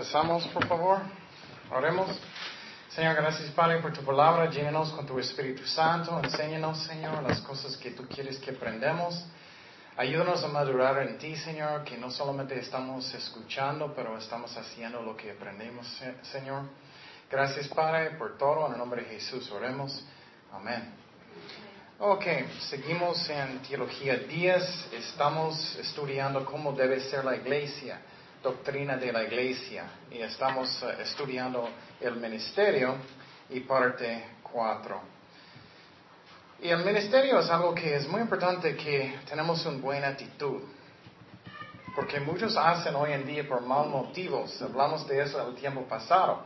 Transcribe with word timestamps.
Empezamos, 0.00 0.46
por 0.46 0.66
favor. 0.66 0.98
Oremos. 1.70 2.08
Señor, 2.88 3.16
gracias, 3.16 3.50
Padre, 3.50 3.80
por 3.82 3.92
tu 3.92 4.00
palabra. 4.00 4.48
Llénanos 4.48 4.92
con 4.92 5.04
tu 5.04 5.18
Espíritu 5.18 5.66
Santo. 5.66 6.18
Enséñanos, 6.24 6.84
Señor, 6.84 7.22
las 7.22 7.42
cosas 7.42 7.76
que 7.76 7.90
tú 7.90 8.08
quieres 8.08 8.38
que 8.38 8.52
aprendamos. 8.52 9.22
Ayúdanos 9.98 10.42
a 10.42 10.48
madurar 10.48 11.06
en 11.06 11.18
ti, 11.18 11.36
Señor, 11.36 11.84
que 11.84 11.98
no 11.98 12.10
solamente 12.10 12.58
estamos 12.58 13.12
escuchando, 13.12 13.92
pero 13.94 14.16
estamos 14.16 14.56
haciendo 14.56 15.02
lo 15.02 15.14
que 15.14 15.32
aprendemos, 15.32 15.86
Señor. 16.32 16.62
Gracias, 17.30 17.68
Padre, 17.68 18.12
por 18.12 18.38
todo. 18.38 18.68
En 18.68 18.72
el 18.72 18.78
nombre 18.78 19.02
de 19.02 19.08
Jesús 19.10 19.50
oremos. 19.50 20.02
Amén. 20.50 20.94
Ok, 21.98 22.24
seguimos 22.70 23.28
en 23.28 23.58
Teología 23.58 24.16
10. 24.16 24.92
Estamos 24.94 25.76
estudiando 25.76 26.42
cómo 26.46 26.72
debe 26.72 27.00
ser 27.00 27.22
la 27.22 27.36
iglesia 27.36 28.00
doctrina 28.42 28.96
de 28.96 29.12
la 29.12 29.24
iglesia 29.24 29.84
y 30.10 30.20
estamos 30.20 30.82
eh, 30.82 31.02
estudiando 31.02 31.68
el 32.00 32.16
ministerio 32.16 32.96
y 33.50 33.60
parte 33.60 34.24
4. 34.42 35.00
Y 36.62 36.68
el 36.68 36.84
ministerio 36.84 37.40
es 37.40 37.50
algo 37.50 37.74
que 37.74 37.96
es 37.96 38.08
muy 38.08 38.20
importante 38.20 38.76
que 38.76 39.18
tenemos 39.28 39.64
una 39.66 39.78
buena 39.78 40.08
actitud. 40.08 40.62
Porque 41.94 42.20
muchos 42.20 42.56
hacen 42.56 42.94
hoy 42.94 43.12
en 43.12 43.26
día 43.26 43.46
por 43.48 43.62
mal 43.62 43.88
motivos. 43.88 44.60
Hablamos 44.62 45.06
de 45.08 45.22
eso 45.22 45.46
el 45.48 45.54
tiempo 45.54 45.82
pasado. 45.82 46.44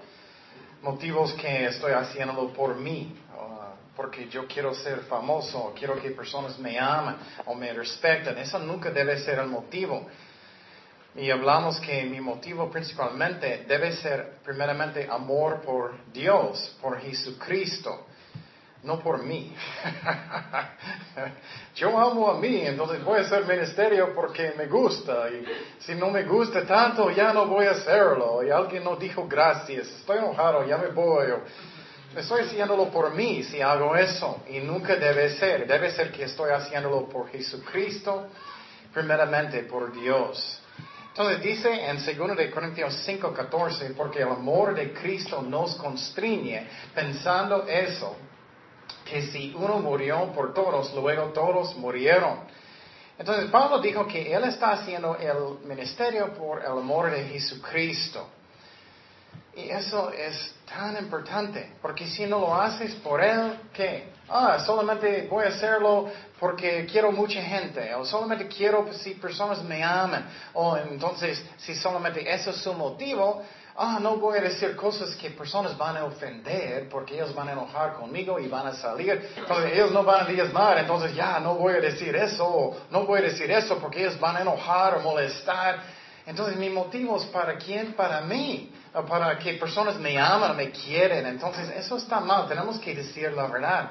Motivos 0.82 1.32
que 1.34 1.66
estoy 1.66 1.92
haciéndolo 1.92 2.52
por 2.52 2.76
mí. 2.76 3.20
porque 3.97 4.28
yo 4.28 4.47
quiero 4.48 4.74
ser 4.74 5.00
famoso. 5.02 5.72
Quiero 5.78 6.00
que 6.00 6.10
personas 6.10 6.58
me 6.58 6.78
amen 6.78 7.16
o 7.47 7.54
me 7.54 7.72
respeten. 7.72 8.36
Eso 8.38 8.58
nunca 8.58 8.91
debe 8.91 9.19
ser 9.19 9.38
el 9.38 9.47
motivo. 9.47 10.06
Y 11.16 11.30
hablamos 11.30 11.78
que 11.78 12.02
mi 12.04 12.20
motivo 12.20 12.68
principalmente 12.68 13.64
debe 13.68 13.92
ser 13.92 14.38
primeramente 14.44 15.06
amor 15.08 15.60
por 15.60 16.12
Dios, 16.12 16.76
por 16.82 17.00
Jesucristo, 17.00 18.06
no 18.82 18.98
por 18.98 19.22
mí. 19.22 19.54
Yo 21.76 21.96
amo 21.96 22.30
a 22.30 22.40
mí, 22.40 22.62
entonces 22.66 23.02
voy 23.04 23.20
a 23.20 23.22
hacer 23.22 23.46
ministerio 23.46 24.12
porque 24.12 24.54
me 24.58 24.66
gusta. 24.66 25.28
Y 25.30 25.44
si 25.78 25.94
no 25.94 26.10
me 26.10 26.24
gusta 26.24 26.66
tanto, 26.66 27.08
ya 27.10 27.32
no 27.32 27.46
voy 27.46 27.66
a 27.66 27.72
hacerlo. 27.72 28.42
Y 28.42 28.50
alguien 28.50 28.82
no 28.82 28.96
dijo 28.96 29.28
gracias, 29.28 29.86
estoy 29.88 30.18
enojado, 30.18 30.66
ya 30.66 30.78
me 30.78 30.88
voy. 30.88 31.28
Estoy 32.16 32.42
haciéndolo 32.42 32.90
por 32.90 33.14
mí 33.14 33.44
si 33.44 33.60
hago 33.60 33.94
eso. 33.94 34.42
Y 34.48 34.58
nunca 34.58 34.96
debe 34.96 35.30
ser. 35.30 35.64
Debe 35.66 35.92
ser 35.92 36.10
que 36.10 36.24
estoy 36.24 36.50
haciéndolo 36.50 37.08
por 37.08 37.28
Jesucristo, 37.30 38.26
primeramente 38.92 39.62
por 39.62 39.92
Dios. 39.92 40.60
Entonces 41.16 41.42
dice 41.44 41.88
en 41.88 41.96
2 41.96 42.36
de 42.36 42.50
Corintios 42.50 42.92
5, 43.04 43.32
14, 43.32 43.90
porque 43.90 44.22
el 44.22 44.30
amor 44.30 44.74
de 44.74 44.92
Cristo 44.92 45.42
nos 45.42 45.76
constriñe, 45.76 46.66
pensando 46.92 47.68
eso, 47.68 48.16
que 49.04 49.22
si 49.22 49.54
uno 49.56 49.78
murió 49.78 50.32
por 50.32 50.52
todos, 50.52 50.92
luego 50.92 51.26
todos 51.26 51.76
murieron. 51.76 52.40
Entonces 53.16 53.48
Pablo 53.48 53.78
dijo 53.78 54.08
que 54.08 54.34
él 54.34 54.42
está 54.42 54.72
haciendo 54.72 55.16
el 55.16 55.64
ministerio 55.69 56.34
por 56.34 56.60
el 56.60 56.72
amor 56.72 57.12
de 57.12 57.22
Jesucristo. 57.26 58.26
Y 59.54 59.70
eso 59.70 60.10
es 60.10 60.53
tan 60.66 60.97
importante, 60.97 61.74
porque 61.80 62.08
si 62.08 62.26
no 62.26 62.41
lo 62.41 62.60
haces 62.60 62.92
por 62.97 63.22
Él, 63.22 63.56
¿qué? 63.72 64.08
Ah, 64.28 64.58
solamente 64.64 65.26
voy 65.30 65.44
a 65.44 65.48
hacerlo 65.48 66.08
porque 66.40 66.86
quiero 66.90 67.12
mucha 67.12 67.42
gente, 67.42 67.94
o 67.94 68.06
solamente 68.06 68.48
quiero 68.48 68.90
si 68.92 69.14
personas 69.14 69.62
me 69.62 69.82
aman, 69.82 70.26
o 70.54 70.76
entonces 70.78 71.44
si 71.58 71.74
solamente 71.74 72.32
eso 72.32 72.50
es 72.50 72.56
su 72.56 72.72
motivo, 72.72 73.42
ah, 73.76 73.98
no 74.00 74.16
voy 74.16 74.38
a 74.38 74.40
decir 74.40 74.74
cosas 74.76 75.14
que 75.16 75.30
personas 75.30 75.76
van 75.76 75.98
a 75.98 76.04
ofender 76.04 76.88
porque 76.88 77.14
ellos 77.14 77.34
van 77.34 77.48
a 77.48 77.52
enojar 77.52 77.94
conmigo 77.94 78.38
y 78.38 78.48
van 78.48 78.66
a 78.66 78.72
salir, 78.72 79.30
entonces 79.36 79.72
ellos 79.74 79.90
no 79.90 80.02
van 80.02 80.22
a 80.22 80.28
diezmar, 80.28 80.78
entonces 80.78 81.14
ya 81.14 81.38
no 81.41 81.56
voy 81.56 81.74
a 81.74 81.80
decir 81.80 82.16
eso, 82.16 82.78
no 82.91 83.04
voy 83.04 83.18
a 83.20 83.22
decir 83.24 83.50
eso 83.50 83.78
porque 83.78 84.00
ellos 84.00 84.18
van 84.18 84.36
a 84.36 84.41
enojar 84.41 84.96
o 84.96 85.00
molestar. 85.00 85.80
Entonces 86.26 86.56
mi 86.56 86.70
motivo 86.70 87.18
es 87.18 87.26
para 87.26 87.58
quién, 87.58 87.92
para 87.92 88.22
mí 88.22 88.72
para 89.02 89.36
que 89.38 89.54
personas 89.54 89.98
me 89.98 90.18
aman, 90.18 90.56
me 90.56 90.70
quieren. 90.70 91.26
Entonces, 91.26 91.68
eso 91.76 91.96
está 91.96 92.20
mal, 92.20 92.46
tenemos 92.46 92.78
que 92.78 92.94
decir 92.94 93.32
la 93.32 93.46
verdad. 93.48 93.91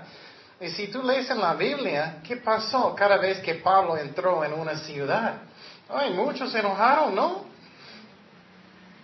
Y 0.59 0.69
si 0.69 0.87
tú 0.87 1.03
lees 1.03 1.29
en 1.29 1.39
la 1.39 1.53
Biblia, 1.55 2.19
¿qué 2.23 2.37
pasó 2.37 2.95
cada 2.95 3.17
vez 3.17 3.39
que 3.39 3.55
Pablo 3.55 3.97
entró 3.97 4.43
en 4.45 4.53
una 4.53 4.77
ciudad? 4.77 5.35
Ay, 5.89 6.13
muchos 6.13 6.51
se 6.51 6.59
enojaron, 6.59 7.13
¿no? 7.13 7.45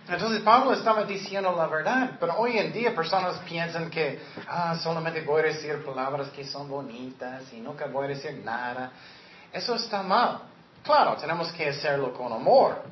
Entonces 0.08 0.40
Pablo 0.40 0.72
estaba 0.72 1.04
diciendo 1.04 1.54
la 1.56 1.66
verdad, 1.66 2.16
pero 2.18 2.34
hoy 2.38 2.58
en 2.58 2.72
día 2.72 2.94
personas 2.94 3.38
piensan 3.40 3.90
que 3.90 4.20
ah, 4.48 4.76
solamente 4.82 5.20
voy 5.20 5.40
a 5.40 5.44
decir 5.44 5.84
palabras 5.84 6.30
que 6.30 6.44
son 6.44 6.68
bonitas 6.68 7.52
y 7.52 7.60
nunca 7.60 7.86
voy 7.86 8.06
a 8.06 8.08
decir 8.08 8.40
nada. 8.44 8.90
Eso 9.52 9.74
está 9.74 10.02
mal. 10.02 10.40
Claro, 10.82 11.14
tenemos 11.16 11.52
que 11.52 11.68
hacerlo 11.68 12.12
con 12.12 12.32
amor 12.32 12.82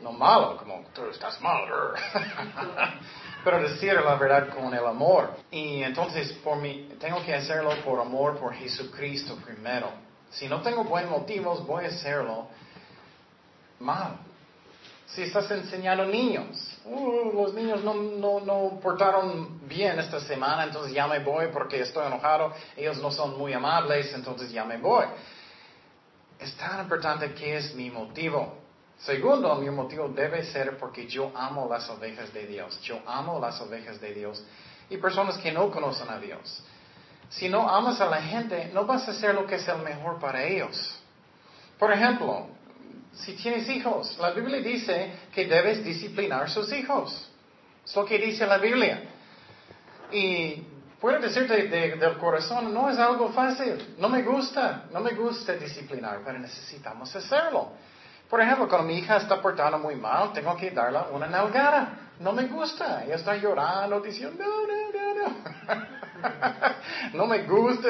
no 0.00 0.12
malo, 0.12 0.56
como 0.56 0.84
tú 0.94 1.06
estás 1.06 1.40
mal, 1.40 1.64
pero 3.44 3.62
decir 3.62 3.94
la 3.94 4.16
verdad 4.16 4.48
con 4.54 4.72
el 4.74 4.86
amor. 4.86 5.30
Y 5.50 5.82
entonces, 5.82 6.32
por 6.44 6.58
mí, 6.58 6.90
tengo 7.00 7.22
que 7.24 7.34
hacerlo 7.34 7.70
por 7.84 8.00
amor 8.00 8.38
por 8.38 8.54
Jesucristo 8.54 9.36
primero. 9.44 9.88
Si 10.30 10.48
no 10.48 10.60
tengo 10.62 10.84
buenos 10.84 11.10
motivos, 11.10 11.64
voy 11.66 11.84
a 11.84 11.88
hacerlo 11.88 12.48
mal. 13.80 14.18
Si 15.06 15.22
estás 15.22 15.48
enseñando 15.50 16.06
niños, 16.06 16.78
uh, 16.86 17.30
los 17.32 17.54
niños 17.54 17.84
no, 17.84 17.94
no, 17.94 18.40
no 18.40 18.80
portaron 18.80 19.60
bien 19.68 19.98
esta 19.98 20.18
semana, 20.18 20.64
entonces 20.64 20.92
ya 20.92 21.06
me 21.06 21.20
voy 21.20 21.48
porque 21.52 21.80
estoy 21.80 22.06
enojado, 22.06 22.52
ellos 22.76 22.98
no 22.98 23.12
son 23.12 23.38
muy 23.38 23.52
amables, 23.52 24.12
entonces 24.12 24.50
ya 24.50 24.64
me 24.64 24.78
voy. 24.78 25.04
Es 26.40 26.56
tan 26.56 26.80
importante 26.80 27.32
que 27.32 27.56
es 27.56 27.74
mi 27.74 27.90
motivo. 27.90 28.63
Segundo, 28.98 29.54
mi 29.56 29.68
motivo 29.70 30.08
debe 30.08 30.44
ser 30.44 30.78
porque 30.78 31.06
yo 31.06 31.32
amo 31.34 31.68
las 31.68 31.88
ovejas 31.90 32.32
de 32.32 32.46
Dios. 32.46 32.80
Yo 32.82 33.00
amo 33.06 33.38
las 33.38 33.60
ovejas 33.60 34.00
de 34.00 34.14
Dios 34.14 34.42
y 34.88 34.96
personas 34.96 35.38
que 35.38 35.52
no 35.52 35.70
conocen 35.70 36.08
a 36.10 36.18
Dios. 36.18 36.62
Si 37.28 37.48
no 37.48 37.68
amas 37.68 38.00
a 38.00 38.06
la 38.06 38.22
gente, 38.22 38.70
no 38.72 38.84
vas 38.84 39.08
a 39.08 39.10
hacer 39.10 39.34
lo 39.34 39.46
que 39.46 39.56
es 39.56 39.66
el 39.68 39.78
mejor 39.78 40.18
para 40.20 40.44
ellos. 40.44 41.00
Por 41.78 41.92
ejemplo, 41.92 42.46
si 43.12 43.32
tienes 43.34 43.68
hijos, 43.68 44.16
la 44.18 44.30
Biblia 44.30 44.60
dice 44.60 45.12
que 45.34 45.46
debes 45.46 45.84
disciplinar 45.84 46.44
a 46.44 46.48
sus 46.48 46.72
hijos. 46.72 47.30
Es 47.84 47.94
lo 47.96 48.04
que 48.04 48.18
dice 48.18 48.46
la 48.46 48.58
Biblia. 48.58 49.02
Y 50.12 50.62
puedo 51.00 51.18
decirte 51.20 51.66
del 51.66 52.18
corazón, 52.18 52.72
no 52.72 52.88
es 52.88 52.98
algo 52.98 53.30
fácil. 53.32 53.94
No 53.98 54.08
me 54.08 54.22
gusta, 54.22 54.84
no 54.92 55.00
me 55.00 55.12
gusta 55.12 55.54
disciplinar, 55.54 56.20
pero 56.24 56.38
necesitamos 56.38 57.14
hacerlo. 57.14 57.72
Por 58.28 58.40
ejemplo, 58.40 58.68
cuando 58.68 58.88
mi 58.88 58.98
hija 58.98 59.16
está 59.16 59.40
portando 59.40 59.78
muy 59.78 59.96
mal, 59.96 60.32
tengo 60.32 60.56
que 60.56 60.70
darle 60.70 61.00
una 61.12 61.26
nalgada. 61.26 62.10
No 62.20 62.32
me 62.32 62.46
gusta. 62.46 63.04
Ella 63.04 63.16
está 63.16 63.36
llorando, 63.36 64.00
diciendo, 64.00 64.42
no, 64.42 64.66
no, 64.66 65.14
no, 65.14 65.28
no. 65.28 65.86
no 67.18 67.26
me 67.26 67.42
gusta. 67.42 67.88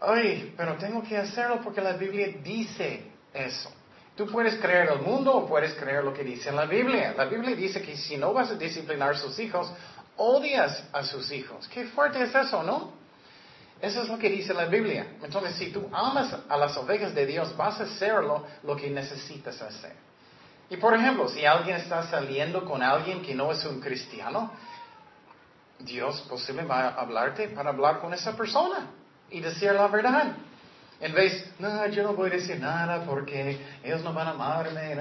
ay, 0.00 0.54
pero 0.56 0.74
tengo 0.76 1.02
que 1.02 1.16
hacerlo 1.16 1.60
porque 1.62 1.80
la 1.80 1.92
Biblia 1.92 2.28
dice 2.42 3.10
eso. 3.32 3.72
Tú 4.16 4.30
puedes 4.30 4.56
creer 4.60 4.90
el 4.92 5.00
mundo 5.00 5.34
o 5.34 5.46
puedes 5.46 5.74
creer 5.74 6.04
lo 6.04 6.14
que 6.14 6.22
dice 6.22 6.50
en 6.50 6.56
la 6.56 6.66
Biblia. 6.66 7.14
La 7.16 7.24
Biblia 7.24 7.56
dice 7.56 7.82
que 7.82 7.96
si 7.96 8.16
no 8.16 8.32
vas 8.32 8.50
a 8.50 8.54
disciplinar 8.54 9.10
a 9.10 9.18
sus 9.18 9.36
hijos, 9.40 9.72
odias 10.16 10.84
a 10.92 11.02
sus 11.02 11.32
hijos. 11.32 11.66
Qué 11.68 11.86
fuerte 11.86 12.22
es 12.22 12.32
eso, 12.32 12.62
¿no? 12.62 13.03
Eso 13.80 14.02
es 14.02 14.08
lo 14.08 14.18
que 14.18 14.30
dice 14.30 14.54
la 14.54 14.66
Biblia. 14.66 15.06
Entonces, 15.22 15.56
si 15.56 15.70
tú 15.70 15.88
amas 15.92 16.34
a 16.48 16.56
las 16.56 16.76
ovejas 16.76 17.14
de 17.14 17.26
Dios, 17.26 17.56
vas 17.56 17.80
a 17.80 17.84
hacerlo 17.84 18.46
lo 18.62 18.76
que 18.76 18.88
necesitas 18.88 19.60
hacer. 19.60 19.92
Y 20.70 20.76
por 20.76 20.94
ejemplo, 20.94 21.28
si 21.28 21.44
alguien 21.44 21.76
está 21.76 22.02
saliendo 22.08 22.64
con 22.64 22.82
alguien 22.82 23.20
que 23.22 23.34
no 23.34 23.52
es 23.52 23.64
un 23.64 23.80
cristiano, 23.80 24.52
Dios 25.78 26.24
posiblemente 26.28 26.72
va 26.72 26.88
a 26.88 27.00
hablarte 27.00 27.48
para 27.48 27.70
hablar 27.70 28.00
con 28.00 28.14
esa 28.14 28.36
persona 28.36 28.90
y 29.30 29.40
decir 29.40 29.72
la 29.72 29.88
verdad. 29.88 30.34
En 31.00 31.12
vez, 31.12 31.52
no, 31.58 31.86
yo 31.88 32.02
no 32.04 32.14
voy 32.14 32.30
a 32.30 32.34
decir 32.34 32.58
nada 32.58 33.04
porque 33.04 33.58
ellos 33.82 34.02
no 34.02 34.12
van 34.14 34.28
a 34.28 34.30
amarme. 34.30 34.96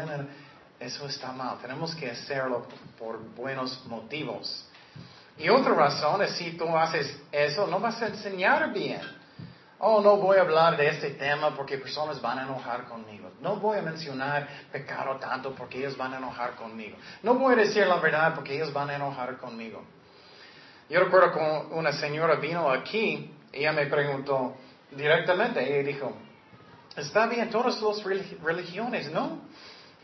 Eso 0.79 1.07
está 1.07 1.31
mal. 1.31 1.57
Tenemos 1.61 1.95
que 1.95 2.11
hacerlo 2.11 2.67
por 2.99 3.23
buenos 3.35 3.85
motivos. 3.85 4.67
Y 5.37 5.49
otra 5.49 5.73
razón 5.73 6.21
es 6.21 6.31
si 6.31 6.51
tú 6.51 6.75
haces 6.77 7.21
eso, 7.31 7.67
no 7.67 7.79
vas 7.79 8.01
a 8.01 8.07
enseñar 8.07 8.71
bien. 8.71 9.01
Oh, 9.79 9.99
no 9.99 10.15
voy 10.15 10.37
a 10.37 10.41
hablar 10.41 10.77
de 10.77 10.87
este 10.87 11.11
tema 11.11 11.53
porque 11.55 11.77
personas 11.77 12.21
van 12.21 12.39
a 12.39 12.43
enojar 12.43 12.85
conmigo. 12.85 13.31
No 13.41 13.57
voy 13.57 13.79
a 13.79 13.81
mencionar 13.81 14.47
pecado 14.71 15.17
tanto 15.17 15.53
porque 15.53 15.79
ellos 15.79 15.97
van 15.97 16.13
a 16.13 16.17
enojar 16.17 16.55
conmigo. 16.55 16.97
No 17.21 17.33
voy 17.35 17.53
a 17.53 17.57
decir 17.57 17.85
la 17.85 17.97
verdad 17.97 18.33
porque 18.33 18.55
ellos 18.55 18.71
van 18.71 18.91
a 18.91 18.95
enojar 18.95 19.37
conmigo. 19.37 19.83
Yo 20.89 20.99
recuerdo 20.99 21.33
cuando 21.33 21.75
una 21.75 21.91
señora 21.91 22.35
vino 22.35 22.69
aquí, 22.69 23.33
ella 23.51 23.73
me 23.73 23.87
preguntó 23.87 24.55
directamente, 24.91 25.61
ella 25.61 25.87
dijo, 25.87 26.13
está 26.95 27.25
bien 27.27 27.49
todas 27.49 27.81
las 27.81 28.03
religiones, 28.41 29.11
¿no? 29.11 29.41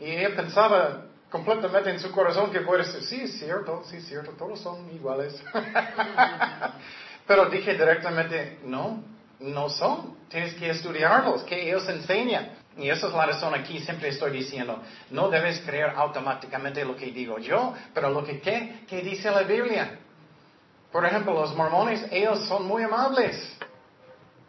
Y 0.00 0.10
ella 0.10 0.34
pensaba, 0.34 1.04
completamente 1.30 1.90
en 1.90 2.00
su 2.00 2.10
corazón 2.10 2.50
que 2.50 2.60
puede 2.60 2.84
decir, 2.84 3.02
sí, 3.04 3.20
es 3.22 3.38
cierto, 3.38 3.82
sí, 3.86 3.96
es 3.96 4.06
cierto, 4.06 4.32
todos 4.32 4.60
son 4.60 4.90
iguales. 4.92 5.40
Pero 7.26 7.46
dije 7.48 7.72
directamente, 7.72 8.58
no, 8.64 9.02
no 9.38 9.68
son. 9.68 10.16
Tienes 10.28 10.54
que 10.54 10.70
estudiarlos, 10.70 11.42
que 11.44 11.68
ellos 11.68 11.88
enseñan. 11.88 12.50
Y 12.76 12.88
esa 12.88 13.08
es 13.08 13.12
la 13.12 13.26
razón 13.26 13.54
aquí, 13.54 13.80
siempre 13.80 14.08
estoy 14.08 14.32
diciendo, 14.32 14.80
no 15.10 15.28
debes 15.28 15.60
creer 15.60 15.90
automáticamente 15.96 16.84
lo 16.84 16.96
que 16.96 17.06
digo 17.06 17.38
yo, 17.38 17.74
pero 17.92 18.10
lo 18.10 18.24
que 18.24 18.40
¿qué? 18.40 18.84
¿Qué 18.88 19.02
dice 19.02 19.30
la 19.30 19.42
Biblia. 19.42 19.98
Por 20.90 21.04
ejemplo, 21.04 21.34
los 21.34 21.54
mormones, 21.54 22.04
ellos 22.10 22.46
son 22.46 22.66
muy 22.66 22.82
amables. 22.82 23.56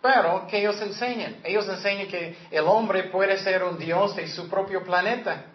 Pero, 0.01 0.47
¿qué 0.49 0.59
ellos 0.59 0.81
enseñan? 0.81 1.37
Ellos 1.43 1.67
enseñan 1.69 2.07
que 2.07 2.35
el 2.49 2.63
hombre 2.65 3.03
puede 3.05 3.37
ser 3.37 3.63
un 3.63 3.77
Dios 3.77 4.15
de 4.15 4.27
su 4.27 4.49
propio 4.49 4.83
planeta. 4.83 5.45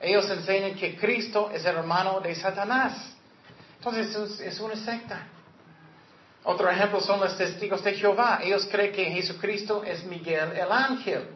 Ellos 0.00 0.28
enseñan 0.30 0.74
que 0.74 0.96
Cristo 0.96 1.50
es 1.52 1.64
el 1.64 1.76
hermano 1.76 2.20
de 2.20 2.34
Satanás. 2.34 3.14
Entonces 3.78 4.40
es 4.40 4.60
una 4.60 4.76
secta. 4.76 5.26
Otro 6.44 6.70
ejemplo 6.70 7.00
son 7.00 7.20
los 7.20 7.36
testigos 7.36 7.82
de 7.82 7.94
Jehová. 7.94 8.40
Ellos 8.42 8.66
creen 8.70 8.92
que 8.92 9.04
Jesucristo 9.06 9.82
es 9.84 10.04
Miguel 10.04 10.52
el 10.52 10.70
ángel. 10.70 11.28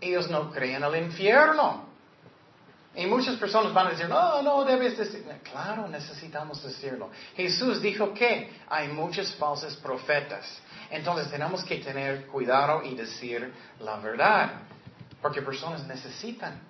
Ellos 0.00 0.30
no 0.30 0.50
creen 0.50 0.76
en 0.76 0.84
el 0.84 1.04
infierno. 1.04 1.88
Y 2.94 3.06
muchas 3.06 3.36
personas 3.36 3.72
van 3.72 3.86
a 3.86 3.90
decir, 3.90 4.08
no, 4.08 4.42
no 4.42 4.64
debes 4.64 4.98
decir. 4.98 5.24
Claro, 5.50 5.86
necesitamos 5.86 6.62
decirlo. 6.62 7.10
Jesús 7.36 7.80
dijo 7.80 8.12
que 8.12 8.50
hay 8.68 8.88
muchos 8.88 9.32
falsos 9.36 9.76
profetas. 9.76 10.60
Entonces 10.90 11.30
tenemos 11.30 11.62
que 11.62 11.76
tener 11.76 12.26
cuidado 12.26 12.82
y 12.82 12.96
decir 12.96 13.52
la 13.78 13.98
verdad. 13.98 14.62
Porque 15.22 15.42
personas 15.42 15.86
necesitan. 15.86 16.60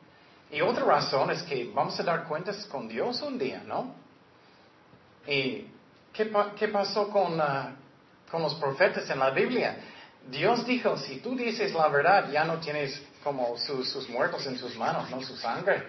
Y 0.50 0.60
otra 0.60 0.84
razón 0.84 1.30
es 1.30 1.42
que 1.42 1.70
vamos 1.72 1.98
a 2.00 2.02
dar 2.02 2.24
cuentas 2.24 2.66
con 2.66 2.88
Dios 2.88 3.22
un 3.22 3.38
día, 3.38 3.62
¿no? 3.64 3.94
¿Y 5.26 5.66
qué, 6.12 6.68
pasó 6.68 7.08
con, 7.08 7.40
ah, 7.40 7.76
con 8.30 8.42
los 8.42 8.54
profetas 8.56 9.08
en 9.10 9.18
la 9.18 9.30
Biblia? 9.30 9.76
Dios 10.28 10.66
dijo, 10.66 10.96
si 10.96 11.20
tú 11.20 11.36
dices 11.36 11.72
la 11.72 11.88
verdad, 11.88 12.30
ya 12.30 12.44
no 12.44 12.58
tienes 12.58 13.00
como 13.22 13.56
sus, 13.58 14.08
muertos 14.08 14.46
en 14.46 14.58
sus 14.58 14.76
manos, 14.76 15.10
no 15.10 15.22
su 15.22 15.36
sangre. 15.36 15.84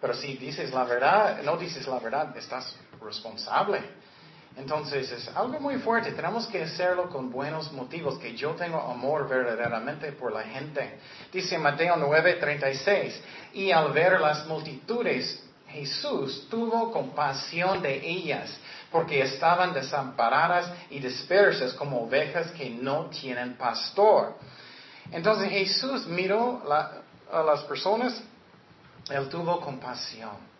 Pero 0.00 0.14
si 0.14 0.36
dices 0.36 0.72
la 0.72 0.84
verdad, 0.84 1.42
no 1.42 1.56
dices 1.56 1.86
la 1.86 1.98
verdad, 1.98 2.36
estás 2.36 2.76
responsable. 3.00 3.80
Entonces 4.56 5.12
es 5.12 5.28
algo 5.36 5.60
muy 5.60 5.76
fuerte. 5.76 6.12
Tenemos 6.12 6.46
que 6.46 6.62
hacerlo 6.62 7.10
con 7.10 7.30
buenos 7.30 7.70
motivos, 7.72 8.18
que 8.18 8.34
yo 8.34 8.52
tengo 8.52 8.80
amor 8.80 9.28
verdaderamente 9.28 10.12
por 10.12 10.32
la 10.32 10.42
gente. 10.42 10.98
Dice 11.30 11.58
Mateo 11.58 11.96
9:36, 11.96 13.20
y 13.52 13.70
al 13.70 13.92
ver 13.92 14.18
las 14.18 14.46
multitudes, 14.46 15.42
Jesús 15.68 16.46
tuvo 16.48 16.90
compasión 16.90 17.82
de 17.82 17.96
ellas, 17.96 18.56
porque 18.90 19.20
estaban 19.20 19.74
desamparadas 19.74 20.72
y 20.88 21.00
dispersas 21.00 21.74
como 21.74 22.04
ovejas 22.04 22.50
que 22.52 22.70
no 22.70 23.06
tienen 23.06 23.56
pastor. 23.56 24.36
Entonces 25.12 25.50
Jesús 25.50 26.06
miró 26.06 26.62
a 27.30 27.42
las 27.42 27.62
personas, 27.64 28.22
él 29.10 29.28
tuvo 29.28 29.60
compasión. 29.60 30.55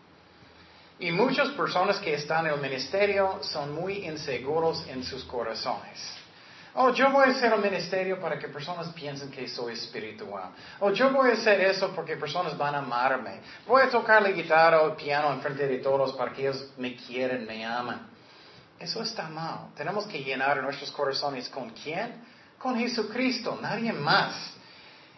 Y 0.99 1.13
muchas 1.13 1.51
personas 1.51 1.99
que 1.99 2.15
están 2.15 2.47
en 2.47 2.55
el 2.55 2.61
ministerio 2.61 3.39
son 3.43 3.75
muy 3.75 4.07
inseguros 4.07 4.87
en 4.89 5.05
sus 5.05 5.25
corazones. 5.25 6.17
Oh, 6.79 6.93
yo 6.93 7.11
voy 7.11 7.29
a 7.29 7.31
hacer 7.33 7.53
el 7.53 7.61
ministerio 7.61 8.21
para 8.21 8.39
que 8.39 8.49
personas 8.49 8.89
piensen 8.89 9.31
que 9.31 9.49
soy 9.49 9.75
espiritual. 9.75 10.51
Oh, 10.81 10.91
yo 10.91 11.11
voy 11.11 11.31
a 11.31 11.33
hacer 11.33 11.61
eso 11.63 11.91
porque 11.95 12.17
personas 12.17 12.57
van 12.57 12.75
a 12.75 12.79
amarme. 12.79 13.41
Voy 13.67 13.83
a 13.83 13.89
tocar 13.89 14.23
la 14.23 14.31
guitarra 14.31 14.83
o 14.83 14.91
el 14.91 14.97
piano 14.97 15.33
en 15.33 15.41
frente 15.41 15.67
de 15.67 15.79
todos 15.79 16.15
para 16.15 16.33
que 16.33 16.43
ellos 16.43 16.73
me 16.77 16.95
quieren, 16.97 17.47
me 17.47 17.65
aman. 17.65 18.09
Eso 18.79 19.03
está 19.03 19.29
mal. 19.29 19.69
Tenemos 19.75 20.07
que 20.07 20.23
llenar 20.23 20.63
nuestros 20.63 20.91
corazones 20.91 21.49
con 21.49 21.71
quién? 21.71 22.23
Con 22.59 22.79
Jesucristo, 22.79 23.59
nadie 23.61 23.93
más. 23.93 24.56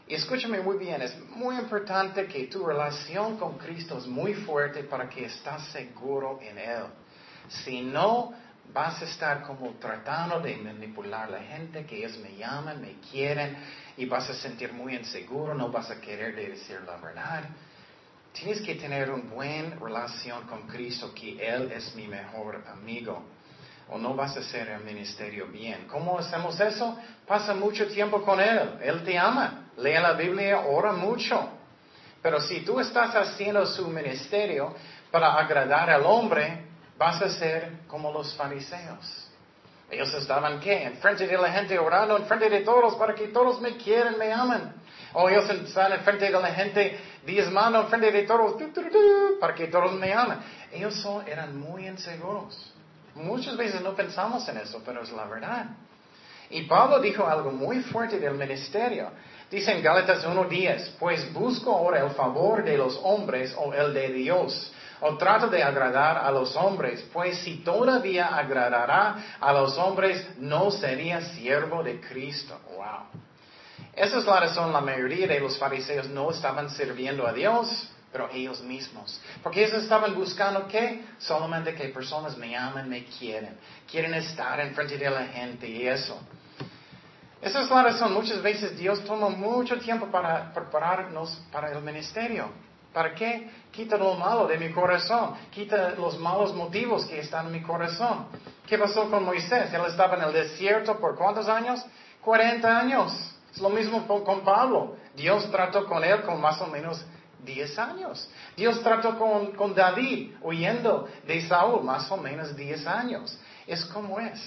Escúchame 0.08 0.60
muy 0.60 0.78
bien, 0.78 1.02
es 1.02 1.14
muy 1.36 1.56
importante 1.56 2.26
que 2.26 2.46
tu 2.46 2.64
relación 2.64 3.36
con 3.36 3.58
Cristo 3.58 3.98
es 3.98 4.06
muy 4.06 4.32
fuerte 4.32 4.84
para 4.84 5.06
que 5.06 5.26
estás 5.26 5.66
seguro 5.68 6.38
en 6.40 6.56
Él. 6.56 6.84
Si 7.48 7.82
no, 7.82 8.32
vas 8.72 9.02
a 9.02 9.04
estar 9.04 9.42
como 9.42 9.72
tratando 9.72 10.40
de 10.40 10.56
manipular 10.56 11.28
a 11.28 11.32
la 11.32 11.40
gente, 11.40 11.84
que 11.84 11.98
ellos 11.98 12.16
me 12.18 12.34
llaman, 12.36 12.80
me 12.80 12.94
quieren, 13.10 13.54
y 13.98 14.06
vas 14.06 14.30
a 14.30 14.34
sentir 14.34 14.72
muy 14.72 14.94
inseguro, 14.94 15.54
no 15.54 15.68
vas 15.68 15.90
a 15.90 16.00
querer 16.00 16.34
decir 16.34 16.80
la 16.86 16.96
verdad. 16.96 17.44
Tienes 18.32 18.62
que 18.62 18.76
tener 18.76 19.10
una 19.10 19.24
buena 19.24 19.76
relación 19.76 20.46
con 20.46 20.62
Cristo, 20.68 21.12
que 21.14 21.36
Él 21.46 21.70
es 21.70 21.94
mi 21.94 22.08
mejor 22.08 22.64
amigo 22.66 23.24
o 23.90 23.98
no 23.98 24.14
vas 24.14 24.36
a 24.36 24.40
hacer 24.40 24.68
el 24.68 24.84
ministerio 24.84 25.46
bien. 25.46 25.86
¿Cómo 25.88 26.18
hacemos 26.18 26.58
eso? 26.60 26.98
Pasa 27.26 27.54
mucho 27.54 27.86
tiempo 27.88 28.22
con 28.22 28.40
Él. 28.40 28.78
Él 28.82 29.02
te 29.04 29.18
ama. 29.18 29.70
Lee 29.78 29.94
la 29.94 30.12
Biblia, 30.12 30.60
ora 30.60 30.92
mucho. 30.92 31.48
Pero 32.22 32.40
si 32.40 32.60
tú 32.60 32.80
estás 32.80 33.14
haciendo 33.14 33.64
su 33.66 33.88
ministerio 33.88 34.74
para 35.10 35.34
agradar 35.34 35.88
al 35.88 36.04
hombre, 36.04 36.66
vas 36.98 37.22
a 37.22 37.30
ser 37.30 37.80
como 37.86 38.12
los 38.12 38.34
fariseos. 38.34 39.30
Ellos 39.90 40.12
estaban 40.14 40.60
qué? 40.60 40.82
En 40.82 40.98
frente 40.98 41.26
de 41.26 41.38
la 41.38 41.50
gente 41.50 41.78
orando, 41.78 42.16
en 42.16 42.26
frente 42.26 42.50
de 42.50 42.60
todos, 42.60 42.94
para 42.96 43.14
que 43.14 43.28
todos 43.28 43.60
me 43.60 43.76
quieran, 43.76 44.18
me 44.18 44.30
amen. 44.32 44.74
O 45.14 45.28
ellos 45.28 45.48
están 45.48 45.92
en 45.92 46.00
frente 46.00 46.26
de 46.26 46.30
la 46.30 46.48
gente 46.48 46.98
diezmando, 47.24 47.80
en 47.80 47.88
frente 47.88 48.12
de 48.12 48.22
todos, 48.24 48.60
para 49.40 49.54
que 49.54 49.68
todos 49.68 49.92
me 49.92 50.12
amen. 50.12 50.38
Ellos 50.72 51.06
eran 51.26 51.56
muy 51.56 51.86
inseguros. 51.86 52.74
Muchas 53.18 53.56
veces 53.56 53.80
no 53.80 53.94
pensamos 53.94 54.48
en 54.48 54.58
eso, 54.58 54.80
pero 54.84 55.02
es 55.02 55.12
la 55.12 55.24
verdad. 55.24 55.66
Y 56.50 56.62
Pablo 56.62 57.00
dijo 57.00 57.26
algo 57.26 57.50
muy 57.50 57.80
fuerte 57.82 58.18
del 58.18 58.34
ministerio. 58.34 59.10
Dice 59.50 59.72
en 59.72 59.82
Gálatas 59.82 60.26
1.10, 60.26 60.96
pues 60.98 61.32
busco 61.32 61.72
ahora 61.72 62.04
el 62.04 62.10
favor 62.10 62.64
de 62.64 62.76
los 62.76 62.98
hombres 63.02 63.54
o 63.58 63.72
el 63.72 63.92
de 63.94 64.12
Dios, 64.12 64.72
o 65.00 65.16
trato 65.16 65.48
de 65.48 65.62
agradar 65.62 66.18
a 66.18 66.30
los 66.30 66.54
hombres, 66.56 67.04
pues 67.12 67.38
si 67.38 67.56
todavía 67.58 68.26
agradará 68.36 69.36
a 69.40 69.52
los 69.52 69.76
hombres, 69.78 70.26
no 70.38 70.70
sería 70.70 71.20
siervo 71.20 71.82
de 71.82 72.00
Cristo. 72.00 72.58
Wow. 72.76 73.22
Esa 73.94 74.18
es 74.18 74.24
la 74.26 74.40
razón, 74.40 74.72
la 74.72 74.80
mayoría 74.80 75.26
de 75.26 75.40
los 75.40 75.58
fariseos 75.58 76.08
no 76.08 76.30
estaban 76.30 76.70
sirviendo 76.70 77.26
a 77.26 77.32
Dios, 77.32 77.90
pero 78.12 78.28
ellos 78.32 78.60
mismos. 78.62 79.20
Porque 79.42 79.64
ellos 79.64 79.82
estaban 79.82 80.14
buscando 80.14 80.66
qué? 80.66 81.04
Solamente 81.18 81.74
que 81.74 81.88
personas 81.88 82.36
me 82.36 82.56
amen, 82.56 82.88
me 82.88 83.04
quieren. 83.04 83.56
Quieren 83.90 84.14
estar 84.14 84.58
en 84.60 84.74
frente 84.74 84.96
de 84.96 85.10
la 85.10 85.26
gente 85.26 85.68
y 85.68 85.86
eso. 85.86 86.18
Esa 87.40 87.62
es 87.62 87.70
la 87.70 87.82
razón. 87.82 88.14
Muchas 88.14 88.42
veces 88.42 88.76
Dios 88.76 89.04
toma 89.04 89.28
mucho 89.28 89.78
tiempo 89.78 90.06
para 90.06 90.52
prepararnos 90.52 91.40
para 91.52 91.70
el 91.70 91.82
ministerio. 91.82 92.50
¿Para 92.92 93.14
qué? 93.14 93.50
Quita 93.70 93.96
lo 93.96 94.14
malo 94.14 94.46
de 94.46 94.58
mi 94.58 94.72
corazón. 94.72 95.34
Quita 95.50 95.90
los 95.90 96.18
malos 96.18 96.54
motivos 96.54 97.04
que 97.04 97.20
están 97.20 97.46
en 97.46 97.52
mi 97.52 97.62
corazón. 97.62 98.26
¿Qué 98.66 98.78
pasó 98.78 99.08
con 99.10 99.24
Moisés? 99.24 99.72
Él 99.72 99.82
estaba 99.86 100.16
en 100.16 100.22
el 100.22 100.32
desierto 100.32 100.98
por 100.98 101.16
cuántos 101.16 101.48
años? 101.48 101.84
40 102.22 102.78
años. 102.78 103.12
Es 103.54 103.60
lo 103.60 103.70
mismo 103.70 104.06
con 104.24 104.40
Pablo. 104.40 104.96
Dios 105.14 105.50
trató 105.50 105.86
con 105.86 106.02
él 106.02 106.22
con 106.22 106.40
más 106.40 106.60
o 106.60 106.66
menos 106.66 107.04
Diez 107.44 107.78
años. 107.78 108.28
Dios 108.56 108.82
trató 108.82 109.18
con, 109.18 109.74
David 109.74 110.32
huyendo 110.42 111.08
de 111.26 111.40
Saúl 111.46 111.84
más 111.84 112.10
o 112.10 112.16
menos 112.16 112.56
diez 112.56 112.86
años. 112.86 113.38
Es 113.66 113.84
como 113.86 114.18
es. 114.18 114.40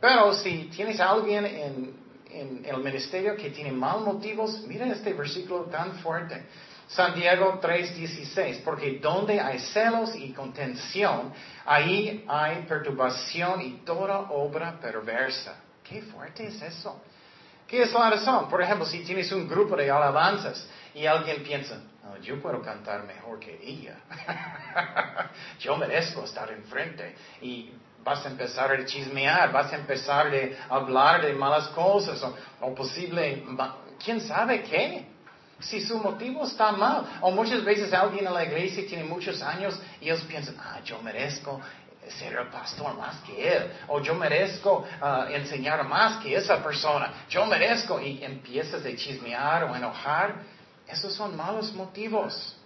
Pero 0.00 0.32
si 0.34 0.70
tienes 0.74 1.00
alguien 1.00 1.44
en, 1.44 1.94
en, 2.30 2.64
el 2.64 2.78
ministerio 2.78 3.36
que 3.36 3.50
tiene 3.50 3.72
mal 3.72 4.00
motivos, 4.00 4.62
mira 4.66 4.86
este 4.86 5.12
versículo 5.12 5.64
tan 5.64 5.94
fuerte. 5.96 6.44
Santiago 6.88 7.60
3:16, 7.62 8.62
porque 8.64 8.98
donde 8.98 9.40
hay 9.40 9.60
celos 9.60 10.16
y 10.16 10.32
contención, 10.32 11.32
ahí 11.64 12.24
hay 12.26 12.62
perturbación 12.62 13.60
y 13.60 13.70
toda 13.84 14.18
obra 14.30 14.80
perversa. 14.80 15.54
Qué 15.84 16.02
fuerte 16.02 16.48
es 16.48 16.60
eso. 16.62 17.00
¿Qué 17.68 17.82
es 17.82 17.92
la 17.92 18.10
razón? 18.10 18.48
Por 18.48 18.60
ejemplo, 18.60 18.84
si 18.84 19.04
tienes 19.04 19.30
un 19.30 19.48
grupo 19.48 19.76
de 19.76 19.88
alabanzas 19.88 20.66
y 20.92 21.06
alguien 21.06 21.44
piensa, 21.44 21.80
yo 22.18 22.40
puedo 22.40 22.60
cantar 22.62 23.04
mejor 23.04 23.38
que 23.38 23.58
ella. 23.62 23.96
yo 25.60 25.76
merezco 25.76 26.24
estar 26.24 26.50
enfrente. 26.50 27.14
Y 27.42 27.72
vas 28.04 28.24
a 28.24 28.28
empezar 28.28 28.72
a 28.72 28.84
chismear, 28.84 29.52
vas 29.52 29.72
a 29.72 29.76
empezar 29.76 30.30
a 30.68 30.74
hablar 30.74 31.22
de 31.22 31.32
malas 31.34 31.68
cosas 31.68 32.22
o, 32.60 32.74
posible, 32.74 33.44
quién 34.02 34.20
sabe 34.20 34.62
qué. 34.62 35.06
Si 35.60 35.82
su 35.82 35.98
motivo 35.98 36.44
está 36.44 36.72
mal, 36.72 37.18
o 37.20 37.30
muchas 37.30 37.62
veces 37.62 37.92
alguien 37.92 38.26
en 38.26 38.32
la 38.32 38.44
iglesia 38.44 38.86
tiene 38.88 39.04
muchos 39.04 39.42
años 39.42 39.78
y 40.00 40.06
ellos 40.06 40.22
piensan, 40.22 40.56
ah, 40.58 40.80
yo 40.82 41.02
merezco 41.02 41.60
ser 42.08 42.32
el 42.32 42.48
pastor 42.48 42.96
más 42.96 43.16
que 43.20 43.56
él, 43.56 43.70
o 43.88 44.00
yo 44.00 44.14
merezco 44.14 44.84
ah, 45.02 45.26
enseñar 45.30 45.86
más 45.86 46.22
que 46.22 46.34
esa 46.34 46.62
persona, 46.62 47.26
yo 47.28 47.44
merezco, 47.44 48.00
y 48.00 48.24
empiezas 48.24 48.84
a 48.84 48.96
chismear 48.96 49.64
o 49.64 49.76
enojar, 49.76 50.34
esos 50.90 51.14
son 51.14 51.36
malos 51.36 51.72
motivos. 51.72 52.56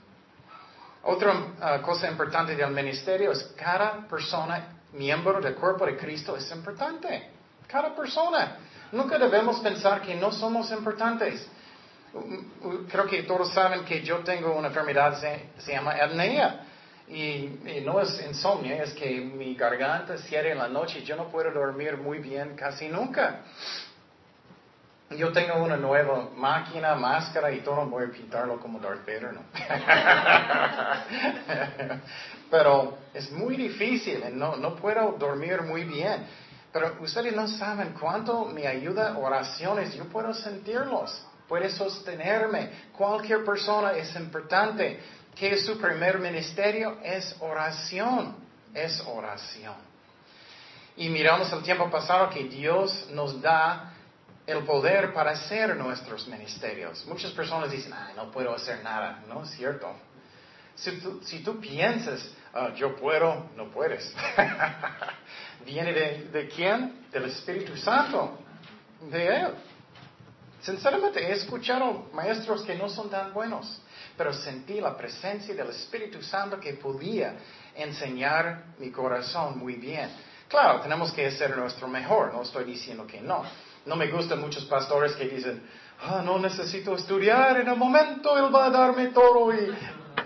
Otra 1.03 1.55
ah, 1.61 1.83
cosa 1.83 2.09
importante 2.11 2.57
del 2.57 2.71
ministerio 2.71 3.33
es 3.33 3.43
cada 3.57 4.07
persona, 4.09 4.79
miembro 4.93 5.41
del 5.41 5.55
cuerpo 5.55 5.85
de 5.85 5.97
Cristo, 5.97 6.37
es 6.37 6.51
importante. 6.51 7.31
Cada 7.67 7.95
persona. 7.95 8.57
Nunca 8.93 9.19
debemos 9.19 9.61
pensar 9.61 10.01
que 10.01 10.15
no 10.15 10.33
somos 10.33 10.71
importantes. 10.71 11.47
Creo 12.89 13.07
que 13.07 13.25
todos 13.25 13.53
saben 13.53 13.85
que 13.85 14.03
yo 14.03 14.21
tengo 14.21 14.55
una 14.55 14.69
enfermedad, 14.69 15.21
se, 15.21 15.51
se 15.59 15.73
llama 15.73 15.93
apnea. 15.93 16.65
Y, 17.09 17.83
no 17.85 18.01
es 18.01 18.25
insomnio, 18.27 18.83
es 18.83 18.95
que 18.95 19.21
mi 19.21 19.55
garganta 19.55 20.17
cierra 20.19 20.53
en 20.53 20.59
la 20.59 20.69
noche 20.69 21.01
y 21.01 21.05
yo 21.05 21.17
no 21.17 21.29
puedo 21.29 21.51
dormir 21.51 21.99
muy 21.99 22.19
bien 22.19 22.57
casi 22.57 22.89
nunca. 22.89 23.43
Yo 25.11 25.33
tengo 25.33 25.63
una 25.63 25.77
nueva 25.77 26.31
máquina, 26.35 26.95
máscara 26.95 27.53
y 27.53 27.61
todo, 27.61 27.85
voy 27.87 28.05
a 28.05 28.11
pintarlo 28.11 28.59
como 28.59 28.81
Darth 28.81 29.07
Vader, 29.07 29.35
¿no? 29.35 29.43
Pero 32.51 32.99
es 33.13 33.31
muy 33.31 33.57
difícil, 33.57 34.25
no, 34.33 34.57
no 34.57 34.75
puedo 34.75 35.13
dormir 35.13 35.61
muy 35.63 35.85
bien. 35.85 36.27
Pero 36.73 36.97
ustedes 37.01 37.37
no 37.37 37.47
saben 37.47 37.95
cuánto 38.01 38.47
me 38.47 38.67
ayuda 38.67 39.17
oraciones, 39.17 39.95
yo 39.95 40.07
puedo 40.07 40.35
sentirlos, 40.35 41.25
puede 41.47 41.71
sostenerme. 41.71 42.71
Cualquier 42.97 43.45
persona 43.45 43.93
es 43.93 44.17
importante. 44.17 45.01
¿Qué 45.37 45.53
es 45.53 45.65
su 45.65 45.79
primer 45.79 46.19
ministerio? 46.19 46.99
Es 47.03 47.37
oración, 47.41 48.35
es 48.73 49.01
oración. 49.07 49.75
Y 50.97 51.11
miramos 51.11 51.53
el 51.53 51.63
tiempo 51.63 51.89
pasado 51.91 52.31
que 52.31 52.45
Dios 52.45 53.09
nos 53.11 53.41
da 53.41 53.94
el 54.47 54.65
poder 54.65 55.13
para 55.13 55.33
hacer 55.33 55.75
nuestros 55.77 56.29
ministerios. 56.29 57.05
Muchas 57.07 57.33
personas 57.33 57.71
dicen, 57.71 57.95
no 58.17 58.31
puedo 58.31 58.55
hacer 58.55 58.83
nada. 58.83 59.23
No 59.29 59.43
es 59.43 59.51
cierto. 59.51 59.95
Si 60.75 61.41
tú, 61.43 61.61
piensas, 61.61 62.31
ah, 62.53 62.73
yo 62.75 62.97
puedo, 62.97 63.51
no 63.57 63.71
puedes. 63.71 64.13
¿Viene 65.65 65.93
de, 65.93 66.29
de 66.33 66.49
quién? 66.49 67.07
Del 67.11 67.25
Espíritu 67.25 67.77
Santo. 67.77 68.39
De 69.11 69.27
Él. 69.27 69.55
Sinceramente, 70.61 71.21
he 71.21 71.33
escuchado 71.33 72.09
maestros 72.13 72.63
que 72.63 72.75
no 72.75 72.89
son 72.89 73.11
tan 73.11 73.33
buenos, 73.35 73.83
pero 74.17 74.33
sentí 74.33 74.81
la 74.81 74.97
presencia 74.97 75.55
del 75.55 75.69
Espíritu 75.69 76.23
Santo 76.23 76.59
que 76.59 76.73
podía 76.75 77.37
enseñar 77.75 78.65
mi 78.79 78.91
corazón 78.91 79.59
muy 79.59 79.75
bien. 79.75 80.11
Claro, 80.49 80.81
tenemos 80.81 81.13
que 81.13 81.27
hacer 81.27 81.57
nuestro 81.57 81.87
mejor, 81.87 82.33
no 82.33 82.43
estoy 82.43 82.65
diciendo 82.65 83.07
que 83.07 83.21
no. 83.21 83.45
No 83.87 83.97
me 83.97 84.11
gustan 84.11 84.41
muchos 84.41 84.65
pastores 84.65 85.13
que 85.13 85.27
dicen, 85.27 85.63
ah, 86.03 86.23
no 86.25 86.39
necesito 86.39 86.95
estudiar, 86.95 87.61
en 87.61 87.69
el 87.69 87.77
momento 87.77 88.37
Él 88.39 88.55
va 88.55 88.67
a 88.67 88.71
darme 88.71 89.09
todo 89.09 89.53
y 89.53 89.75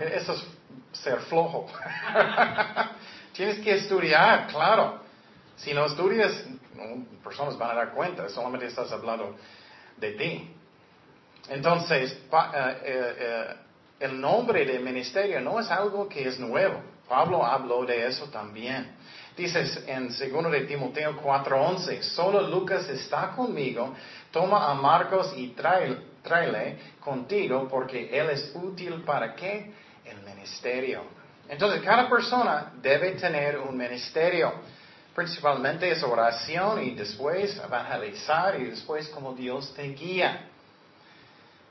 eso 0.01 0.33
es 0.33 0.47
ser 0.93 1.21
flojo. 1.21 1.67
Tienes 3.33 3.59
que 3.59 3.75
estudiar, 3.75 4.47
claro. 4.49 5.01
Si 5.57 5.75
no 5.75 5.87
estudias, 5.87 6.45
personas 7.23 7.59
van 7.59 7.71
a 7.73 7.75
dar 7.75 7.91
cuenta, 7.93 8.29
solamente 8.29 8.67
estás 8.67 8.93
hablando 8.93 9.37
de 9.97 10.13
ti. 10.13 10.55
Entonces, 11.49 12.13
eh, 12.13 12.19
eh, 12.33 13.17
eh, 13.19 13.55
el 14.01 14.21
nombre 14.21 14.65
del 14.65 14.83
ministerio 14.83 15.41
no 15.41 15.59
es 15.59 15.71
algo 15.71 16.09
que 16.09 16.29
es 16.29 16.39
nuevo. 16.39 16.81
Pablo 17.09 17.45
habló 17.45 17.85
de 17.85 18.07
eso 18.07 18.27
también. 18.27 18.97
Dices 19.39 19.85
en 19.87 20.09
2 20.09 20.51
de 20.51 20.63
Timoteo 20.63 21.17
4:11, 21.23 22.03
solo 22.03 22.41
Lucas 22.41 22.89
está 22.89 23.31
conmigo, 23.31 23.95
toma 24.33 24.69
a 24.69 24.75
Marcos 24.75 25.33
y 25.37 25.51
tráele 25.51 26.77
contigo 26.99 27.69
porque 27.71 28.11
él 28.19 28.31
es 28.31 28.51
útil 28.53 29.05
para 29.07 29.37
qué? 29.37 29.73
El 30.05 30.23
ministerio. 30.23 31.03
Entonces, 31.49 31.81
cada 31.83 32.09
persona 32.09 32.73
debe 32.83 33.13
tener 33.13 33.59
un 33.59 33.77
ministerio. 33.77 34.55
Principalmente 35.15 35.89
es 35.89 36.03
oración 36.03 36.83
y 36.83 36.97
después 36.97 37.61
evangelizar 37.65 38.61
y 38.61 38.65
después 38.65 39.09
como 39.11 39.35
Dios 39.35 39.73
te 39.73 39.85
guía. 39.85 40.47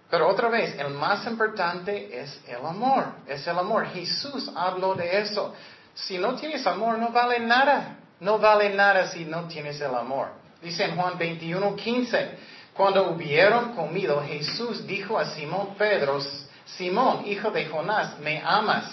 Pero 0.09 0.29
otra 0.29 0.47
vez, 0.47 0.73
el 0.79 0.91
más 0.93 1.27
importante 1.27 2.17
es 2.17 2.41
el 2.47 2.65
amor, 2.65 3.07
es 3.27 3.45
el 3.45 3.59
amor. 3.59 3.87
Jesús 3.87 4.49
habló 4.55 4.95
de 4.95 5.19
eso. 5.19 5.53
Si 5.97 6.17
no 6.17 6.35
tienes 6.35 6.65
amor, 6.67 6.97
no 6.97 7.09
vale 7.09 7.39
nada. 7.39 7.97
No 8.19 8.39
vale 8.39 8.69
nada 8.69 9.07
si 9.07 9.25
no 9.25 9.47
tienes 9.47 9.79
el 9.81 9.93
amor. 9.93 10.29
Dice 10.61 10.85
en 10.85 10.95
Juan 10.95 11.17
21, 11.17 11.75
15, 11.75 12.31
cuando 12.73 13.11
hubieron 13.11 13.75
comido, 13.75 14.23
Jesús 14.23 14.85
dijo 14.85 15.17
a 15.17 15.25
Simón 15.25 15.75
Pedro, 15.77 16.19
Simón, 16.65 17.25
hijo 17.25 17.51
de 17.51 17.65
Jonás, 17.67 18.19
¿me 18.19 18.41
amas? 18.43 18.85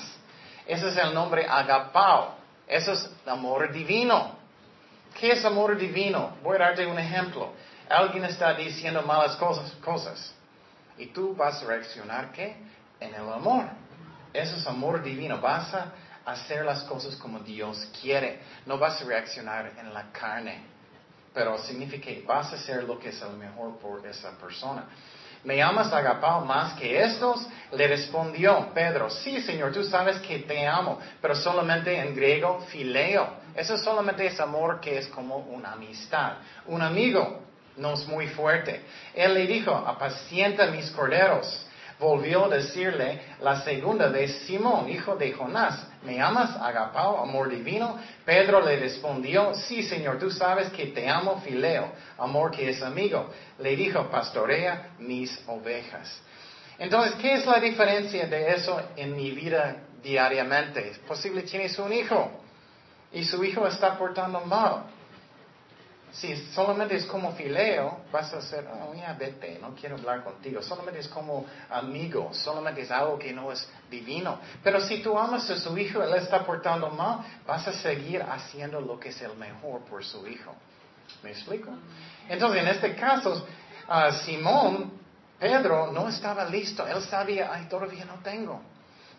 Ese 0.66 0.88
es 0.88 0.96
el 0.96 1.12
nombre 1.12 1.46
agapao. 1.46 2.37
Eso 2.66 2.92
es 2.92 3.11
amor 3.26 3.70
divino. 3.73 4.37
¿Qué 5.18 5.32
es 5.32 5.44
amor 5.44 5.76
divino? 5.76 6.37
Voy 6.42 6.56
a 6.56 6.61
darte 6.61 6.87
un 6.87 6.99
ejemplo. 6.99 7.52
Alguien 7.88 8.25
está 8.25 8.54
diciendo 8.54 9.02
malas 9.02 9.37
cosas, 9.37 9.70
cosas. 9.84 10.34
Y 10.96 11.06
tú 11.06 11.34
vas 11.34 11.62
a 11.62 11.66
reaccionar 11.66 12.32
¿qué? 12.32 12.56
En 13.00 13.14
el 13.14 13.28
amor. 13.30 13.66
Eso 14.32 14.56
es 14.56 14.66
amor 14.66 15.02
divino. 15.02 15.40
Vas 15.40 15.75
a 15.75 15.92
hacer 16.24 16.64
las 16.64 16.82
cosas 16.84 17.16
como 17.16 17.40
Dios 17.40 17.88
quiere. 18.00 18.40
No 18.66 18.78
vas 18.78 19.00
a 19.00 19.04
reaccionar 19.04 19.72
en 19.78 19.92
la 19.92 20.10
carne. 20.12 20.62
Pero 21.32 21.58
significa 21.58 22.06
que 22.06 22.22
vas 22.26 22.52
a 22.52 22.56
hacer 22.56 22.84
lo 22.84 22.98
que 22.98 23.08
es 23.08 23.20
el 23.22 23.36
mejor 23.36 23.78
por 23.78 24.06
esa 24.06 24.30
persona. 24.38 24.84
¿Me 25.44 25.60
amas, 25.62 25.92
Agapao, 25.92 26.42
más 26.44 26.72
que 26.74 27.02
estos? 27.02 27.46
Le 27.72 27.86
respondió 27.86 28.70
Pedro, 28.72 29.10
sí, 29.10 29.42
Señor, 29.42 29.72
tú 29.72 29.84
sabes 29.84 30.16
que 30.20 30.38
te 30.38 30.66
amo, 30.66 30.98
pero 31.20 31.34
solamente 31.34 31.94
en 31.98 32.14
griego, 32.14 32.60
fileo. 32.68 33.28
Eso 33.54 33.76
solamente 33.76 34.26
es 34.26 34.40
amor 34.40 34.80
que 34.80 34.96
es 34.96 35.06
como 35.08 35.36
una 35.36 35.72
amistad. 35.72 36.38
Un 36.66 36.80
amigo 36.80 37.42
no 37.76 37.92
es 37.92 38.06
muy 38.06 38.28
fuerte. 38.28 38.80
Él 39.12 39.34
le 39.34 39.46
dijo, 39.46 39.72
apacienta 39.72 40.66
mis 40.68 40.90
corderos. 40.92 41.63
Volvió 42.04 42.44
a 42.44 42.49
decirle 42.49 43.18
la 43.40 43.62
segunda 43.62 44.08
vez, 44.08 44.30
Simón, 44.46 44.90
hijo 44.90 45.16
de 45.16 45.32
Jonás, 45.32 45.87
¿me 46.02 46.20
amas, 46.20 46.54
agapao, 46.61 47.23
amor 47.23 47.49
divino? 47.49 47.99
Pedro 48.26 48.61
le 48.61 48.76
respondió, 48.76 49.54
sí, 49.54 49.82
Señor, 49.82 50.18
tú 50.18 50.30
sabes 50.30 50.68
que 50.68 50.88
te 50.88 51.08
amo, 51.08 51.40
fileo, 51.40 51.92
amor 52.18 52.50
que 52.50 52.68
es 52.68 52.82
amigo. 52.82 53.30
Le 53.58 53.75
dijo, 53.75 54.11
pastorea 54.11 54.90
mis 54.99 55.42
ovejas. 55.46 56.20
Entonces, 56.78 57.14
¿qué 57.23 57.37
es 57.37 57.46
la 57.46 57.58
diferencia 57.58 58.26
de 58.26 58.52
eso 58.52 58.78
en 58.96 59.16
mi 59.16 59.30
vida 59.30 59.76
diariamente? 60.02 60.87
Es 60.90 60.99
posible 60.99 61.40
tienes 61.40 61.78
un 61.78 61.90
hijo 61.90 62.30
y 63.12 63.25
su 63.25 63.42
hijo 63.42 63.66
está 63.66 63.96
portando 63.96 64.42
mal. 64.42 64.84
Si 66.14 66.37
solamente 66.52 66.94
es 66.94 67.06
como 67.06 67.33
fileo, 67.33 68.02
vas 68.12 68.33
a 68.33 68.40
ser, 68.40 68.68
oh, 68.68 68.94
ya 68.94 69.14
vete, 69.14 69.59
no 69.61 69.75
quiero 69.75 69.97
hablar 69.97 70.23
contigo. 70.23 70.62
Solamente 70.62 71.00
es 71.00 71.09
como 71.09 71.44
amigo, 71.68 72.33
solamente 72.33 72.83
es 72.83 72.90
algo 72.92 73.18
que 73.18 73.33
no 73.33 73.50
es 73.50 73.68
divino. 73.90 74.38
Pero 74.62 74.80
si 74.80 75.02
tú 75.02 75.18
amas 75.18 75.50
a 75.50 75.59
su 75.59 75.76
hijo, 75.76 76.02
él 76.04 76.14
está 76.14 76.47
portando 76.47 76.88
mal, 76.90 77.18
vas 77.44 77.66
a 77.66 77.73
seguir 77.73 78.23
haciendo 78.23 78.80
lo 78.80 78.99
que 79.00 79.09
es 79.09 79.21
el 79.23 79.35
mejor 79.37 79.80
por 79.87 80.04
su 80.04 80.25
hijo. 80.28 80.54
¿Me 81.25 81.33
explico? 81.33 81.71
Entonces, 82.28 82.62
en 82.62 82.68
este 82.68 82.94
caso, 82.94 83.44
uh, 83.88 84.12
Simón, 84.25 84.92
Pedro, 85.40 85.90
no 85.90 86.09
estaba 86.09 86.44
listo. 86.44 86.87
Él 86.87 87.02
sabía, 87.02 87.50
ay, 87.52 87.66
todavía 87.68 88.04
no 88.04 88.21
tengo. 88.23 88.62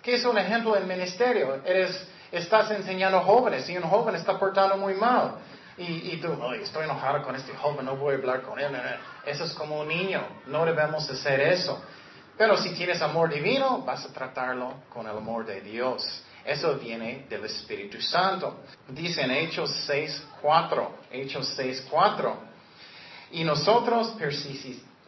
¿Qué 0.02 0.16
es 0.16 0.24
un 0.24 0.38
ejemplo 0.38 0.74
del 0.76 0.86
ministerio? 0.86 1.62
Eres, 1.66 2.08
estás 2.32 2.72
enseñando 2.72 3.20
jóvenes 3.22 3.68
y 3.70 3.78
un 3.78 3.84
joven 3.84 4.16
está 4.16 4.40
portando 4.40 4.78
muy 4.78 4.94
mal. 4.94 5.36
Y, 5.78 6.18
tú, 6.18 6.32
estoy 6.54 6.86
enojado 6.86 7.22
con 7.22 7.36
este 7.36 7.54
joven, 7.54 7.86
no 7.86 7.98
voy 7.98 8.16
a 8.16 8.18
hablar 8.18 8.42
con 8.44 8.58
él. 8.58 8.72
Eso 9.26 9.44
es 9.44 9.54
como 9.54 9.82
un 9.82 9.90
niño, 9.90 10.26
no 10.48 10.66
debemos 10.66 11.10
hacer 11.10 11.42
eso. 11.42 11.84
Pero 12.38 12.56
si 12.58 12.74
tienes 12.74 13.02
amor 13.02 13.34
divino, 13.34 13.82
vas 13.82 14.06
a 14.06 14.14
tratarlo 14.14 14.84
con 14.90 15.06
el 15.06 15.18
amor 15.18 15.46
de 15.46 15.62
Dios. 15.62 16.24
Eso 16.46 16.76
viene 16.76 17.26
del 17.30 17.44
Espíritu 17.46 18.02
Santo. 18.02 18.62
Dice 18.88 19.22
en 19.22 19.32
Hechos 19.32 19.90
6.4, 19.90 20.88
Hechos 21.12 21.58
6.4, 21.58 22.34
y 23.32 23.44
nosotros 23.44 24.16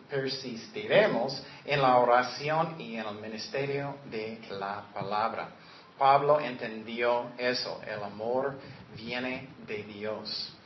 persistiremos 0.09 1.43
en 1.63 1.81
la 1.81 1.97
oración 1.97 2.75
y 2.79 2.95
en 2.95 3.05
el 3.05 3.15
ministerio 3.15 3.95
de 4.09 4.39
la 4.49 4.83
palabra. 4.93 5.49
Pablo 5.97 6.39
entendió 6.39 7.31
eso, 7.37 7.81
el 7.85 8.03
amor 8.03 8.57
viene 8.95 9.49
de 9.65 9.83
Dios. 9.83 10.56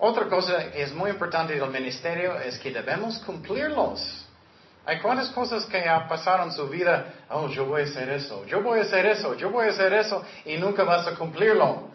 Otra 0.00 0.28
cosa 0.28 0.70
que 0.70 0.82
es 0.82 0.94
muy 0.94 1.10
importante 1.10 1.54
del 1.54 1.68
ministerio 1.68 2.38
es 2.40 2.58
que 2.58 2.70
debemos 2.70 3.18
cumplirlos. 3.18 4.26
Hay 4.86 4.98
cuantas 4.98 5.28
cosas 5.28 5.66
que 5.66 5.84
pasaron 6.08 6.48
en 6.48 6.54
su 6.54 6.66
vida, 6.68 7.12
oh, 7.28 7.48
yo 7.48 7.66
voy 7.66 7.82
a 7.82 7.84
hacer 7.84 8.08
eso, 8.08 8.46
yo 8.46 8.62
voy 8.62 8.78
a 8.78 8.82
hacer 8.82 9.04
eso, 9.04 9.34
yo 9.34 9.50
voy 9.50 9.66
a 9.66 9.70
hacer 9.70 9.92
eso, 9.92 10.24
y 10.46 10.56
nunca 10.56 10.84
vas 10.84 11.06
a 11.06 11.14
cumplirlo. 11.14 11.90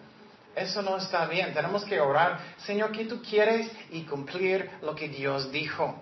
Eso 0.55 0.83
no 0.83 0.97
está 0.97 1.25
bien. 1.25 1.51
Tenemos 1.53 1.83
que 1.83 1.99
orar, 1.99 2.39
Señor, 2.59 2.91
¿qué 2.91 3.05
tú 3.05 3.21
quieres? 3.23 3.69
Y 3.89 4.03
cumplir 4.03 4.69
lo 4.83 4.95
que 4.95 5.09
Dios 5.09 5.51
dijo. 5.51 5.99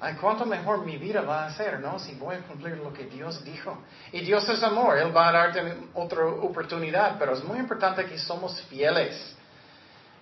Ay, 0.00 0.16
cuánto 0.20 0.44
mejor 0.44 0.84
mi 0.84 0.98
vida 0.98 1.22
va 1.22 1.46
a 1.46 1.50
ser, 1.52 1.80
¿no? 1.80 1.98
Si 1.98 2.14
voy 2.14 2.36
a 2.36 2.40
cumplir 2.40 2.76
lo 2.76 2.92
que 2.92 3.04
Dios 3.06 3.42
dijo. 3.42 3.78
Y 4.12 4.20
Dios 4.20 4.46
es 4.50 4.62
amor, 4.62 4.98
Él 4.98 5.16
va 5.16 5.30
a 5.30 5.32
darte 5.32 5.76
otra 5.94 6.26
oportunidad, 6.26 7.16
pero 7.18 7.32
es 7.32 7.42
muy 7.42 7.58
importante 7.58 8.04
que 8.04 8.18
somos 8.18 8.60
fieles. 8.64 9.34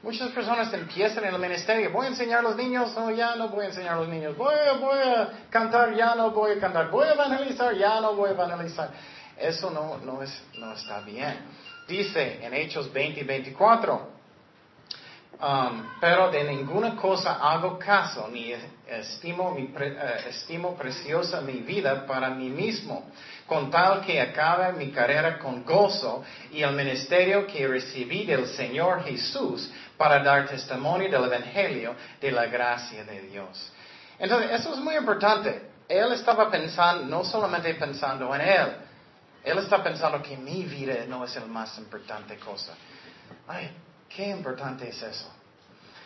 Muchas 0.02 0.30
personas 0.30 0.72
empiezan 0.74 1.24
en 1.24 1.34
el 1.34 1.40
ministerio, 1.40 1.92
voy 1.92 2.06
a 2.06 2.08
enseñar 2.08 2.40
a 2.40 2.42
los 2.42 2.56
niños, 2.56 2.92
no, 2.96 3.12
ya 3.12 3.36
no 3.36 3.48
voy 3.48 3.66
a 3.66 3.68
enseñar 3.68 3.94
a 3.94 3.96
los 3.98 4.08
niños, 4.08 4.36
voy, 4.36 4.52
voy 4.80 4.98
a 4.98 5.28
cantar, 5.48 5.94
ya 5.94 6.16
no 6.16 6.32
voy 6.32 6.52
a 6.52 6.60
cantar, 6.60 6.90
voy 6.90 7.06
a 7.06 7.12
evangelizar, 7.12 7.72
ya 7.76 8.00
no 8.00 8.14
voy 8.14 8.30
a 8.30 8.32
evangelizar. 8.32 8.90
Eso 9.38 9.70
no, 9.70 9.98
no, 9.98 10.20
es, 10.20 10.42
no 10.58 10.72
está 10.72 11.00
bien. 11.02 11.36
Dice 11.86 12.44
en 12.44 12.52
Hechos 12.52 12.92
20 12.92 13.20
y 13.20 13.22
24, 13.22 14.08
um, 15.40 15.82
pero 16.00 16.32
de 16.32 16.44
ninguna 16.44 16.96
cosa 16.96 17.34
hago 17.34 17.78
caso, 17.78 18.26
ni 18.26 18.52
estimo, 18.88 19.52
mi 19.54 19.72
eh, 19.78 20.24
estimo 20.28 20.74
preciosa 20.74 21.40
mi 21.40 21.60
vida 21.60 22.06
para 22.06 22.28
mí 22.30 22.50
mismo, 22.50 23.04
con 23.46 23.70
tal 23.70 24.00
que 24.00 24.20
acabe 24.20 24.72
mi 24.72 24.90
carrera 24.90 25.38
con 25.38 25.64
gozo 25.64 26.24
y 26.50 26.62
el 26.62 26.74
ministerio 26.74 27.46
que 27.46 27.68
recibí 27.68 28.24
del 28.24 28.46
Señor 28.48 29.04
Jesús 29.04 29.70
para 29.96 30.22
dar 30.22 30.48
testimonio 30.48 31.10
del 31.10 31.24
Evangelio 31.24 31.94
de 32.20 32.30
la 32.30 32.46
gracia 32.46 33.04
de 33.04 33.22
Dios. 33.22 33.72
Entonces, 34.18 34.50
eso 34.52 34.74
es 34.74 34.80
muy 34.80 34.96
importante. 34.96 35.70
Él 35.88 36.12
estaba 36.12 36.50
pensando, 36.50 37.04
no 37.04 37.24
solamente 37.24 37.74
pensando 37.74 38.34
en 38.34 38.40
Él, 38.40 38.76
Él 39.44 39.58
está 39.58 39.82
pensando 39.82 40.22
que 40.22 40.36
mi 40.36 40.64
vida 40.64 41.04
no 41.06 41.24
es 41.24 41.34
la 41.34 41.46
más 41.46 41.76
importante 41.78 42.36
cosa. 42.38 42.72
Ay, 43.48 43.70
qué 44.08 44.28
importante 44.28 44.88
es 44.88 45.02
eso. 45.02 45.30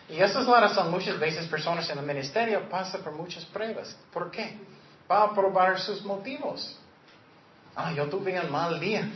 Y 0.09 0.21
esa 0.21 0.41
es 0.41 0.47
la 0.47 0.61
razón, 0.61 0.91
muchas 0.91 1.19
veces 1.19 1.47
personas 1.47 1.89
en 1.91 1.99
el 1.99 2.07
ministerio 2.07 2.69
pasan 2.69 3.03
por 3.03 3.13
muchas 3.13 3.45
pruebas. 3.45 3.97
¿Por 4.13 4.31
qué? 4.31 4.57
Para 5.07 5.33
probar 5.33 5.81
sus 5.81 6.03
motivos. 6.03 6.79
Ah, 7.75 7.93
yo 7.93 8.09
tuve 8.09 8.39
un 8.41 8.51
mal 8.51 8.79
día. 8.79 9.09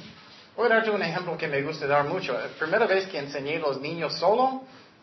Voy 0.60 0.70
a 0.70 0.74
darte 0.74 0.90
un 0.90 1.00
ejemplo 1.00 1.38
que 1.38 1.48
me 1.48 1.62
gusta 1.62 1.86
dar 1.86 2.04
mucho. 2.04 2.34
La 2.34 2.48
primera 2.48 2.84
vez 2.84 3.06
que 3.06 3.18
enseñé 3.18 3.56
a 3.56 3.60
los 3.60 3.80
niños 3.80 4.12
solo, 4.18 4.60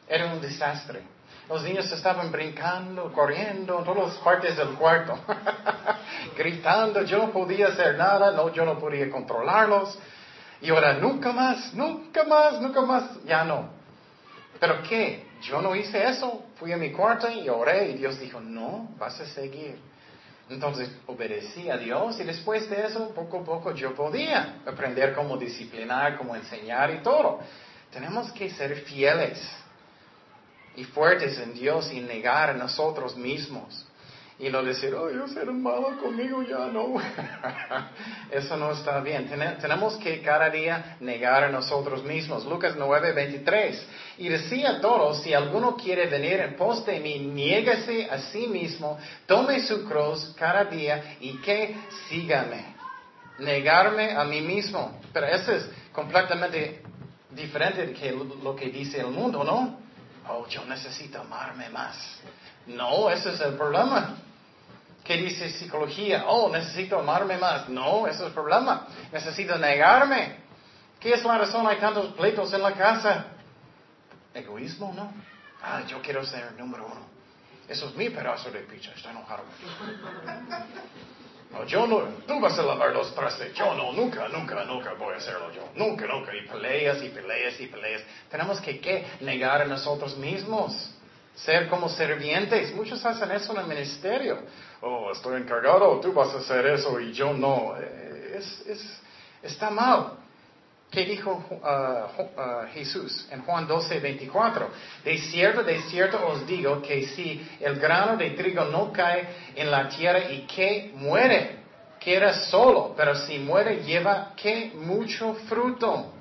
era 0.08 0.28
un 0.28 0.40
desastre. 0.40 1.02
Los 1.50 1.64
niños 1.64 1.92
estaban 1.92 2.32
brincando, 2.32 3.12
corriendo 3.12 3.80
en 3.80 3.84
todas 3.84 4.18
partes 4.18 4.56
del 4.56 4.76
cuarto, 4.76 5.18
gritando. 6.38 7.02
Yo 7.02 7.18
no 7.18 7.32
podía 7.32 7.70
hacer 7.70 7.98
nada, 7.98 8.34
no, 8.34 8.54
yo 8.54 8.66
no 8.66 8.78
podía 8.78 9.10
controlarlos. 9.10 9.98
Y 10.62 10.70
ahora, 10.70 10.94
nunca 10.94 11.32
más, 11.32 11.74
nunca 11.74 12.24
más, 12.24 12.62
nunca 12.62 12.82
más, 12.82 13.24
ya 13.26 13.44
no. 13.44 13.68
¿Pero 14.60 14.84
qué? 14.84 15.26
Yo 15.42 15.60
no 15.60 15.76
hice 15.76 16.08
eso. 16.08 16.44
Fui 16.60 16.72
a 16.72 16.78
mi 16.78 16.92
cuarto 16.92 17.32
y 17.32 17.50
oré 17.50 17.90
y 17.90 17.94
Dios 17.96 18.20
dijo, 18.20 18.40
no, 18.40 18.90
vas 19.00 19.20
a 19.20 19.26
seguir. 19.26 19.80
Entonces 20.50 20.90
obedecí 21.08 21.70
a 21.70 21.78
Dios 21.78 22.20
y 22.20 22.24
después 22.24 22.70
de 22.70 22.86
eso, 22.86 23.10
poco 23.10 23.40
a 23.40 23.44
poco 23.44 23.74
yo 23.74 23.94
podía 23.94 24.62
aprender 24.66 25.14
cómo 25.14 25.38
disciplinar, 25.38 26.18
cómo 26.18 26.36
enseñar 26.36 26.92
y 26.92 27.00
todo. 27.00 27.40
Tenemos 27.92 28.32
que 28.32 28.50
ser 28.52 28.76
fieles 28.82 29.40
y 30.76 30.84
fuertes 30.86 31.38
en 31.40 31.54
Dios 31.54 31.92
y 31.92 32.00
negar 32.00 32.52
a 32.52 32.54
nosotros 32.54 33.18
mismos. 33.18 33.86
Y 34.40 34.50
no 34.50 34.62
decir, 34.62 34.94
oh, 34.94 35.10
yo 35.10 35.28
seré 35.28 35.52
malo 35.52 35.98
conmigo, 36.00 36.44
ya 36.44 36.68
no. 36.68 37.02
Eso 38.32 38.56
no 38.56 38.72
está 38.72 39.00
bien. 39.00 39.28
tenemos 39.60 39.96
que 39.98 40.22
cada 40.22 40.52
día 40.52 40.98
negar 41.00 41.46
a 41.46 41.50
nosotros 41.50 42.04
mismos. 42.04 42.46
Lucas 42.46 42.76
9, 42.78 43.14
23. 43.14 43.88
Y 44.20 44.30
decía 44.30 44.74
a 44.74 44.82
todos, 44.82 45.24
si 45.24 45.34
alguno 45.34 45.76
quiere 45.76 46.06
venir 46.06 46.40
en 46.40 46.56
pos 46.56 46.86
de 46.86 47.00
mí, 47.00 47.18
niégase 47.18 48.08
a 48.12 48.20
sí 48.20 48.46
mismo, 48.46 49.00
tome 49.26 49.60
su 49.62 49.84
cruz 49.86 50.36
cada 50.38 50.66
día 50.66 51.18
y 51.20 51.38
que 51.38 51.76
sígame. 52.08 52.76
Negarme 53.40 54.12
a 54.12 54.24
mí 54.24 54.42
mismo. 54.42 55.00
Pero 55.12 55.26
eso 55.26 55.52
es 55.52 55.68
completamente 55.92 56.84
diferente 57.32 57.88
de 57.88 57.94
que 57.94 58.12
lo 58.12 58.56
que 58.56 58.68
dice 58.70 59.00
el 59.00 59.08
mundo, 59.08 59.44
¿no? 59.44 59.80
Oh, 60.30 60.46
yo 60.48 60.64
necesito 60.66 61.22
amarme 61.22 61.70
más. 61.70 62.20
No, 62.68 63.10
ese 63.10 63.32
es 63.32 63.42
el 63.42 63.54
problema. 63.54 64.18
¿Qué 65.08 65.16
dice 65.16 65.50
psicología? 65.52 66.26
Oh, 66.28 66.50
necesito 66.50 67.00
amarme 67.00 67.38
más. 67.38 67.70
No, 67.70 68.06
ese 68.08 68.20
es 68.20 68.28
el 68.28 68.34
problema. 68.34 68.88
Necesito 69.10 69.58
negarme. 69.58 70.36
¿Qué 71.00 71.14
es 71.14 71.24
la 71.24 71.38
razón? 71.38 71.66
Hay 71.66 71.78
tantos 71.78 72.08
pleitos 72.08 72.52
en 72.52 72.62
la 72.62 72.74
casa. 72.74 73.28
Egoísmo, 74.34 74.92
¿no? 74.94 75.14
Ah, 75.64 75.82
yo 75.88 76.02
quiero 76.02 76.26
ser 76.26 76.52
número 76.58 76.88
uno. 76.88 77.08
Eso 77.70 77.88
es 77.88 77.96
mi 77.96 78.10
pedazo 78.10 78.52
de 78.52 78.60
pizza. 78.60 78.92
Está 78.92 79.12
enojado. 79.12 79.44
No, 81.52 81.64
yo 81.66 81.88
no, 81.88 82.00
tú 82.28 82.42
vas 82.42 82.60
a 82.60 82.64
lavar 82.64 82.94
los 82.94 83.16
trastes. 83.16 83.54
Yo 83.54 83.74
no, 83.76 83.94
nunca, 83.94 84.28
nunca, 84.28 84.66
nunca 84.66 84.94
voy 84.96 85.14
a 85.14 85.18
hacerlo 85.18 85.54
yo. 85.54 85.70
Nunca, 85.76 86.06
nunca. 86.06 86.36
Y 86.36 86.46
peleas 86.46 87.02
y 87.02 87.08
peleas 87.08 87.58
y 87.62 87.68
peleas. 87.68 88.02
Tenemos 88.30 88.60
que 88.60 88.82
¿qué? 88.82 89.08
negar 89.22 89.62
a 89.62 89.66
nosotros 89.66 90.18
mismos. 90.18 90.97
Ser 91.38 91.70
como 91.70 91.88
servientes. 91.88 92.74
Muchos 92.76 93.06
hacen 93.06 93.32
eso 93.32 93.54
en 93.54 93.60
el 93.60 93.68
ministerio. 93.68 94.40
Oh, 94.82 95.12
estoy 95.12 95.42
encargado, 95.42 96.00
tú 96.00 96.12
vas 96.12 96.34
a 96.34 96.40
hacer 96.40 96.66
eso 96.68 97.00
y 97.00 97.14
yo 97.14 97.34
no. 97.34 97.76
Eh, 97.80 98.36
es, 98.38 98.64
es, 98.68 99.02
está 99.42 99.70
mal. 99.70 100.14
¿Qué 100.90 101.04
dijo 101.04 101.44
uh, 101.50 102.22
uh, 102.22 102.68
Jesús 102.74 103.28
en 103.30 103.42
Juan 103.44 103.68
12, 103.68 104.00
24? 104.00 104.70
De 105.04 105.18
cierto, 105.18 105.64
de 105.64 105.82
cierto 105.84 106.26
os 106.26 106.48
digo 106.48 106.82
que 106.82 107.08
si 107.08 107.46
el 107.60 107.78
grano 107.78 108.16
de 108.16 108.32
trigo 108.32 108.64
no 108.66 108.92
cae 108.94 109.28
en 109.56 109.70
la 109.70 109.90
tierra 109.90 110.32
y 110.32 110.48
que 110.48 110.92
muere, 110.96 111.58
queda 112.00 112.34
solo, 112.34 112.94
pero 112.96 113.16
si 113.16 113.38
muere 113.38 113.84
lleva 113.84 114.34
que 114.36 114.72
mucho 114.76 115.34
fruto. 115.50 116.14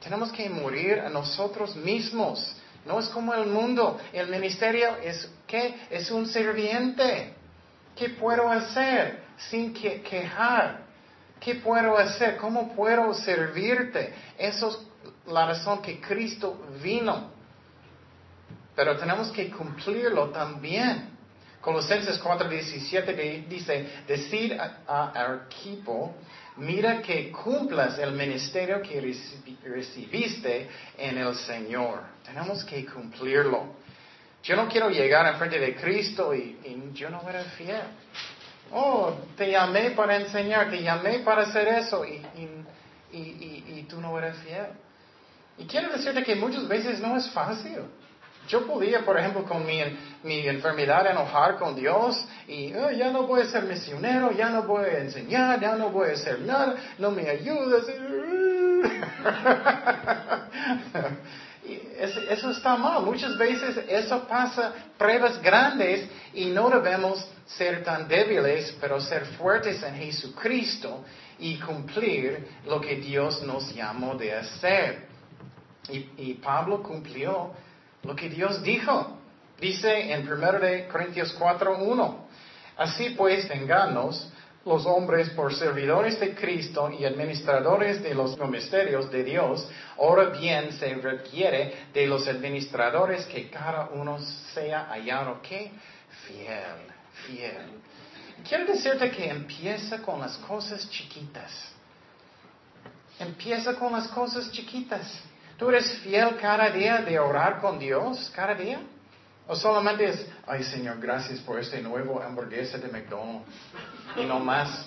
Tenemos 0.00 0.32
que 0.32 0.48
morir 0.48 1.00
a 1.00 1.10
nosotros 1.10 1.76
mismos. 1.76 2.56
No 2.84 2.98
es 2.98 3.08
como 3.08 3.34
el 3.34 3.46
mundo. 3.46 3.98
El 4.12 4.28
ministerio 4.28 4.96
es 5.02 5.30
¿qué? 5.46 5.86
Es 5.90 6.10
un 6.10 6.26
serviente. 6.26 7.34
¿Qué 7.94 8.10
puedo 8.10 8.48
hacer 8.48 9.24
sin 9.36 9.74
que, 9.74 10.02
quejar? 10.02 10.86
¿Qué 11.40 11.56
puedo 11.56 11.96
hacer? 11.96 12.36
¿Cómo 12.36 12.74
puedo 12.74 13.12
servirte? 13.14 14.14
Eso 14.36 14.68
es 14.68 15.32
la 15.32 15.46
razón 15.46 15.82
que 15.82 16.00
Cristo 16.00 16.66
vino. 16.82 17.30
Pero 18.74 18.96
tenemos 18.96 19.30
que 19.30 19.50
cumplirlo 19.50 20.30
también. 20.30 21.17
Colosenses 21.60 22.20
4:17 22.22 23.46
dice, 23.48 23.86
decir 24.06 24.58
a 24.60 25.12
Arquipo, 25.14 26.14
mira 26.56 27.02
que 27.02 27.30
cumplas 27.30 27.98
el 27.98 28.12
ministerio 28.12 28.80
que 28.82 29.00
recibiste 29.64 30.68
en 30.96 31.18
el 31.18 31.34
Señor. 31.34 32.00
Tenemos 32.24 32.64
que 32.64 32.86
cumplirlo. 32.86 33.76
Yo 34.42 34.56
no 34.56 34.68
quiero 34.68 34.88
llegar 34.88 35.26
enfrente 35.26 35.58
de 35.58 35.74
Cristo 35.74 36.34
y, 36.34 36.58
y 36.64 36.90
yo 36.94 37.10
no 37.10 37.28
era 37.28 37.42
fiel. 37.42 37.82
Oh, 38.70 39.14
te 39.36 39.50
llamé 39.50 39.92
para 39.92 40.16
enseñar, 40.16 40.70
te 40.70 40.82
llamé 40.82 41.20
para 41.20 41.42
hacer 41.42 41.68
eso 41.68 42.04
y, 42.04 42.22
y, 43.12 43.86
tú 43.88 44.00
no 44.00 44.18
eres 44.18 44.36
fiel. 44.38 44.66
Y 45.56 45.64
quiero 45.64 45.90
decirte 45.90 46.22
que 46.22 46.34
muchas 46.34 46.68
veces 46.68 47.00
no 47.00 47.16
es 47.16 47.30
fácil. 47.30 47.78
Yo 48.48 48.66
podía, 48.66 49.04
por 49.04 49.18
ejemplo, 49.18 49.44
con 49.44 49.64
mi, 49.64 49.80
mi 50.22 50.46
enfermedad 50.48 51.10
enojar 51.10 51.56
con 51.56 51.76
Dios 51.76 52.24
y 52.46 52.72
oh, 52.74 52.90
ya 52.90 53.10
no 53.10 53.26
voy 53.26 53.42
a 53.42 53.46
ser 53.46 53.64
misionero, 53.64 54.32
ya 54.32 54.50
no 54.50 54.62
voy 54.62 54.86
a 54.86 54.98
enseñar, 54.98 55.60
ya 55.60 55.76
no 55.76 55.90
voy 55.90 56.10
a 56.10 56.12
hacer 56.14 56.40
nada, 56.40 56.74
no 56.98 57.10
me 57.10 57.28
ayudas. 57.28 57.84
eso 62.30 62.50
está 62.50 62.76
mal. 62.76 63.02
Muchas 63.02 63.36
veces 63.36 63.78
eso 63.88 64.26
pasa, 64.26 64.72
pruebas 64.96 65.40
grandes 65.42 66.08
y 66.34 66.46
no 66.46 66.70
debemos 66.70 67.26
ser 67.46 67.84
tan 67.84 68.08
débiles, 68.08 68.76
pero 68.80 69.00
ser 69.00 69.24
fuertes 69.36 69.82
en 69.82 69.94
Jesucristo 69.94 71.04
y 71.38 71.58
cumplir 71.58 72.48
lo 72.66 72.80
que 72.80 72.96
Dios 72.96 73.42
nos 73.42 73.74
llamó 73.74 74.14
de 74.14 74.34
hacer. 74.34 75.08
Y, 75.90 76.34
Pablo 76.34 76.82
cumplió 76.82 77.52
lo 78.02 78.14
que 78.14 78.28
Dios 78.28 78.62
dijo. 78.62 79.18
Dice 79.60 80.12
en 80.12 80.30
1 80.30 80.88
Corintios 80.90 81.36
4.1, 81.38 82.16
así 82.76 83.10
pues, 83.10 83.48
tenganos 83.48 84.32
los 84.64 84.86
hombres 84.86 85.30
por 85.30 85.54
servidores 85.54 86.20
de 86.20 86.34
Cristo 86.34 86.90
y 86.90 87.04
administradores 87.04 88.02
de 88.02 88.14
los 88.14 88.38
misterios 88.38 89.10
de 89.10 89.24
Dios, 89.24 89.68
ahora 89.98 90.26
bien 90.26 90.72
se 90.72 90.94
requiere 90.94 91.86
de 91.92 92.06
los 92.06 92.28
administradores 92.28 93.24
que 93.26 93.48
cada 93.50 93.88
uno 93.88 94.18
sea 94.54 94.86
hallado 94.90 95.40
que 95.42 95.72
fiel, 96.26 96.92
fiel. 97.26 97.80
Quiero 98.46 98.66
decirte 98.66 99.10
que 99.10 99.28
empieza 99.28 100.00
con 100.02 100.20
las 100.20 100.36
cosas 100.38 100.88
chiquitas. 100.90 101.50
Empieza 103.18 103.74
con 103.74 103.92
las 103.92 104.06
cosas 104.08 104.50
chiquitas. 104.52 105.20
¿Tú 105.58 105.68
eres 105.70 105.98
fiel 105.98 106.36
cada 106.40 106.70
día 106.70 106.98
de 106.98 107.18
orar 107.18 107.60
con 107.60 107.80
Dios? 107.80 108.30
¿Cada 108.34 108.54
día? 108.54 108.78
O 109.48 109.56
solamente 109.56 110.04
es, 110.04 110.24
ay 110.46 110.62
Señor, 110.62 111.00
gracias 111.00 111.40
por 111.40 111.58
este 111.58 111.82
nuevo 111.82 112.22
hamburguesa 112.22 112.78
de 112.78 112.86
McDonald's. 112.86 113.44
Y 114.16 114.24
no 114.24 114.38
más. 114.38 114.86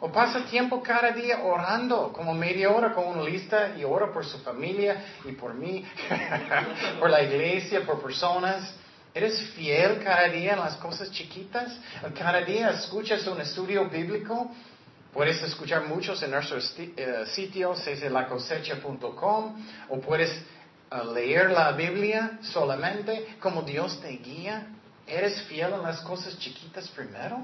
O 0.00 0.10
pasa 0.10 0.44
tiempo 0.46 0.82
cada 0.82 1.12
día 1.12 1.40
orando, 1.44 2.12
como 2.12 2.34
media 2.34 2.70
hora 2.70 2.92
con 2.92 3.06
una 3.06 3.22
lista 3.22 3.76
y 3.76 3.84
ora 3.84 4.12
por 4.12 4.26
su 4.26 4.38
familia 4.40 5.04
y 5.24 5.32
por 5.32 5.54
mí, 5.54 5.84
por 6.98 7.08
la 7.10 7.22
iglesia, 7.22 7.86
por 7.86 8.02
personas. 8.02 8.74
¿Eres 9.14 9.40
fiel 9.50 10.02
cada 10.02 10.28
día 10.28 10.54
en 10.54 10.60
las 10.60 10.74
cosas 10.76 11.10
chiquitas? 11.12 11.72
¿Cada 12.18 12.40
día 12.40 12.70
escuchas 12.70 13.24
un 13.28 13.40
estudio 13.40 13.88
bíblico? 13.88 14.50
Puedes 15.12 15.42
escuchar 15.42 15.86
muchos 15.86 16.22
en 16.22 16.30
nuestro 16.30 16.58
uh, 16.58 17.26
sitio, 17.26 17.74
ceselacosecha.com, 17.74 19.64
o 19.88 20.00
puedes 20.00 20.30
uh, 20.92 21.12
leer 21.12 21.50
la 21.50 21.72
Biblia 21.72 22.38
solamente 22.42 23.36
como 23.40 23.62
Dios 23.62 24.00
te 24.00 24.10
guía. 24.10 24.66
¿Eres 25.06 25.40
fiel 25.42 25.72
en 25.72 25.82
las 25.82 26.00
cosas 26.02 26.38
chiquitas 26.38 26.88
primero? 26.88 27.42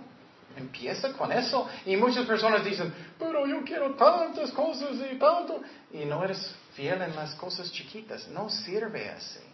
Empieza 0.57 1.12
con 1.14 1.33
eso. 1.33 1.68
Y 1.87 1.96
muchas 1.96 2.27
personas 2.27 2.64
dicen, 2.64 2.92
pero 3.18 3.46
yo 3.46 3.64
quiero 3.64 3.94
tantas 3.94 4.50
cosas 4.53 4.90
y 5.11 5.16
tanto. 5.18 5.62
Y 5.92 6.05
no 6.05 6.22
eres 6.22 6.55
fiel 6.74 7.00
en 7.00 7.16
las 7.16 7.35
cosas 7.35 7.72
chiquitas. 7.72 8.29
No 8.29 8.50
sirve 8.50 9.09
así. 9.09 9.54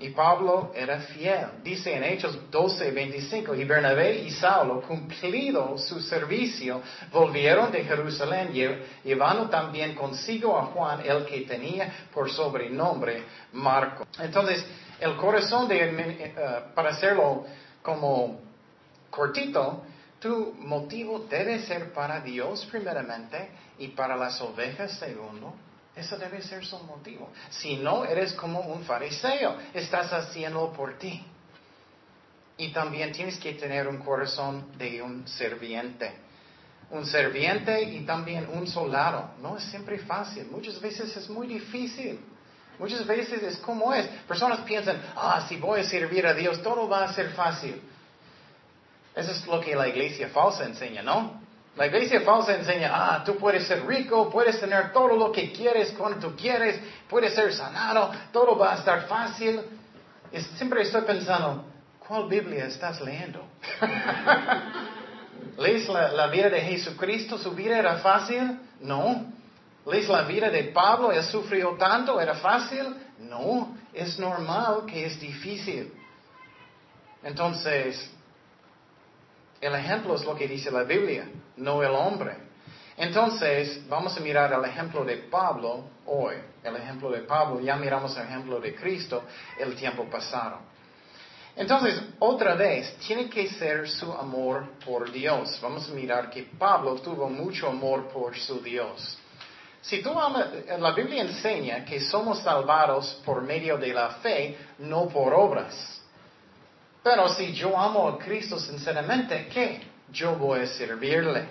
Y 0.00 0.10
Pablo 0.10 0.72
era 0.74 1.00
fiel. 1.00 1.46
Dice 1.62 1.94
en 1.94 2.04
Hechos 2.04 2.38
12, 2.50 2.92
25, 2.92 3.54
y 3.54 3.64
Bernabé 3.64 4.20
y 4.20 4.30
Saulo, 4.30 4.80
cumplido 4.82 5.76
su 5.76 6.00
servicio, 6.00 6.80
volvieron 7.12 7.72
de 7.72 7.84
Jerusalén, 7.84 8.52
llevando 9.02 9.48
también 9.48 9.94
consigo 9.94 10.56
a 10.56 10.66
Juan, 10.66 11.00
el 11.04 11.24
que 11.26 11.40
tenía 11.40 11.92
por 12.14 12.30
sobrenombre 12.30 13.24
Marco. 13.52 14.06
Entonces, 14.20 14.64
el 15.00 15.16
corazón 15.16 15.66
de, 15.66 15.78
eh, 15.80 16.34
para 16.74 16.90
hacerlo 16.90 17.44
como 17.82 18.40
cortito, 19.10 19.82
tu 20.20 20.54
motivo 20.58 21.26
debe 21.30 21.60
ser 21.60 21.92
para 21.92 22.20
Dios 22.20 22.66
primeramente 22.70 23.50
y 23.78 23.88
para 23.88 24.16
las 24.16 24.40
ovejas 24.40 24.98
segundo. 24.98 25.54
Eso 25.98 26.16
debe 26.16 26.40
ser 26.42 26.64
su 26.64 26.78
motivo. 26.84 27.30
Si 27.50 27.76
no, 27.76 28.04
eres 28.04 28.32
como 28.34 28.60
un 28.60 28.84
fariseo. 28.84 29.56
Estás 29.74 30.12
haciendo 30.12 30.72
por 30.72 30.96
ti. 30.96 31.24
Y 32.56 32.68
también 32.68 33.10
tienes 33.10 33.36
que 33.38 33.54
tener 33.54 33.88
un 33.88 33.98
corazón 33.98 34.78
de 34.78 35.02
un 35.02 35.26
serviente. 35.26 36.12
Un 36.90 37.04
serviente 37.04 37.82
y 37.82 38.00
también 38.00 38.48
un 38.52 38.68
soldado. 38.68 39.32
No 39.42 39.56
es 39.56 39.64
siempre 39.64 39.98
fácil. 39.98 40.46
Muchas 40.50 40.80
veces 40.80 41.16
es 41.16 41.28
muy 41.28 41.48
difícil. 41.48 42.20
Muchas 42.78 43.04
veces 43.04 43.42
es 43.42 43.56
como 43.58 43.92
es. 43.92 44.06
Personas 44.28 44.60
piensan, 44.60 45.02
ah, 45.16 45.44
si 45.48 45.56
voy 45.56 45.80
a 45.80 45.84
servir 45.84 46.24
a 46.28 46.32
Dios, 46.32 46.62
todo 46.62 46.88
va 46.88 47.04
a 47.04 47.12
ser 47.12 47.30
fácil. 47.30 47.82
Eso 49.16 49.32
es 49.32 49.44
lo 49.48 49.60
que 49.60 49.74
la 49.74 49.88
iglesia 49.88 50.28
falsa 50.28 50.64
enseña, 50.64 51.02
¿no? 51.02 51.47
La 51.78 51.86
iglesia 51.86 52.22
falsa 52.22 52.56
enseña, 52.56 52.90
ah, 52.92 53.22
tú 53.24 53.36
puedes 53.36 53.68
ser 53.68 53.86
rico, 53.86 54.28
puedes 54.28 54.58
tener 54.58 54.92
todo 54.92 55.14
lo 55.14 55.30
que 55.30 55.52
quieres 55.52 55.92
cuando 55.92 56.18
tú 56.18 56.34
quieres, 56.34 56.80
puedes 57.08 57.32
ser 57.34 57.52
sanado, 57.54 58.10
todo 58.32 58.58
va 58.58 58.72
a 58.72 58.78
estar 58.78 59.06
fácil. 59.06 59.60
Y 60.32 60.40
siempre 60.40 60.82
estoy 60.82 61.02
pensando, 61.02 61.64
¿cuál 62.00 62.28
Biblia 62.28 62.66
estás 62.66 63.00
leyendo? 63.00 63.46
¿Lees 65.58 65.88
la, 65.88 66.10
la, 66.10 66.26
vida 66.26 66.50
de 66.50 66.62
Jesucristo? 66.62 67.38
¿Su 67.38 67.52
vida 67.52 67.78
era 67.78 67.98
fácil? 67.98 68.58
No. 68.80 69.26
¿Lees 69.86 70.08
la 70.08 70.22
vida 70.22 70.50
de 70.50 70.64
Pablo? 70.64 71.12
¿Él 71.12 71.22
sufrió 71.22 71.76
tanto? 71.78 72.20
¿Era 72.20 72.34
fácil? 72.34 72.92
No. 73.20 73.76
Es 73.94 74.18
normal 74.18 74.82
que 74.84 75.06
es 75.06 75.20
difícil. 75.20 75.92
Entonces, 77.22 78.10
el 79.60 79.74
ejemplo 79.74 80.14
es 80.14 80.24
lo 80.24 80.34
que 80.34 80.46
dice 80.46 80.70
la 80.70 80.84
Biblia, 80.84 81.28
no 81.56 81.82
el 81.82 81.90
hombre. 81.90 82.36
Entonces, 82.96 83.88
vamos 83.88 84.16
a 84.16 84.20
mirar 84.20 84.52
el 84.52 84.64
ejemplo 84.64 85.04
de 85.04 85.16
Pablo 85.16 85.84
hoy. 86.06 86.34
El 86.62 86.76
ejemplo 86.76 87.10
de 87.10 87.20
Pablo, 87.20 87.60
ya 87.60 87.76
miramos 87.76 88.16
el 88.16 88.24
ejemplo 88.24 88.60
de 88.60 88.74
Cristo 88.74 89.22
el 89.58 89.74
tiempo 89.76 90.04
pasado. 90.10 90.58
Entonces, 91.54 92.00
otra 92.20 92.54
vez, 92.54 92.96
tiene 92.98 93.28
que 93.28 93.48
ser 93.48 93.88
su 93.88 94.12
amor 94.12 94.78
por 94.84 95.10
Dios. 95.10 95.58
Vamos 95.60 95.88
a 95.88 95.92
mirar 95.92 96.30
que 96.30 96.44
Pablo 96.58 96.96
tuvo 96.96 97.28
mucho 97.28 97.68
amor 97.68 98.08
por 98.08 98.36
su 98.36 98.60
Dios. 98.60 99.18
Si 99.80 100.02
tú 100.02 100.10
amas, 100.18 100.48
la 100.78 100.92
Biblia 100.92 101.22
enseña 101.22 101.84
que 101.84 102.00
somos 102.00 102.40
salvados 102.40 103.20
por 103.24 103.42
medio 103.42 103.76
de 103.76 103.94
la 103.94 104.10
fe, 104.10 104.56
no 104.78 105.08
por 105.08 105.32
obras. 105.34 105.97
Pero 107.08 107.26
si 107.30 107.54
yo 107.54 107.74
amo 107.74 108.06
a 108.06 108.18
Cristo 108.18 108.58
sinceramente, 108.60 109.48
¿qué? 109.50 109.80
Yo 110.12 110.34
voy 110.34 110.60
a 110.60 110.66
servirle. 110.66 111.46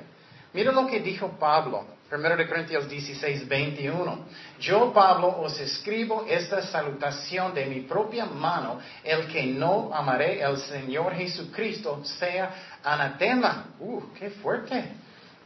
Mira 0.53 0.71
lo 0.71 0.85
que 0.85 0.99
dijo 0.99 1.29
Pablo, 1.39 1.83
1 2.11 2.47
Corintios 2.47 2.87
16, 2.87 3.47
21. 3.47 4.19
Yo, 4.59 4.93
Pablo, 4.93 5.39
os 5.41 5.59
escribo 5.59 6.27
esta 6.29 6.61
salutación 6.61 7.55
de 7.55 7.65
mi 7.65 7.81
propia 7.81 8.27
mano. 8.27 8.79
El 9.03 9.25
que 9.29 9.47
no 9.47 9.89
amaré 9.91 10.43
al 10.43 10.59
Señor 10.59 11.15
Jesucristo 11.15 12.05
sea 12.05 12.77
anatema. 12.83 13.73
Uh, 13.79 14.13
qué 14.13 14.29
fuerte. 14.29 14.91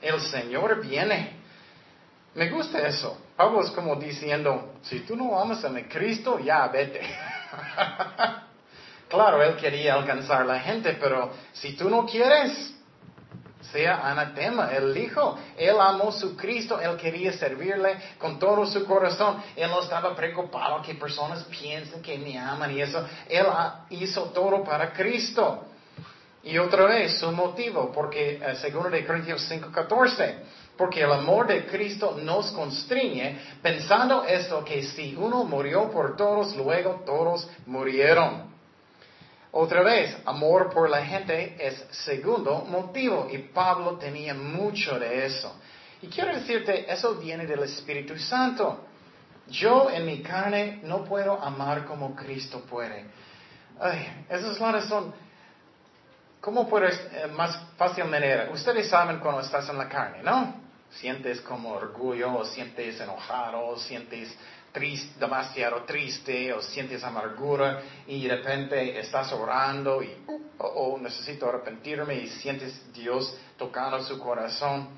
El 0.01 0.19
Señor 0.19 0.85
viene. 0.85 1.37
Me 2.35 2.49
gusta 2.49 2.85
eso. 2.85 3.17
Pablo 3.37 3.63
es 3.63 3.71
como 3.71 3.95
diciendo, 3.95 4.73
si 4.81 4.99
tú 4.99 5.15
no 5.15 5.39
amas 5.39 5.63
a 5.63 5.69
mi 5.69 5.83
Cristo, 5.83 6.37
ya 6.37 6.67
vete. 6.67 6.99
Claro, 9.11 9.43
él 9.43 9.57
quería 9.57 9.95
alcanzar 9.95 10.43
a 10.43 10.45
la 10.45 10.59
gente, 10.61 10.97
pero 10.97 11.33
si 11.51 11.75
tú 11.75 11.89
no 11.89 12.05
quieres, 12.05 12.73
sea 13.69 14.09
anatema. 14.09 14.71
Él 14.71 14.93
dijo, 14.93 15.37
él 15.57 15.75
amó 15.81 16.09
a 16.09 16.11
su 16.13 16.37
Cristo, 16.37 16.79
él 16.79 16.95
quería 16.95 17.33
servirle 17.33 17.97
con 18.17 18.39
todo 18.39 18.65
su 18.65 18.85
corazón. 18.85 19.43
Él 19.53 19.69
no 19.69 19.81
estaba 19.81 20.15
preocupado 20.15 20.81
que 20.81 20.95
personas 20.95 21.43
piensen 21.43 22.01
que 22.01 22.17
me 22.17 22.39
aman 22.39 22.71
y 22.71 22.81
eso. 22.81 23.05
Él 23.27 23.45
hizo 23.89 24.23
todo 24.29 24.63
para 24.63 24.93
Cristo. 24.93 25.65
Y 26.43 26.57
otra 26.57 26.85
vez, 26.85 27.19
su 27.19 27.33
motivo, 27.33 27.91
porque 27.93 28.41
eh, 28.41 28.55
segundo 28.55 28.89
de 28.89 29.05
Corintios 29.05 29.45
5:14, 29.51 30.35
porque 30.77 31.01
el 31.01 31.11
amor 31.11 31.47
de 31.47 31.65
Cristo 31.67 32.17
nos 32.23 32.51
constriñe, 32.53 33.39
pensando 33.61 34.23
esto, 34.23 34.63
que 34.63 34.83
si 34.83 35.17
uno 35.17 35.43
murió 35.43 35.91
por 35.91 36.15
todos, 36.15 36.55
luego 36.55 37.03
todos 37.05 37.47
murieron. 37.65 38.50
Otra 39.53 39.83
vez, 39.83 40.15
amor 40.25 40.69
por 40.69 40.89
la 40.89 41.05
gente 41.05 41.57
es 41.59 41.85
segundo 41.91 42.65
motivo 42.69 43.27
y 43.29 43.37
Pablo 43.37 43.97
tenía 43.97 44.33
mucho 44.33 44.97
de 44.97 45.25
eso. 45.25 45.53
Y 46.01 46.07
quiero 46.07 46.33
decirte, 46.33 46.91
eso 46.91 47.15
viene 47.15 47.45
del 47.45 47.63
Espíritu 47.63 48.17
Santo. 48.17 48.85
Yo 49.47 49.89
en 49.91 50.05
mi 50.05 50.21
carne 50.21 50.79
no 50.83 51.03
puedo 51.03 51.41
amar 51.41 51.85
como 51.85 52.15
Cristo 52.15 52.61
puede. 52.61 53.05
Ay, 53.79 54.25
esa 54.29 54.51
es 54.51 54.59
la 54.59 54.71
razón. 54.71 55.13
¿Cómo 56.39 56.67
puedes, 56.67 56.97
eh, 57.13 57.27
más 57.27 57.59
fácil 57.77 58.05
manera? 58.05 58.49
Ustedes 58.51 58.87
saben 58.89 59.19
cuando 59.19 59.41
estás 59.41 59.67
en 59.69 59.77
la 59.77 59.89
carne, 59.89 60.23
¿no? 60.23 60.55
Sientes 60.91 61.41
como 61.41 61.71
orgullo, 61.73 62.43
sientes 62.45 62.99
enojado, 62.99 63.77
sientes 63.77 64.35
triste, 64.71 65.19
demasiado 65.19 65.83
triste 65.83 66.53
o 66.53 66.61
sientes 66.61 67.03
amargura 67.03 67.81
y 68.07 68.27
de 68.27 68.35
repente 68.35 68.99
estás 68.99 69.31
orando 69.33 70.01
y 70.01 70.15
oh, 70.57 70.97
necesito 70.99 71.49
arrepentirme 71.49 72.15
y 72.15 72.27
sientes 72.27 72.91
Dios 72.93 73.35
tocando 73.57 74.01
su 74.03 74.19
corazón. 74.19 74.89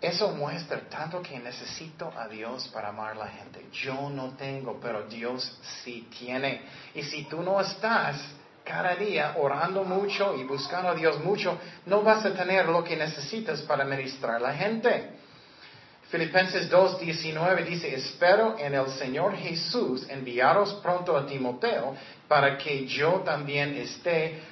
Eso 0.00 0.32
muestra 0.32 0.80
tanto 0.88 1.22
que 1.22 1.38
necesito 1.38 2.12
a 2.16 2.26
Dios 2.26 2.68
para 2.68 2.88
amar 2.88 3.12
a 3.12 3.14
la 3.14 3.28
gente. 3.28 3.66
Yo 3.72 4.10
no 4.10 4.30
tengo, 4.30 4.80
pero 4.80 5.06
Dios 5.06 5.60
sí 5.84 6.08
tiene. 6.18 6.62
Y 6.94 7.04
si 7.04 7.24
tú 7.24 7.40
no 7.40 7.60
estás 7.60 8.20
cada 8.64 8.96
día 8.96 9.36
orando 9.38 9.84
mucho 9.84 10.36
y 10.36 10.42
buscando 10.42 10.88
a 10.88 10.94
Dios 10.94 11.22
mucho, 11.22 11.56
no 11.86 12.02
vas 12.02 12.24
a 12.24 12.34
tener 12.34 12.68
lo 12.68 12.82
que 12.82 12.96
necesitas 12.96 13.62
para 13.62 13.84
ministrar 13.84 14.36
a 14.36 14.40
la 14.40 14.54
gente. 14.54 15.21
Filipenses 16.12 16.70
2.19 16.70 17.64
dice, 17.64 17.94
espero 17.94 18.56
en 18.58 18.74
el 18.74 18.86
Señor 18.98 19.34
Jesús 19.34 20.04
enviaros 20.10 20.74
pronto 20.82 21.16
a 21.16 21.24
Timoteo 21.24 21.96
para 22.28 22.58
que 22.58 22.86
yo 22.86 23.22
también 23.24 23.74
esté 23.76 24.42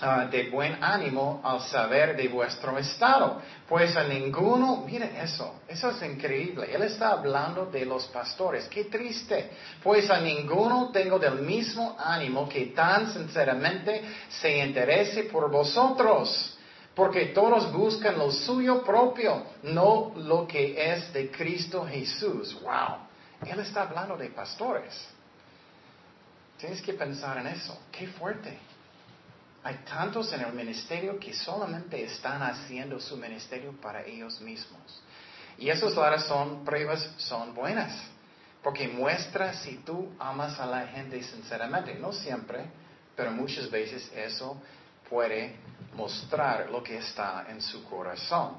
ah, 0.00 0.24
de 0.30 0.48
buen 0.48 0.82
ánimo 0.82 1.42
al 1.44 1.60
saber 1.60 2.16
de 2.16 2.26
vuestro 2.28 2.78
estado. 2.78 3.42
Pues 3.68 3.94
a 3.98 4.04
ninguno, 4.04 4.82
mire 4.86 5.10
eso, 5.22 5.60
eso 5.68 5.90
es 5.90 6.02
increíble. 6.04 6.74
Él 6.74 6.84
está 6.84 7.10
hablando 7.10 7.66
de 7.66 7.84
los 7.84 8.06
pastores, 8.06 8.66
qué 8.68 8.84
triste. 8.84 9.50
Pues 9.82 10.08
a 10.08 10.20
ninguno 10.20 10.88
tengo 10.90 11.18
del 11.18 11.42
mismo 11.42 11.98
ánimo 12.02 12.48
que 12.48 12.68
tan 12.68 13.12
sinceramente 13.12 14.00
se 14.40 14.56
interese 14.56 15.24
por 15.24 15.50
vosotros 15.50 16.56
porque 16.94 17.26
todos 17.26 17.72
buscan 17.72 18.18
lo 18.18 18.30
suyo 18.30 18.82
propio, 18.82 19.44
no 19.62 20.12
lo 20.16 20.46
que 20.46 20.92
es 20.92 21.12
de 21.12 21.30
Cristo 21.30 21.86
Jesús. 21.86 22.60
¡Wow! 22.60 22.98
Él 23.46 23.58
está 23.60 23.82
hablando 23.82 24.16
de 24.16 24.28
pastores. 24.28 24.94
Tienes 26.58 26.82
que 26.82 26.92
pensar 26.92 27.38
en 27.38 27.46
eso. 27.46 27.78
Qué 27.90 28.06
fuerte. 28.08 28.58
Hay 29.64 29.76
tantos 29.88 30.32
en 30.32 30.42
el 30.42 30.52
ministerio 30.52 31.18
que 31.18 31.32
solamente 31.32 32.02
están 32.04 32.42
haciendo 32.42 33.00
su 33.00 33.16
ministerio 33.16 33.72
para 33.80 34.04
ellos 34.04 34.40
mismos. 34.40 35.02
Y 35.58 35.70
eso 35.70 35.88
es 35.88 35.94
razón, 35.94 36.64
pruebas 36.64 37.10
son 37.16 37.54
buenas. 37.54 37.96
Porque 38.62 38.86
muestra 38.86 39.54
si 39.54 39.76
tú 39.78 40.12
amas 40.18 40.60
a 40.60 40.66
la 40.66 40.86
gente 40.88 41.22
sinceramente. 41.22 41.94
No 41.94 42.12
siempre, 42.12 42.66
pero 43.16 43.30
muchas 43.30 43.70
veces 43.70 44.10
eso 44.14 44.60
puede 45.08 45.56
mostrar 45.94 46.70
lo 46.70 46.82
que 46.82 46.98
está 46.98 47.46
en 47.48 47.60
su 47.60 47.84
corazón. 47.84 48.58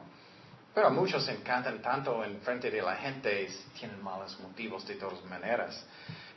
Pero 0.73 0.89
muchos 0.89 1.27
encantan 1.27 1.81
tanto 1.81 2.23
en 2.23 2.39
frente 2.41 2.71
de 2.71 2.81
la 2.81 2.95
gente, 2.95 3.47
tienen 3.77 4.01
malos 4.01 4.39
motivos 4.39 4.85
de 4.87 4.95
todas 4.95 5.23
maneras. 5.25 5.85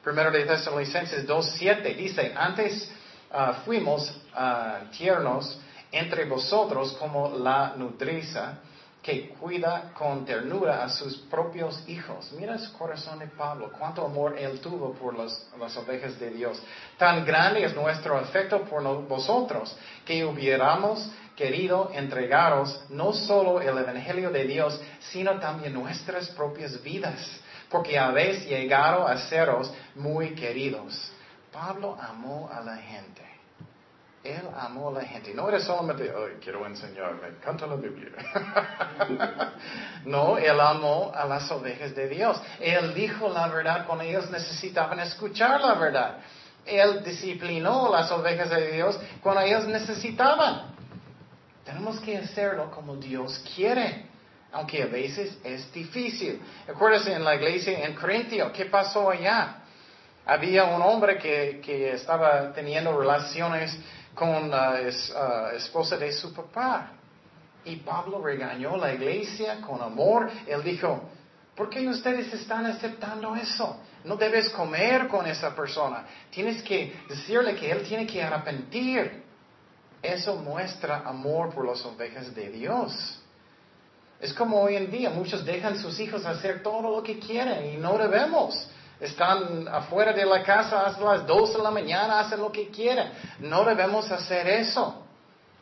Primero 0.03 0.31
de 0.31 0.45
Tesalonicenses 0.45 1.27
2.7 1.27 1.97
dice, 1.97 2.35
antes 2.37 2.91
ah, 3.33 3.63
fuimos 3.65 4.21
ah, 4.35 4.81
tiernos 4.97 5.59
entre 5.91 6.27
vosotros 6.27 6.93
como 6.95 7.37
la 7.39 7.75
nudriza 7.77 8.59
que 9.07 9.29
cuida 9.29 9.93
con 9.95 10.25
ternura 10.25 10.83
a 10.83 10.89
sus 10.89 11.17
propios 11.31 11.81
hijos. 11.87 12.33
Mira 12.33 12.57
el 12.57 12.73
corazón 12.73 13.21
de 13.21 13.29
Pablo, 13.29 13.71
cuánto 13.79 14.05
amor 14.05 14.37
él 14.37 14.59
tuvo 14.59 14.95
por 14.95 15.17
las, 15.17 15.47
las 15.61 15.77
ovejas 15.77 16.19
de 16.19 16.31
Dios. 16.31 16.61
Tan 16.99 17.25
grande 17.25 17.65
es 17.65 17.73
nuestro 17.77 18.19
afecto 18.19 18.63
por 18.65 18.83
vosotros 19.07 19.77
que 20.05 20.25
hubiéramos 20.25 21.09
querido 21.37 21.93
entregaros 21.95 22.85
no 22.89 23.13
solo 23.13 23.61
el 23.61 23.79
Evangelio 23.79 24.31
de 24.31 24.45
Dios, 24.45 24.81
sino 25.13 25.39
también 25.39 25.73
nuestras 25.73 26.29
propias 26.31 26.83
vidas, 26.83 27.21
porque 27.71 27.97
habéis 27.97 28.45
llegado 28.45 29.07
a 29.07 29.19
seros 29.29 29.73
muy 29.95 30.35
queridos. 30.35 31.13
Pablo 31.53 31.97
amó 32.01 32.51
a 32.53 32.61
la 32.61 32.77
gente. 32.79 33.26
Él 34.27 34.43
amó 34.59 34.89
a 34.89 34.93
la 34.95 35.01
gente. 35.03 35.33
No 35.33 35.49
era 35.49 35.61
solamente, 35.61 36.13
Ay, 36.15 36.39
quiero 36.43 36.67
enseñarme, 36.67 37.39
canta 37.45 37.67
la 37.67 37.77
Biblia. 37.77 38.11
no, 40.05 40.37
él 40.37 40.59
amó 40.61 41.13
a 41.15 41.25
las 41.27 41.51
ovejas 41.53 41.95
de 41.95 42.09
Dios. 42.09 42.41
Él 42.61 42.93
dijo 42.93 43.29
la 43.29 43.47
verdad 43.49 43.87
cuando 43.87 44.05
ellos 44.05 44.29
necesitaban 44.31 44.99
escuchar 45.01 45.61
la 45.61 45.75
verdad. 45.75 46.19
Él 46.65 47.05
disciplinó 47.05 47.87
a 47.87 48.01
las 48.01 48.11
ovejas 48.11 48.51
de 48.51 48.73
Dios 48.73 48.99
cuando 49.23 49.43
ellos 49.43 49.67
necesitaban. 49.69 50.75
Tenemos 51.65 52.01
que 52.01 52.17
hacerlo 52.17 52.71
como 52.71 52.97
Dios 52.97 53.43
quiere, 53.55 54.07
aunque 54.53 54.83
a 54.83 54.87
veces 54.87 55.39
es 55.45 55.73
difícil. 55.73 56.41
Acuérdense 56.69 57.13
en 57.13 57.23
la 57.23 57.37
iglesia 57.37 57.85
en 57.85 57.95
Corintio, 57.95 58.53
¿qué 58.53 58.67
pasó 58.67 59.11
allá? 59.11 59.59
Había 60.25 60.65
un 60.65 60.83
hombre 60.83 61.19
que, 61.19 61.61
que 61.65 61.93
estaba 61.93 62.53
teniendo 62.53 62.99
relaciones 62.99 63.79
con 64.17 64.51
la 64.51 64.81
esposa 65.55 65.97
de 65.99 66.11
su 66.11 66.33
papá. 66.33 66.93
Y 67.65 67.77
Pablo 67.77 68.23
regañó 68.23 68.77
la 68.77 68.95
iglesia 68.95 69.61
con 69.61 69.83
amor. 69.83 70.31
Él 70.47 70.65
dijo, 70.65 71.03
¿por 71.55 71.69
qué 71.69 71.87
ustedes 71.87 72.33
están 72.33 72.65
aceptando 72.65 73.37
eso? 73.37 73.79
No 74.05 74.17
debes 74.17 74.49
comer 74.51 75.07
con 75.09 75.27
esa 75.27 75.55
persona. 75.55 76.07
Tienes 76.31 76.63
que 76.63 76.95
decirle 77.09 77.55
que 77.55 77.71
él 77.71 77.83
tiene 77.87 78.07
que 78.07 78.23
arrepentir. 78.23 79.23
Eso 80.03 80.37
muestra 80.37 81.03
amor 81.05 81.53
por 81.53 81.67
las 81.67 81.85
ovejas 81.85 82.35
de 82.35 82.51
Dios. 82.51 83.21
Es 84.19 84.33
como 84.33 84.63
hoy 84.63 84.77
en 84.77 84.91
día, 84.91 85.11
muchos 85.11 85.45
dejan 85.45 85.79
sus 85.79 86.01
hijos 86.01 86.25
hacer 86.25 86.63
todo 86.63 86.97
lo 86.97 87.03
que 87.03 87.19
quieren 87.19 87.75
y 87.75 87.77
no 87.77 87.99
debemos. 87.99 88.71
Están 89.01 89.69
afuera 89.69 90.13
de 90.13 90.25
la 90.25 90.43
casa 90.43 90.87
hasta 90.87 91.05
las 91.05 91.27
12 91.27 91.59
de 91.59 91.63
la 91.63 91.71
mañana, 91.71 92.21
hacen 92.21 92.41
lo 92.41 92.51
que 92.51 92.69
quieren. 92.71 93.11
No 93.41 93.65
debemos 93.65 94.11
hacer 94.11 94.47
eso. 94.49 95.03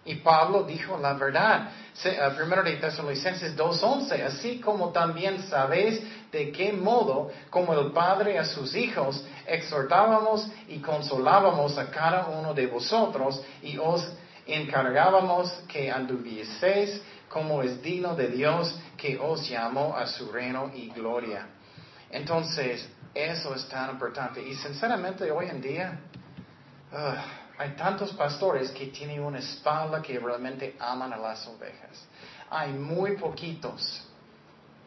Y 0.05 0.17
Pablo 0.17 0.63
dijo 0.65 0.99
la 0.99 1.15
verdad. 1.15 1.71
Eh, 2.05 2.19
primero 2.37 2.63
de 2.63 2.77
Tesalonicenses 2.77 3.57
2.11, 3.57 4.25
así 4.25 4.61
como 4.61 4.91
también 4.91 5.43
sabéis 5.45 6.03
de 6.31 6.51
qué 6.51 6.73
modo, 6.73 7.31
como 7.51 7.73
el 7.73 7.93
Padre 7.93 8.39
a 8.39 8.45
sus 8.45 8.75
hijos, 8.75 9.25
exhortábamos 9.47 10.49
y 10.69 10.79
consolábamos 10.79 11.79
a 11.79 11.91
cada 11.91 12.27
uno 12.27 12.53
de 12.53 12.67
vosotros 12.67 13.41
y 13.63 13.79
os 13.79 14.07
encargábamos 14.47 15.51
que 15.69 15.91
anduvieseis 15.91 17.01
como 17.29 17.63
es 17.63 17.81
digno 17.81 18.15
de 18.15 18.29
Dios 18.29 18.77
que 18.97 19.19
os 19.19 19.49
llamó 19.49 19.97
a 19.97 20.07
su 20.07 20.31
reino 20.31 20.71
y 20.75 20.91
gloria. 20.91 21.47
Entonces, 22.11 22.89
eso 23.15 23.55
es 23.55 23.69
tan 23.69 23.91
importante. 23.91 24.43
Y 24.43 24.55
sinceramente 24.57 25.31
hoy 25.31 25.47
en 25.47 25.61
día 25.61 26.01
hay 27.57 27.71
tantos 27.71 28.13
pastores 28.13 28.71
que 28.73 28.87
tienen 28.87 29.21
una 29.21 29.39
espalda 29.39 30.03
que 30.03 30.19
realmente 30.19 30.77
aman 30.81 31.13
a 31.13 31.17
las 31.17 31.47
ovejas. 31.47 32.07
Hay 32.51 32.73
muy 32.73 33.17
poquitos. 33.17 34.03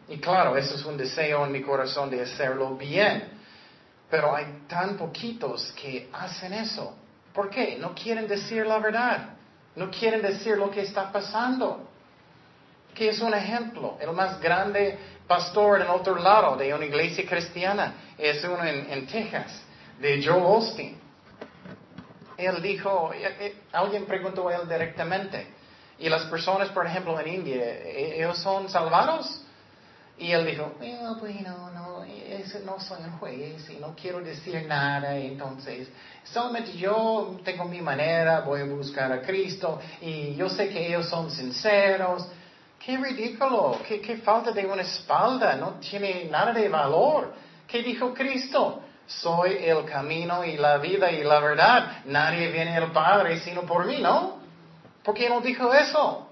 Y 0.09 0.17
claro, 0.17 0.57
eso 0.57 0.75
es 0.75 0.85
un 0.85 0.97
deseo 0.97 1.45
en 1.45 1.51
mi 1.51 1.61
corazón 1.61 2.09
de 2.09 2.21
hacerlo 2.21 2.75
bien. 2.75 3.29
Pero 4.09 4.35
hay 4.35 4.63
tan 4.67 4.97
poquitos 4.97 5.73
que 5.73 6.09
hacen 6.13 6.53
eso. 6.53 6.95
¿Por 7.33 7.49
qué? 7.49 7.77
No 7.77 7.93
quieren 7.93 8.27
decir 8.27 8.65
la 8.65 8.79
verdad. 8.79 9.29
No 9.75 9.91
quieren 9.91 10.21
decir 10.21 10.57
lo 10.57 10.71
que 10.71 10.81
está 10.81 11.11
pasando. 11.11 11.87
Que 12.93 13.09
es 13.09 13.21
un 13.21 13.33
ejemplo. 13.33 13.97
El 13.99 14.11
más 14.11 14.39
grande 14.39 14.97
pastor 15.27 15.81
en 15.81 15.89
otro 15.89 16.15
lado 16.15 16.55
de 16.55 16.73
una 16.73 16.85
iglesia 16.85 17.25
cristiana 17.27 17.93
es 18.17 18.43
uno 18.43 18.63
en, 18.63 19.05
Texas, 19.07 19.61
de 19.99 20.23
Joe 20.25 20.41
Austin. 20.41 20.97
Él 22.37 22.61
dijo, 22.61 23.11
eh, 23.13 23.35
eh, 23.39 23.55
alguien 23.73 24.05
preguntó 24.05 24.47
a 24.47 24.55
él 24.55 24.69
directamente, 24.69 25.47
¿y 25.99 26.07
las 26.07 26.23
personas, 26.25 26.69
por 26.69 26.85
ejemplo, 26.85 27.19
en 27.19 27.27
India, 27.27 27.63
e, 27.63 28.17
ellos 28.17 28.37
son 28.37 28.69
salvados? 28.69 29.41
Y 30.19 30.31
él 30.31 30.45
dijo, 30.45 30.73
bueno, 31.19 31.69
no, 31.71 32.05
no 32.65 32.79
soy 32.79 33.03
un 33.03 33.19
juez 33.19 33.69
y 33.69 33.75
no 33.77 33.95
quiero 33.95 34.19
decir 34.19 34.65
nada, 34.67 35.15
entonces 35.15 35.89
solamente 36.23 36.75
yo 36.75 37.39
tengo 37.43 37.65
mi 37.65 37.81
manera, 37.81 38.41
voy 38.41 38.61
a 38.61 38.65
buscar 38.65 39.11
a 39.11 39.21
Cristo 39.21 39.79
y 40.01 40.33
yo 40.35 40.49
sé 40.49 40.69
que 40.69 40.87
ellos 40.87 41.07
son 41.07 41.29
sinceros 41.29 42.27
Qué 42.79 42.97
ridículo, 42.97 43.79
qué, 43.87 44.17
falta 44.23 44.51
de 44.51 44.65
una 44.65 44.81
espalda, 44.81 45.55
no 45.55 45.73
tiene 45.73 46.25
nada 46.25 46.53
de 46.53 46.69
valor. 46.69 47.33
¿Qué 47.67 47.81
dijo 47.81 48.13
Cristo? 48.13 48.81
Soy 49.05 49.57
el 49.61 49.85
camino 49.85 50.43
y 50.43 50.57
la 50.57 50.77
vida 50.77 51.11
y 51.11 51.23
la 51.23 51.39
verdad. 51.39 52.03
Nadie 52.05 52.51
viene 52.51 52.77
al 52.77 52.91
Padre 52.91 53.39
sino 53.39 53.63
por 53.63 53.85
mí, 53.85 53.99
¿no? 53.99 54.37
¿Por 55.03 55.15
qué 55.15 55.29
no 55.29 55.41
dijo 55.41 55.73
eso? 55.73 56.29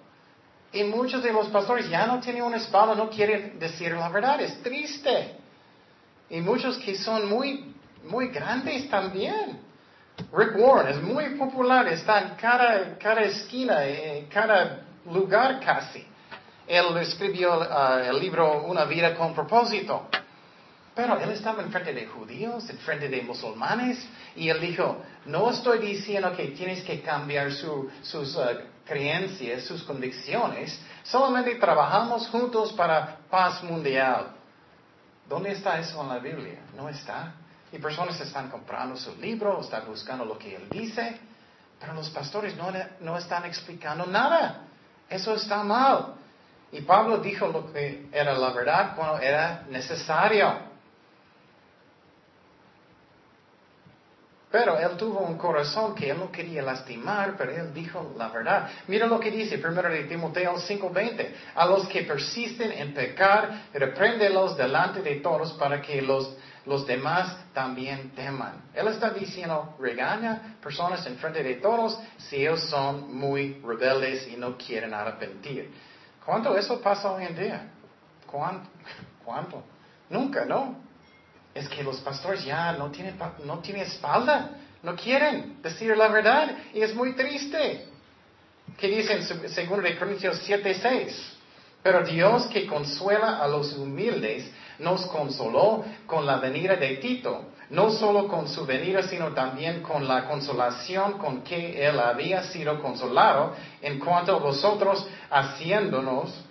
Y 0.72 0.84
muchos 0.84 1.24
de 1.24 1.32
los 1.32 1.48
pastores 1.48 1.90
ya 1.90 2.06
no 2.06 2.20
tienen 2.20 2.44
una 2.44 2.58
espalda, 2.58 2.96
no 2.96 3.10
quieren 3.10 3.58
decir 3.60 3.94
la 3.94 4.10
verdad. 4.10 4.42
Es 4.42 4.62
triste. 4.62 5.38
Y 6.30 6.42
muchos 6.42 6.78
que 6.78 6.96
son 6.96 7.30
muy, 7.30 7.74
muy 8.04 8.28
grandes 8.30 8.90
también. 8.90 9.60
Rick 10.32 10.58
Warren 10.58 10.94
es 10.94 11.02
muy 11.02 11.36
popular, 11.36 11.88
está 11.88 12.22
en 12.22 12.36
cada, 12.36 12.98
cada 12.98 13.22
esquina, 13.22 13.86
en 13.86 14.28
cada 14.28 14.82
lugar 15.06 15.60
casi. 15.60 16.06
Él 16.68 16.98
escribió 16.98 17.60
uh, 17.60 18.00
el 18.00 18.20
libro 18.20 18.64
Una 18.64 18.86
vida 18.86 19.16
con 19.16 19.34
propósito. 19.34 20.08
Pero 20.96 21.20
él 21.20 21.32
estaba 21.32 21.62
en 21.62 21.72
frente 21.72 21.94
de 21.94 22.08
judíos, 22.08 22.70
en 22.70 22.78
frente 22.78 23.10
de 23.10 23.22
musulmanes, 23.22 24.08
y 24.36 24.48
él 24.48 24.62
dijo, 24.62 25.04
no 25.26 25.52
estoy 25.52 25.80
diciendo 25.80 26.34
que 26.36 26.48
tienes 26.48 26.84
que 26.84 27.02
cambiar 27.02 27.52
sus 27.52 28.36
uh, 28.36 28.42
creencias, 28.86 29.66
sus 29.66 29.84
convicciones, 29.84 30.80
solamente 31.04 31.56
trabajamos 31.56 32.28
juntos 32.30 32.72
para 32.74 33.18
paz 33.30 33.62
mundial. 33.64 34.28
¿Dónde 35.28 35.52
está 35.52 35.80
eso 35.80 36.02
en 36.02 36.10
la 36.10 36.20
Biblia? 36.20 36.60
No 36.78 36.88
está. 36.88 37.34
Y 37.72 37.78
personas 37.78 38.20
están 38.22 38.50
comprando 38.50 38.96
su 38.96 39.14
libro, 39.18 39.60
están 39.60 39.86
buscando 39.88 40.24
lo 40.24 40.38
que 40.38 40.56
él 40.56 40.70
dice, 40.70 41.20
pero 41.78 41.94
los 41.94 42.10
pastores 42.10 42.56
no, 42.56 42.72
no 43.02 43.18
están 43.18 43.44
explicando 43.44 44.06
nada. 44.06 44.62
Eso 45.10 45.36
está 45.36 45.62
mal. 45.64 46.16
Y 46.76 46.82
Pablo 46.82 47.20
dijo 47.20 47.48
lo 47.48 47.72
que 47.72 48.08
era 48.12 48.34
la 48.34 48.50
verdad 48.50 48.98
cuando 48.98 49.20
era 49.20 49.64
necesario. 49.70 50.60
Pero 54.52 54.78
él 54.78 54.98
tuvo 54.98 55.20
un 55.20 55.38
corazón 55.38 55.96
que 55.96 56.10
él 56.10 56.18
no 56.18 56.30
quería 56.30 56.62
lastimar, 56.62 57.36
pero 57.38 57.52
él 57.52 57.74
dijo 57.74 58.14
la 58.18 58.28
verdad. 58.28 58.70
Mira 58.88 59.08
lo 59.08 59.22
que 59.22 59.32
dice 59.32 59.58
1 59.58 59.82
de 59.84 60.04
Timoteo 60.04 60.58
5:20. 60.58 61.34
A 61.56 61.66
los 61.66 61.88
que 61.88 62.02
persisten 62.04 62.74
en 62.74 62.94
pecar, 62.94 63.68
repréndelos 63.74 64.58
delante 64.58 65.02
de 65.02 65.22
todos 65.22 65.54
para 65.54 65.82
que 65.82 66.02
los, 66.02 66.36
los 66.66 66.86
demás 66.86 67.38
también 67.54 68.10
teman. 68.10 68.66
Él 68.74 68.90
está 68.90 69.12
diciendo, 69.12 69.78
regaña 69.80 70.58
personas 70.62 71.06
en 71.06 71.16
frente 71.20 71.42
de 71.42 71.56
todos 71.56 71.98
si 72.18 72.42
ellos 72.42 72.70
son 72.70 73.16
muy 73.16 73.62
rebeldes 73.66 74.28
y 74.28 74.36
no 74.36 74.58
quieren 74.58 74.94
arrepentir. 74.94 75.72
¿Cuánto 76.26 76.58
eso 76.58 76.82
pasa 76.82 77.12
hoy 77.12 77.26
en 77.26 77.36
día? 77.36 77.72
¿Cuánto? 78.26 78.70
¿Cuánto? 79.24 79.64
Nunca, 80.10 80.46
¿no? 80.46 80.86
es 81.56 81.70
que 81.70 81.82
los 81.82 82.02
pastores 82.02 82.44
ya 82.44 82.74
no 82.74 82.92
tienen, 82.92 83.18
no 83.46 83.60
tienen 83.60 83.84
espalda, 83.84 84.52
no 84.84 84.94
quieren 84.96 85.62
decir 85.64 85.96
la 85.96 86.10
verdad 86.10 86.52
y 86.74 86.82
es 86.82 86.94
muy 86.94 87.14
triste. 87.14 87.88
¿Qué 88.78 88.88
dice 88.88 89.14
en 89.14 89.70
2 89.70 89.98
Corintios 89.98 90.42
7, 90.44 90.74
6? 90.74 91.34
Pero 91.82 92.04
Dios 92.04 92.48
que 92.48 92.68
consuela 92.68 93.42
a 93.42 93.48
los 93.48 93.74
humildes 93.74 94.52
nos 94.80 95.06
consoló 95.08 95.84
con 96.06 96.26
la 96.26 96.38
venida 96.38 96.76
de 96.76 96.98
Tito, 96.98 97.46
no 97.70 97.90
solo 97.92 98.28
con 98.28 98.48
su 98.48 98.66
venida, 98.66 99.04
sino 99.04 99.30
también 99.34 99.82
con 99.82 100.08
la 100.08 100.26
consolación 100.26 101.14
con 101.14 101.42
que 101.42 101.86
él 101.86 102.00
había 102.00 102.44
sido 102.44 102.82
consolado 102.82 103.54
en 103.82 104.00
cuanto 104.00 104.36
a 104.36 104.40
vosotros, 104.40 105.08
haciéndonos 105.30 106.46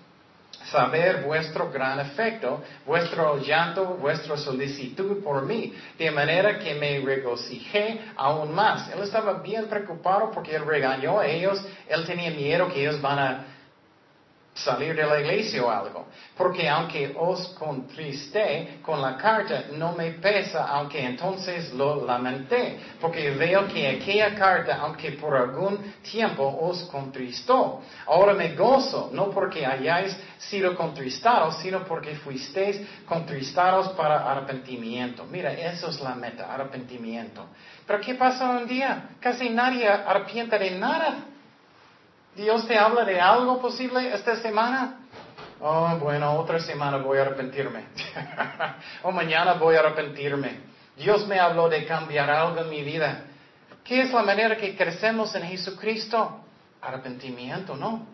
saber 0.71 1.23
vuestro 1.23 1.71
gran 1.71 2.01
afecto, 2.01 2.63
vuestro 2.87 3.39
llanto, 3.39 3.97
vuestra 4.01 4.37
solicitud 4.37 5.23
por 5.23 5.45
mí, 5.45 5.73
de 5.99 6.11
manera 6.11 6.59
que 6.59 6.75
me 6.75 7.01
regocijé 7.01 8.01
aún 8.17 8.55
más. 8.55 8.91
Él 8.91 9.03
estaba 9.03 9.35
bien 9.35 9.67
preocupado 9.67 10.31
porque 10.33 10.57
él 10.57 10.65
regañó 10.65 11.21
a 11.21 11.27
ellos, 11.27 11.65
él 11.89 12.07
tenía 12.07 12.31
miedo 12.31 12.69
que 12.69 12.81
ellos 12.81 13.01
van 13.01 13.19
a 13.19 13.45
salir 14.55 14.95
de 14.95 15.05
la 15.05 15.21
iglesia 15.21 15.64
o 15.64 15.71
algo. 15.71 16.07
Porque 16.37 16.69
aunque 16.69 17.14
os 17.17 17.49
contristé 17.59 18.79
con 18.83 19.01
la 19.01 19.17
carta, 19.17 19.64
no 19.73 19.93
me 19.93 20.12
pesa, 20.12 20.64
aunque 20.67 21.05
entonces 21.05 21.73
lo 21.73 22.05
lamenté. 22.05 22.79
Porque 23.01 23.31
veo 23.31 23.67
que 23.69 23.88
aquella 23.88 24.35
carta, 24.35 24.79
aunque 24.81 25.12
por 25.12 25.37
algún 25.37 25.79
tiempo 26.03 26.59
os 26.61 26.85
contristó, 26.85 27.83
ahora 28.07 28.33
me 28.33 28.55
gozo, 28.55 29.11
no 29.12 29.31
porque 29.31 29.67
hayáis 29.67 30.17
sido 30.38 30.75
contristados, 30.77 31.59
sino 31.59 31.85
porque 31.85 32.14
fuisteis 32.17 32.81
contristados 33.07 33.88
para 33.90 34.31
arrepentimiento. 34.31 35.25
Mira, 35.25 35.53
eso 35.53 35.88
es 35.88 36.01
la 36.01 36.14
meta, 36.14 36.53
arrepentimiento. 36.53 37.47
Pero 37.87 38.01
¿qué 38.01 38.14
pasa 38.14 38.61
en 38.61 38.67
día? 38.67 39.11
Casi 39.21 39.51
nadie 39.51 39.88
arrepiente 39.88 40.59
de 40.59 40.71
nada. 40.73 41.34
Dios 42.37 42.66
te 42.66 42.77
habla 42.77 43.05
de 43.05 43.20
algo 43.20 43.61
posible 43.61 44.12
esta 44.12 44.37
semana. 44.37 45.01
Oh, 45.61 45.97
bueno, 46.01 46.33
otra 46.35 46.59
semana 46.61 46.99
voy 46.99 47.18
a 47.18 47.23
arrepentirme. 47.23 47.85
o 49.03 49.12
mañana 49.12 49.55
voy 49.55 49.77
a 49.77 49.81
arrepentirme. 49.81 50.61
Dios 50.97 51.27
me 51.27 51.38
habló 51.38 51.68
de 51.68 51.87
cambiar 51.87 52.29
algo 52.31 52.61
en 52.61 52.70
mi 52.70 52.83
vida. 52.83 53.25
¿Qué 53.85 54.03
es 54.03 54.12
la 54.12 54.23
manera 54.23 54.57
que 54.57 54.77
crecemos 54.77 55.35
en 55.35 55.44
Jesucristo? 55.44 56.40
Arrepentimiento, 56.83 57.77
¿no? 57.77 58.07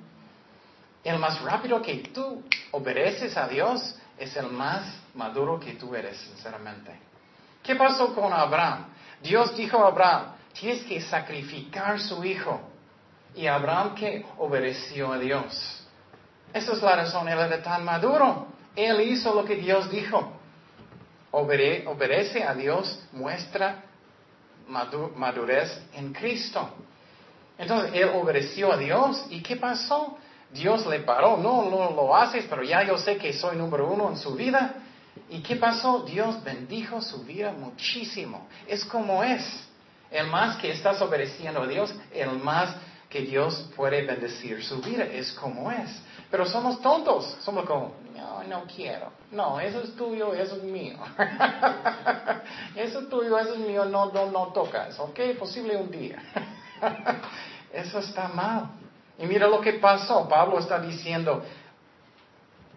El 1.03 1.19
más 1.19 1.41
rápido 1.41 1.81
que 1.81 1.97
tú 2.13 2.43
obedeces 2.73 3.37
a 3.37 3.49
Dios 3.49 3.97
es 4.19 4.37
el 4.37 4.49
más 4.51 4.83
maduro 5.15 5.59
que 5.59 5.73
tú 5.73 5.95
eres, 5.95 6.19
sinceramente. 6.19 6.93
¿Qué 7.63 7.75
pasó 7.75 8.15
con 8.15 8.33
Abraham? 8.33 8.87
Dios 9.23 9.57
dijo 9.57 9.83
a 9.83 9.89
Abraham, 9.89 10.35
tienes 10.53 10.85
que 10.85 11.01
sacrificar 11.01 11.99
su 12.01 12.23
hijo. 12.25 12.70
Y 13.35 13.47
Abraham 13.47 13.95
que 13.95 14.25
obedeció 14.39 15.13
a 15.13 15.19
Dios. 15.19 15.87
Esa 16.53 16.73
es 16.73 16.83
la 16.83 16.97
razón, 16.97 17.29
él 17.29 17.39
era 17.39 17.63
tan 17.63 17.85
maduro. 17.85 18.47
Él 18.75 19.01
hizo 19.01 19.35
lo 19.35 19.45
que 19.45 19.57
Dios 19.57 19.91
dijo. 19.91 20.33
obedece 21.33 22.43
a 22.43 22.55
Dios, 22.55 23.01
muestra 23.13 23.85
madurez 24.69 25.81
en 25.95 26.13
Cristo. 26.13 26.71
Entonces, 27.59 27.91
él 27.95 28.11
obedeció 28.15 28.73
a 28.73 28.77
Dios. 28.77 29.27
¿Y 29.31 29.43
qué 29.43 29.57
pasó? 29.57 30.17
Dios 30.51 30.87
le 30.87 31.01
paró. 31.01 31.37
No, 31.37 31.69
no 31.71 31.91
lo 31.91 32.17
haces, 32.17 32.47
pero 32.49 32.63
ya 32.63 32.83
yo 32.83 32.97
sé 32.99 33.17
que 33.17 33.33
soy 33.33 33.57
número 33.57 33.91
uno 33.91 34.11
en 34.11 34.17
su 34.17 34.35
vida. 34.35 34.75
¿Y 35.29 35.41
qué 35.43 35.57
pasó? 35.57 36.01
Dios 36.05 36.43
bendijo 36.43 37.03
su 37.03 37.23
vida 37.25 37.53
muchísimo. 37.53 38.49
Es 38.67 38.85
como 38.85 39.23
es. 39.23 39.43
El 40.11 40.27
más 40.27 40.57
que 40.57 40.73
estás 40.73 41.01
obedeciendo 41.03 41.63
a 41.63 41.67
Dios, 41.67 41.95
el 42.13 42.31
más 42.39 42.75
que 43.11 43.23
Dios 43.23 43.69
puede 43.75 44.07
bendecir 44.07 44.63
su 44.63 44.81
vida, 44.81 45.05
es 45.05 45.33
como 45.33 45.71
es. 45.71 45.91
Pero 46.31 46.47
somos 46.47 46.81
tontos, 46.81 47.37
somos 47.41 47.67
como, 47.67 47.93
no, 48.17 48.45
no 48.45 48.65
quiero. 48.65 49.11
No, 49.33 49.59
eso 49.59 49.83
es 49.83 49.97
tuyo, 49.97 50.33
eso 50.33 50.57
es 50.57 50.63
mío. 50.63 50.97
eso 52.77 53.01
es 53.01 53.09
tuyo, 53.09 53.37
eso 53.37 53.55
es 53.55 53.59
mío, 53.61 53.85
no, 53.85 54.13
no, 54.13 54.31
no 54.31 54.47
tocas, 54.53 54.99
¿ok? 55.01 55.19
Posible 55.37 55.77
un 55.77 55.91
día. 55.91 56.23
eso 57.73 57.99
está 57.99 58.29
mal. 58.29 58.71
Y 59.19 59.27
mira 59.27 59.49
lo 59.49 59.61
que 59.61 59.75
pasó, 59.75 60.29
Pablo 60.29 60.61
está 60.61 60.79
diciendo, 60.79 61.43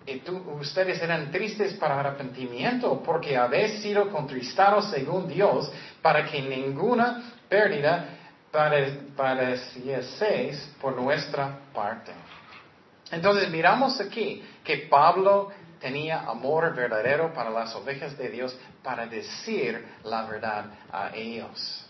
y 0.06 0.19
tú, 0.19 0.36
ustedes 0.60 1.02
eran 1.02 1.32
tristes 1.32 1.76
para 1.76 2.00
arrepentimiento 2.00 3.02
porque 3.04 3.38
habéis 3.38 3.82
sido 3.82 4.10
contristados 4.10 4.89
según 4.89 5.28
Dios 5.28 5.72
para 6.02 6.26
que 6.26 6.41
ninguna 6.41 7.24
pérdida 7.48 8.22
seis 10.17 10.69
por 10.79 10.95
nuestra 10.95 11.59
parte. 11.73 12.11
Entonces 13.11 13.49
miramos 13.49 13.99
aquí 13.99 14.43
que 14.63 14.87
Pablo 14.89 15.51
tenía 15.79 16.21
amor 16.21 16.73
verdadero 16.73 17.33
para 17.33 17.49
las 17.49 17.75
ovejas 17.75 18.17
de 18.17 18.29
Dios 18.29 18.57
para 18.81 19.05
decir 19.05 19.85
la 20.03 20.23
verdad 20.25 20.65
a 20.91 21.15
ellos. 21.15 21.85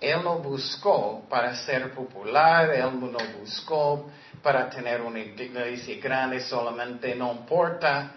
Él 0.00 0.24
no 0.24 0.38
buscó 0.38 1.24
para 1.28 1.54
ser 1.54 1.92
popular, 1.92 2.70
él 2.70 2.98
no 2.98 3.18
buscó 3.38 4.10
para 4.42 4.70
tener 4.70 5.02
una 5.02 5.20
iglesia 5.20 6.00
grande 6.02 6.40
solamente, 6.40 7.14
no 7.14 7.32
importa. 7.32 8.12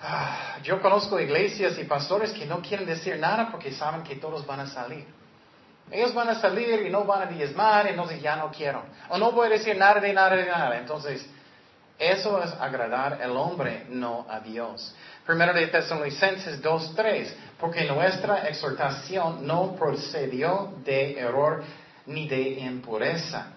Ah, 0.00 0.58
yo 0.62 0.82
conozco 0.82 1.18
iglesias 1.20 1.78
y 1.78 1.84
pastores 1.84 2.32
que 2.32 2.44
no 2.44 2.60
quieren 2.60 2.86
decir 2.86 3.18
nada 3.18 3.50
porque 3.50 3.72
saben 3.72 4.02
que 4.02 4.16
todos 4.16 4.44
van 4.44 4.60
a 4.60 4.66
salir. 4.66 5.06
Ellos 5.90 6.12
van 6.14 6.28
a 6.28 6.40
salir 6.40 6.84
y 6.86 6.90
no 6.90 7.04
van 7.04 7.22
a 7.22 7.26
diezmar, 7.26 7.86
entonces 7.86 8.20
ya 8.20 8.36
no 8.36 8.50
quiero. 8.50 8.82
O 9.08 9.18
no 9.18 9.32
voy 9.32 9.46
a 9.46 9.50
decir 9.50 9.76
nada 9.76 10.00
de 10.00 10.12
nada 10.12 10.34
de 10.34 10.46
nada. 10.46 10.78
Entonces, 10.78 11.24
eso 11.98 12.42
es 12.42 12.52
agradar 12.60 13.20
al 13.22 13.36
hombre, 13.36 13.86
no 13.88 14.26
a 14.28 14.40
Dios. 14.40 14.94
Primero 15.24 15.54
de 15.54 15.66
Tesalonicenses 15.68 16.62
2.3, 16.62 17.32
porque 17.58 17.84
nuestra 17.84 18.48
exhortación 18.48 19.46
no 19.46 19.74
procedió 19.76 20.74
de 20.84 21.18
error 21.18 21.64
ni 22.06 22.28
de 22.28 22.60
impureza 22.60 23.55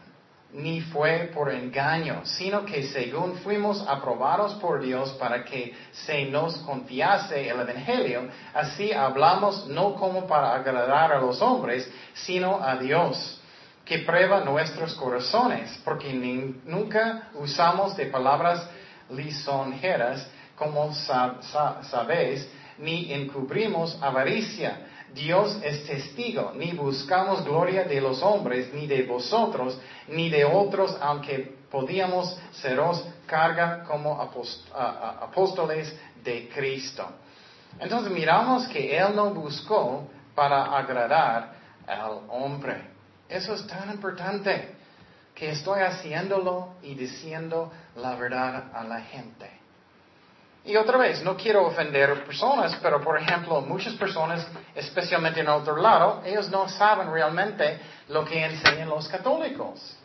ni 0.51 0.81
fue 0.81 1.29
por 1.33 1.51
engaño, 1.51 2.21
sino 2.25 2.65
que 2.65 2.83
según 2.83 3.35
fuimos 3.37 3.85
aprobados 3.87 4.55
por 4.55 4.81
Dios 4.81 5.11
para 5.19 5.45
que 5.45 5.75
se 5.91 6.25
nos 6.25 6.57
confiase 6.59 7.47
el 7.47 7.59
Evangelio, 7.59 8.27
así 8.53 8.91
hablamos 8.91 9.67
no 9.67 9.93
como 9.95 10.25
para 10.25 10.55
agradar 10.55 11.13
a 11.13 11.19
los 11.19 11.39
hombres, 11.41 11.89
sino 12.13 12.63
a 12.63 12.77
Dios, 12.77 13.39
que 13.85 13.99
prueba 13.99 14.41
nuestros 14.41 14.95
corazones, 14.95 15.79
porque 15.83 16.13
nunca 16.65 17.29
usamos 17.35 17.95
de 17.95 18.07
palabras 18.07 18.67
lisonjeras, 19.11 20.27
como 20.55 20.93
sabéis, 20.93 22.47
ni 22.79 23.13
encubrimos 23.13 23.97
avaricia 24.01 24.88
Dios 25.13 25.59
es 25.63 25.85
testigo, 25.85 26.51
ni 26.55 26.71
buscamos 26.73 27.43
gloria 27.43 27.83
de 27.83 27.99
los 27.99 28.21
hombres, 28.21 28.73
ni 28.73 28.87
de 28.87 29.03
vosotros, 29.03 29.79
ni 30.07 30.29
de 30.29 30.45
otros, 30.45 30.95
aunque 31.01 31.57
podíamos 31.69 32.37
seros 32.53 33.05
carga 33.25 33.83
como 33.83 34.19
apóstoles 34.21 35.95
de 36.23 36.49
Cristo. 36.49 37.07
Entonces 37.79 38.11
miramos 38.11 38.67
que 38.67 38.97
Él 38.97 39.15
no 39.15 39.33
buscó 39.33 40.07
para 40.35 40.65
agradar 40.77 41.53
al 41.87 42.21
hombre. 42.29 42.89
Eso 43.27 43.53
es 43.53 43.65
tan 43.67 43.91
importante, 43.91 44.75
que 45.35 45.51
estoy 45.51 45.81
haciéndolo 45.81 46.75
y 46.81 46.95
diciendo 46.95 47.71
la 47.95 48.15
verdad 48.15 48.71
a 48.73 48.83
la 48.83 49.01
gente. 49.01 49.58
Y 50.69 50.77
otra 50.77 50.99
vez, 50.99 51.23
no 51.23 51.35
quiero 51.35 51.65
ofender 51.65 52.23
personas, 52.25 52.77
pero 52.79 53.01
por 53.01 53.19
ejemplo, 53.19 53.59
muchas 53.61 53.95
personas, 53.95 54.45
especialmente 54.75 55.39
en 55.39 55.47
otro 55.47 55.75
lado, 55.77 56.21
ellos 56.23 56.47
no 56.51 56.69
saben 56.69 57.11
realmente 57.11 57.79
lo 58.07 58.23
que 58.23 58.45
enseñan 58.45 58.87
los 58.87 59.07
católicos. 59.07 59.97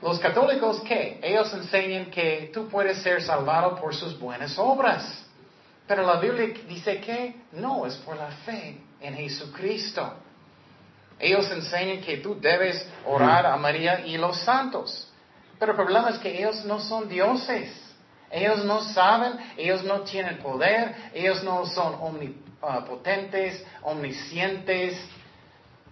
Los 0.00 0.20
católicos, 0.20 0.80
¿qué? 0.86 1.18
Ellos 1.20 1.52
enseñan 1.52 2.12
que 2.12 2.52
tú 2.54 2.68
puedes 2.68 3.02
ser 3.02 3.22
salvado 3.24 3.74
por 3.74 3.92
sus 3.92 4.16
buenas 4.20 4.56
obras. 4.56 5.26
Pero 5.88 6.06
la 6.06 6.20
Biblia 6.20 6.54
dice 6.68 7.00
que 7.00 7.34
no, 7.50 7.84
es 7.84 7.96
por 7.96 8.16
la 8.16 8.30
fe 8.46 8.78
en 9.00 9.16
Jesucristo. 9.16 10.14
Ellos 11.18 11.50
enseñan 11.50 12.00
que 12.02 12.18
tú 12.18 12.40
debes 12.40 12.88
orar 13.04 13.46
a 13.46 13.56
María 13.56 14.06
y 14.06 14.16
los 14.16 14.38
santos. 14.42 15.10
Pero 15.58 15.72
el 15.72 15.76
problema 15.76 16.10
es 16.10 16.18
que 16.18 16.38
ellos 16.38 16.64
no 16.66 16.78
son 16.78 17.08
dioses. 17.08 17.81
Ellos 18.32 18.64
no 18.64 18.82
saben, 18.82 19.34
ellos 19.58 19.84
no 19.84 20.00
tienen 20.00 20.38
poder, 20.38 20.94
ellos 21.12 21.44
no 21.44 21.66
son 21.66 21.94
omnipotentes, 22.00 23.62
omniscientes. 23.82 24.98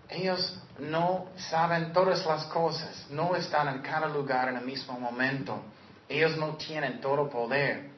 Ellos 0.08 0.58
no 0.78 1.26
saben 1.36 1.92
todas 1.92 2.24
las 2.24 2.44
cosas, 2.46 3.06
no 3.10 3.36
están 3.36 3.68
en 3.68 3.82
cada 3.82 4.08
lugar 4.08 4.48
en 4.48 4.56
el 4.56 4.64
mismo 4.64 4.98
momento. 4.98 5.62
Ellos 6.08 6.36
no 6.38 6.56
tienen 6.56 7.00
todo 7.00 7.28
poder. 7.28 7.90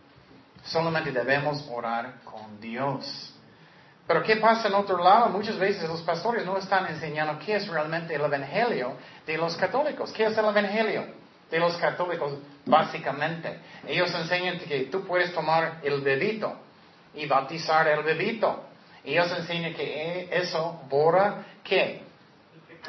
Solamente 0.64 1.12
debemos 1.12 1.64
orar 1.72 2.20
con 2.24 2.60
Dios. 2.60 3.32
Pero 4.08 4.24
¿qué 4.24 4.36
pasa 4.36 4.66
en 4.66 4.74
otro 4.74 5.02
lado? 5.02 5.28
Muchas 5.28 5.56
veces 5.56 5.88
los 5.88 6.02
pastores 6.02 6.44
no 6.44 6.58
están 6.58 6.86
enseñando 6.88 7.38
qué 7.38 7.56
es 7.56 7.68
realmente 7.68 8.14
el 8.14 8.20
Evangelio 8.20 8.96
de 9.24 9.38
los 9.38 9.56
católicos. 9.56 10.12
¿Qué 10.12 10.24
es 10.24 10.36
el 10.36 10.44
Evangelio 10.44 11.21
de 11.52 11.60
los 11.60 11.76
católicos? 11.76 12.38
Básicamente, 12.64 13.58
ellos 13.86 14.12
enseñan 14.14 14.58
que 14.58 14.84
tú 14.84 15.06
puedes 15.06 15.32
tomar 15.34 15.80
el 15.82 16.00
bebito 16.00 16.56
y 17.14 17.26
bautizar 17.26 17.86
el 17.88 18.02
bebito. 18.02 18.64
Ellos 19.04 19.30
enseñan 19.38 19.74
que 19.74 20.28
eso 20.32 20.80
borra 20.88 21.44
qué? 21.62 22.02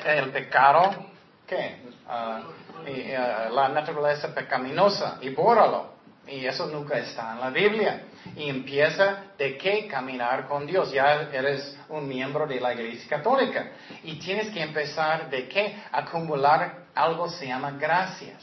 El 0.06 0.30
pecado, 0.32 1.08
¿qué? 1.46 1.76
Ah, 2.08 2.42
ah, 2.88 3.50
la 3.52 3.68
naturaleza 3.68 4.34
pecaminosa 4.34 5.18
y 5.22 5.30
bórralo. 5.30 5.92
Y 6.26 6.46
eso 6.46 6.68
nunca 6.68 6.98
está 7.00 7.34
en 7.34 7.42
la 7.42 7.50
Biblia. 7.50 8.04
Y 8.38 8.48
empieza 8.48 9.26
de 9.38 9.58
qué 9.58 9.88
caminar 9.88 10.48
con 10.48 10.66
Dios. 10.66 10.90
Ya 10.94 11.28
eres 11.34 11.78
un 11.90 12.08
miembro 12.08 12.48
de 12.48 12.62
la 12.62 12.74
Iglesia 12.74 13.10
Católica. 13.10 13.72
Y 14.04 14.16
tienes 14.20 14.50
que 14.54 14.62
empezar 14.62 15.30
de 15.30 15.50
qué 15.50 15.76
acumular 15.92 16.83
algo 16.96 17.30
se 17.30 17.48
llama 17.48 17.72
gracias. 17.72 18.42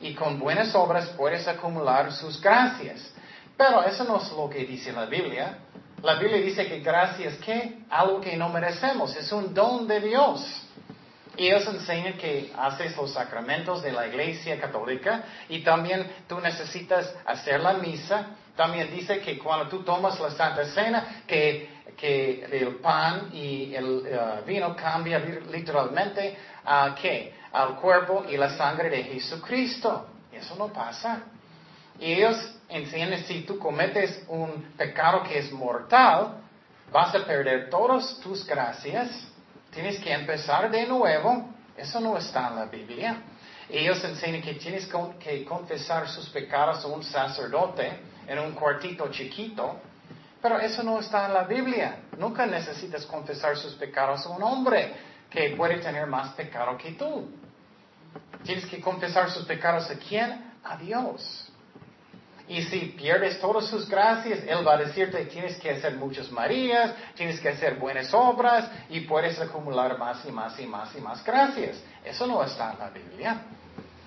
Y 0.00 0.14
con 0.14 0.38
buenas 0.38 0.74
obras 0.74 1.08
puedes 1.16 1.46
acumular 1.46 2.12
sus 2.12 2.40
gracias. 2.40 3.12
Pero 3.56 3.82
eso 3.84 4.04
no 4.04 4.16
es 4.16 4.30
lo 4.32 4.48
que 4.48 4.64
dice 4.64 4.92
la 4.92 5.04
Biblia. 5.04 5.58
La 6.02 6.14
Biblia 6.14 6.40
dice 6.40 6.66
que 6.66 6.80
gracias 6.80 7.34
que 7.36 7.80
algo 7.90 8.20
que 8.20 8.36
no 8.36 8.48
merecemos, 8.48 9.14
es 9.16 9.30
un 9.32 9.52
don 9.52 9.86
de 9.86 10.00
Dios. 10.00 10.62
Y 11.36 11.46
ellos 11.46 11.66
enseñan 11.68 12.14
que 12.14 12.52
haces 12.56 12.96
los 12.96 13.12
sacramentos 13.12 13.82
de 13.82 13.92
la 13.92 14.06
iglesia 14.06 14.58
católica 14.58 15.22
y 15.48 15.62
también 15.62 16.06
tú 16.26 16.40
necesitas 16.40 17.14
hacer 17.24 17.60
la 17.60 17.74
misa. 17.74 18.28
También 18.56 18.90
dice 18.94 19.20
que 19.20 19.38
cuando 19.38 19.68
tú 19.68 19.82
tomas 19.82 20.18
la 20.20 20.30
Santa 20.30 20.64
Cena, 20.66 21.22
que, 21.26 21.80
el 22.02 22.76
pan 22.76 23.28
y 23.34 23.74
el 23.74 24.02
eh, 24.06 24.18
vino 24.46 24.74
cambia 24.74 25.18
literalmente 25.18 26.34
a 26.64 26.94
qué? 26.94 27.34
Al 27.52 27.76
cuerpo 27.76 28.24
y 28.28 28.36
la 28.36 28.50
sangre 28.50 28.90
de 28.90 29.02
Jesucristo. 29.04 30.06
Eso 30.32 30.54
no 30.56 30.68
pasa. 30.68 31.22
Y 31.98 32.12
ellos 32.12 32.36
enseñan 32.68 33.18
si 33.24 33.42
tú 33.42 33.58
cometes 33.58 34.24
un 34.28 34.72
pecado 34.76 35.22
que 35.24 35.38
es 35.38 35.52
mortal, 35.52 36.38
vas 36.92 37.14
a 37.14 37.24
perder 37.24 37.68
todas 37.68 38.18
tus 38.20 38.46
gracias 38.46 39.30
Tienes 39.70 40.00
que 40.00 40.12
empezar 40.12 40.70
de 40.70 40.86
nuevo. 40.86 41.48
Eso 41.76 42.00
no 42.00 42.18
está 42.18 42.48
en 42.48 42.56
la 42.56 42.64
Biblia. 42.66 43.22
Ellos 43.68 44.02
enseñan 44.02 44.42
que 44.42 44.54
tienes 44.54 44.88
que 45.20 45.44
confesar 45.44 46.08
sus 46.08 46.28
pecados 46.28 46.84
a 46.84 46.88
un 46.88 47.04
sacerdote 47.04 48.00
en 48.26 48.38
un 48.40 48.52
cuartito 48.52 49.08
chiquito. 49.10 49.78
Pero 50.42 50.58
eso 50.58 50.82
no 50.82 50.98
está 50.98 51.26
en 51.26 51.34
la 51.34 51.44
Biblia. 51.44 51.98
Nunca 52.18 52.46
necesitas 52.46 53.06
confesar 53.06 53.56
sus 53.56 53.74
pecados 53.74 54.26
a 54.26 54.30
un 54.30 54.42
hombre 54.42 54.92
que 55.30 55.54
puede 55.56 55.78
tener 55.78 56.06
más 56.06 56.34
pecado 56.34 56.76
que 56.76 56.92
tú. 56.92 57.30
Tienes 58.42 58.66
que 58.66 58.80
confesar 58.80 59.30
sus 59.30 59.44
pecados 59.44 59.88
a 59.90 59.94
quién? 59.96 60.52
A 60.64 60.76
Dios. 60.76 61.46
Y 62.48 62.62
si 62.62 62.86
pierdes 62.98 63.40
todas 63.40 63.66
sus 63.66 63.88
gracias, 63.88 64.40
Él 64.44 64.66
va 64.66 64.74
a 64.74 64.78
decirte, 64.78 65.24
tienes 65.26 65.56
que 65.58 65.70
hacer 65.70 65.94
muchas 65.94 66.32
Marías, 66.32 66.92
tienes 67.14 67.38
que 67.38 67.50
hacer 67.50 67.76
buenas 67.76 68.12
obras 68.12 68.68
y 68.88 69.02
puedes 69.02 69.38
acumular 69.40 69.96
más 69.96 70.24
y 70.26 70.32
más 70.32 70.58
y 70.58 70.66
más 70.66 70.92
y 70.96 71.00
más 71.00 71.24
gracias. 71.24 71.80
Eso 72.04 72.26
no 72.26 72.42
está 72.42 72.72
en 72.72 72.78
la 72.80 72.90
Biblia. 72.90 73.40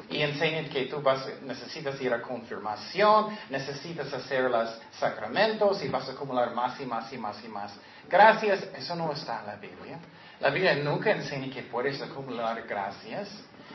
Y 0.10 0.22
enseñan 0.22 0.70
que 0.70 0.86
tú 0.86 1.02
vas, 1.02 1.28
necesitas 1.44 2.00
ir 2.02 2.14
a 2.14 2.22
confirmación, 2.22 3.38
necesitas 3.50 4.14
hacer 4.14 4.50
los 4.50 4.70
sacramentos 5.00 5.84
y 5.84 5.88
vas 5.88 6.08
a 6.10 6.12
acumular 6.12 6.54
más 6.54 6.80
y 6.80 6.86
más 6.86 7.12
y 7.12 7.18
más 7.18 7.44
y 7.44 7.48
más. 7.48 7.74
Gracias, 8.10 8.68
eso 8.76 8.96
no 8.96 9.12
está 9.12 9.40
en 9.40 9.48
la 9.48 9.56
Biblia. 9.56 9.98
La 10.40 10.50
Biblia 10.50 10.76
nunca 10.76 11.12
enseña 11.12 11.54
que 11.54 11.64
puedes 11.64 12.02
acumular 12.02 12.62
gracias. 12.68 13.30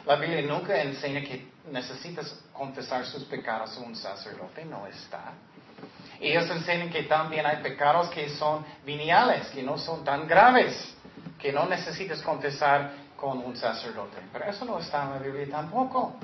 La 0.07 0.17
Biblia 0.17 0.43
nunca 0.43 0.81
enseña 0.81 1.23
que 1.23 1.49
necesitas 1.71 2.35
confesar 2.53 3.07
sus 3.07 3.25
pecados 3.25 3.77
a 3.77 3.81
un 3.81 3.97
sacerdote, 3.97 4.65
no 4.65 4.87
está. 4.87 5.33
Ellos 6.21 6.51
enseñan 6.51 6.91
que 6.91 7.05
también 7.05 7.47
hay 7.47 7.63
pecados 7.63 8.09
que 8.11 8.29
son 8.31 8.65
veniales, 8.85 9.49
que 9.49 9.63
no 9.63 9.79
son 9.79 10.05
tan 10.05 10.27
graves, 10.27 10.95
que 11.39 11.53
no 11.53 11.67
necesitas 11.67 12.21
confesar 12.23 12.93
con 13.19 13.39
un 13.45 13.57
sacerdote. 13.57 14.19
Pero 14.33 14.45
eso 14.47 14.65
no 14.65 14.79
está 14.79 15.05
en 15.05 15.11
la 15.11 15.19
Biblia 15.19 15.47
tampoco. 15.51 16.15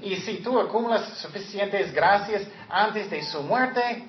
Y 0.00 0.16
si 0.16 0.38
tú 0.38 0.58
acumulas 0.58 1.18
suficientes 1.18 1.92
gracias 1.92 2.42
antes 2.68 3.10
de 3.10 3.22
su 3.22 3.42
muerte 3.42 4.08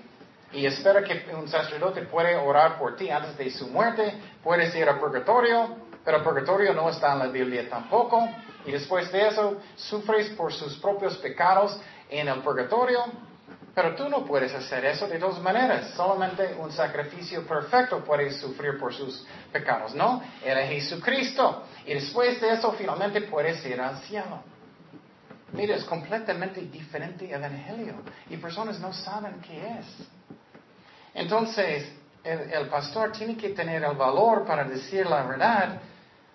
y 0.54 0.66
espera 0.66 1.04
que 1.04 1.26
un 1.36 1.48
sacerdote 1.48 2.04
puede 2.04 2.36
orar 2.36 2.80
por 2.80 2.96
ti 2.96 3.10
antes 3.10 3.38
de 3.38 3.52
su 3.52 3.68
muerte, 3.68 4.14
puedes 4.44 4.74
ir 4.76 4.88
al 4.88 5.00
purgatorio, 5.00 5.76
pero 6.06 6.18
el 6.18 6.24
purgatorio 6.24 6.74
no 6.74 6.90
está 6.90 7.14
en 7.14 7.20
la 7.20 7.28
Biblia 7.28 7.70
tampoco. 7.70 8.28
Y 8.66 8.72
después 8.72 9.12
de 9.12 9.28
eso, 9.28 9.58
sufres 9.76 10.30
por 10.30 10.54
sus 10.54 10.78
propios 10.78 11.18
pecados 11.18 11.78
en 12.10 12.30
el 12.30 12.42
purgatorio. 12.42 13.04
Pero 13.74 13.96
tú 13.96 14.10
no 14.10 14.26
puedes 14.26 14.54
hacer 14.54 14.84
eso 14.86 15.08
de 15.08 15.18
dos 15.18 15.40
maneras. 15.42 15.92
Solamente 15.96 16.56
un 16.60 16.72
sacrificio 16.72 17.46
perfecto 17.48 18.04
puede 18.04 18.32
sufrir 18.34 18.78
por 18.78 18.94
sus 18.94 19.26
pecados. 19.52 19.96
No, 19.96 20.22
era 20.44 20.68
Jesucristo. 20.68 21.64
Y 21.86 21.94
después 21.94 22.42
de 22.42 22.54
eso, 22.54 22.74
finalmente 22.74 23.22
puedes 23.22 23.66
ir 23.66 23.80
al 23.80 23.98
cielo. 24.00 24.44
Mira, 25.54 25.76
es 25.76 25.86
completamente 25.86 26.62
diferente 26.62 27.26
el 27.26 27.44
Evangelio. 27.44 27.96
Y 28.30 28.38
personas 28.38 28.80
no 28.80 28.92
saben 28.94 29.40
qué 29.42 29.80
es. 29.80 29.86
Entonces, 31.14 31.94
el 32.24 32.68
pastor 32.68 33.14
tiene 33.14 33.38
que 33.38 33.50
tener 33.50 33.84
el 33.84 33.96
valor 33.96 34.46
para 34.46 34.66
decir 34.66 35.06
la 35.06 35.24
verdad. 35.24 35.80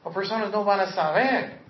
O 0.05 0.11
personas 0.11 0.51
no 0.51 0.65
van 0.65 0.81
a 0.81 0.93
saber. 0.93 1.66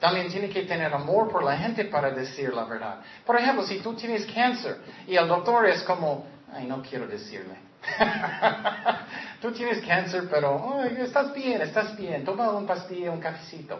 También 0.00 0.28
tiene 0.28 0.48
que 0.48 0.62
tener 0.62 0.92
amor 0.94 1.30
por 1.30 1.44
la 1.44 1.58
gente 1.58 1.84
para 1.84 2.10
decir 2.10 2.54
la 2.54 2.64
verdad. 2.64 3.00
Por 3.26 3.36
ejemplo, 3.36 3.64
si 3.64 3.80
tú 3.80 3.94
tienes 3.94 4.24
cáncer 4.32 4.78
y 5.06 5.14
el 5.14 5.28
doctor 5.28 5.66
es 5.66 5.82
como, 5.82 6.26
ay, 6.52 6.66
no 6.66 6.82
quiero 6.82 7.06
decirle. 7.06 7.54
tú 9.42 9.52
tienes 9.52 9.84
cáncer, 9.86 10.26
pero 10.30 10.82
estás 10.84 11.34
bien, 11.34 11.60
estás 11.60 11.96
bien, 11.96 12.24
toma 12.24 12.50
un 12.50 12.66
pastilla, 12.66 13.10
un 13.10 13.20
cafecito. 13.20 13.78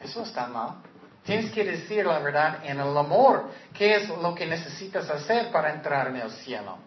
Eso 0.00 0.22
está 0.22 0.46
mal. 0.46 0.76
Tienes 1.24 1.50
que 1.50 1.64
decir 1.64 2.06
la 2.06 2.20
verdad 2.20 2.60
en 2.62 2.78
el 2.78 2.96
amor. 2.96 3.50
¿Qué 3.74 3.96
es 3.96 4.08
lo 4.08 4.32
que 4.32 4.46
necesitas 4.46 5.10
hacer 5.10 5.50
para 5.50 5.72
entrar 5.72 6.06
en 6.06 6.16
el 6.16 6.30
cielo? 6.30 6.78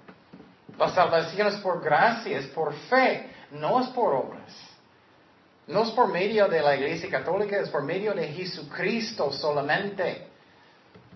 La 0.77 0.89
salvación 0.91 1.47
es 1.47 1.55
por 1.55 1.83
gracia, 1.83 2.37
es 2.37 2.47
por 2.47 2.73
fe, 2.73 3.29
no 3.51 3.81
es 3.81 3.87
por 3.87 4.13
obras. 4.13 4.68
No 5.69 5.83
es 5.83 5.91
por 5.91 6.07
medio 6.07 6.47
de 6.47 6.61
la 6.61 6.75
Iglesia 6.75 7.09
Católica, 7.11 7.59
es 7.59 7.69
por 7.69 7.83
medio 7.83 8.13
de 8.13 8.27
Jesucristo 8.29 9.31
solamente. 9.31 10.27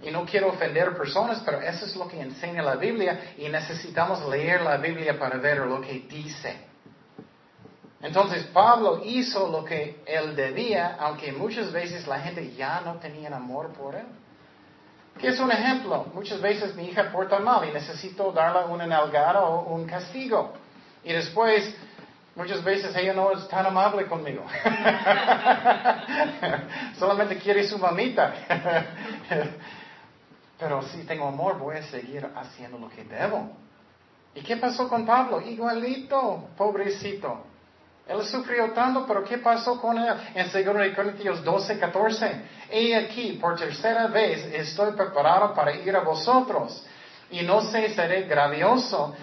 Y 0.04 0.12
no 0.12 0.26
quiero 0.26 0.50
ofender 0.50 0.96
personas, 0.96 1.42
pero 1.44 1.60
eso 1.60 1.86
es 1.86 1.96
lo 1.96 2.08
que 2.08 2.22
enseña 2.22 2.62
la 2.62 2.76
Biblia 2.76 3.34
y 3.36 3.50
necesitamos 3.50 4.24
leer 4.30 4.62
la 4.62 4.78
Biblia 4.78 5.18
para 5.18 5.38
ver 5.38 5.58
lo 5.60 5.82
que 5.82 6.06
dice. 6.08 6.56
Entonces 8.00 8.44
Pablo 8.54 9.02
hizo 9.04 9.50
lo 9.50 9.66
que 9.66 10.04
él 10.06 10.36
debía, 10.36 10.98
aunque 11.00 11.32
muchas 11.32 11.72
veces 11.72 12.06
la 12.06 12.20
gente 12.20 12.54
ya 12.54 12.82
no 12.82 12.98
tenía 12.98 13.36
amor 13.36 13.74
por 13.74 13.96
él. 13.96 14.06
¿Qué 15.20 15.30
es 15.30 15.40
un 15.40 15.52
ejemplo? 15.52 16.06
Muchas 16.14 16.40
veces 16.42 16.76
mi 16.76 16.90
hija 16.90 17.12
porta 17.12 17.40
mal 17.40 17.68
y 17.68 17.72
necesito 17.72 18.32
darle 18.32 18.72
una 18.72 18.86
nalgada 18.86 19.42
o 19.46 19.74
un 19.74 19.88
castigo. 19.88 20.54
Y 21.04 21.12
después 21.12 21.76
Muchas 22.36 22.64
veces 22.64 22.96
ella 22.96 23.14
no 23.14 23.32
es 23.32 23.48
tan 23.48 23.64
amable 23.66 24.06
conmigo. 24.08 24.44
Solamente 26.98 27.38
quiere 27.38 27.68
su 27.68 27.78
mamita. 27.78 28.34
Pero 30.58 30.82
si 30.82 31.04
tengo 31.04 31.28
amor, 31.28 31.60
voy 31.60 31.78
a 31.78 31.84
seguir 31.84 32.28
haciendo 32.36 32.80
lo 32.80 32.90
que 32.90 33.04
debo. 33.04 33.52
¿Y 34.34 34.42
qué 34.42 34.58
pasó 34.58 34.90
con 34.90 35.06
Pablo? 35.06 35.42
Igualito, 35.42 36.50
pobrecito. 36.58 37.46
Él 38.08 38.26
sufrió 38.26 38.72
tanto, 38.72 39.06
pero 39.08 39.24
¿qué 39.24 39.38
pasó 39.38 39.80
con 39.80 40.00
él? 40.00 40.12
En 40.34 40.52
2 40.52 40.96
Corintios 40.96 41.44
12, 41.44 41.78
14. 41.78 42.42
He 42.72 42.96
aquí, 42.96 43.34
por 43.34 43.58
tercera 43.58 44.08
vez, 44.08 44.44
estoy 44.54 44.94
preparado 44.94 45.54
para 45.54 45.76
ir 45.76 45.96
a 45.96 46.00
vosotros. 46.00 46.84
Y 47.30 47.44
no 47.44 47.62
sé, 47.62 47.94
seré 47.94 48.24
grandioso 48.24 49.16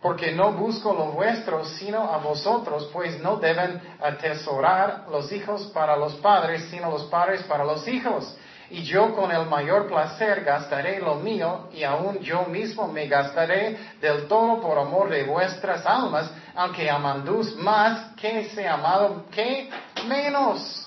porque 0.00 0.32
no 0.32 0.52
busco 0.52 0.92
lo 0.92 1.06
vuestro, 1.06 1.64
sino 1.64 2.12
a 2.12 2.18
vosotros, 2.18 2.88
pues 2.92 3.20
no 3.20 3.36
deben 3.36 3.80
atesorar 4.00 5.06
los 5.10 5.32
hijos 5.32 5.66
para 5.74 5.96
los 5.96 6.14
padres, 6.16 6.68
sino 6.70 6.90
los 6.90 7.04
padres 7.04 7.42
para 7.44 7.64
los 7.64 7.86
hijos. 7.88 8.36
Y 8.70 8.82
yo 8.82 9.14
con 9.14 9.32
el 9.32 9.46
mayor 9.46 9.88
placer 9.88 10.44
gastaré 10.44 11.00
lo 11.00 11.16
mío, 11.16 11.68
y 11.72 11.82
aún 11.82 12.18
yo 12.20 12.44
mismo 12.44 12.86
me 12.86 13.08
gastaré 13.08 13.76
del 14.00 14.28
todo 14.28 14.60
por 14.60 14.78
amor 14.78 15.08
de 15.08 15.24
vuestras 15.24 15.84
almas, 15.84 16.30
aunque 16.54 16.88
amandús 16.88 17.56
más 17.56 18.14
que 18.14 18.50
se 18.50 18.68
amado 18.68 19.24
que 19.30 19.68
menos. 20.06 20.84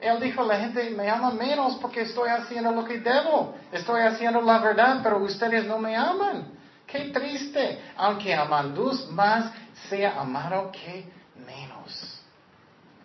Él 0.00 0.20
dijo, 0.20 0.44
la 0.44 0.58
gente 0.58 0.90
me 0.90 1.08
ama 1.08 1.30
menos 1.30 1.76
porque 1.76 2.02
estoy 2.02 2.28
haciendo 2.28 2.70
lo 2.72 2.84
que 2.84 2.98
debo, 3.00 3.54
estoy 3.72 4.02
haciendo 4.02 4.42
la 4.42 4.58
verdad, 4.58 5.00
pero 5.02 5.18
ustedes 5.18 5.64
no 5.64 5.78
me 5.78 5.96
aman. 5.96 6.63
Qué 6.94 7.06
triste, 7.06 7.80
aunque 7.96 8.32
amandus 8.32 9.10
más 9.10 9.50
sea 9.88 10.20
amado 10.20 10.70
que 10.70 11.04
menos. 11.44 12.20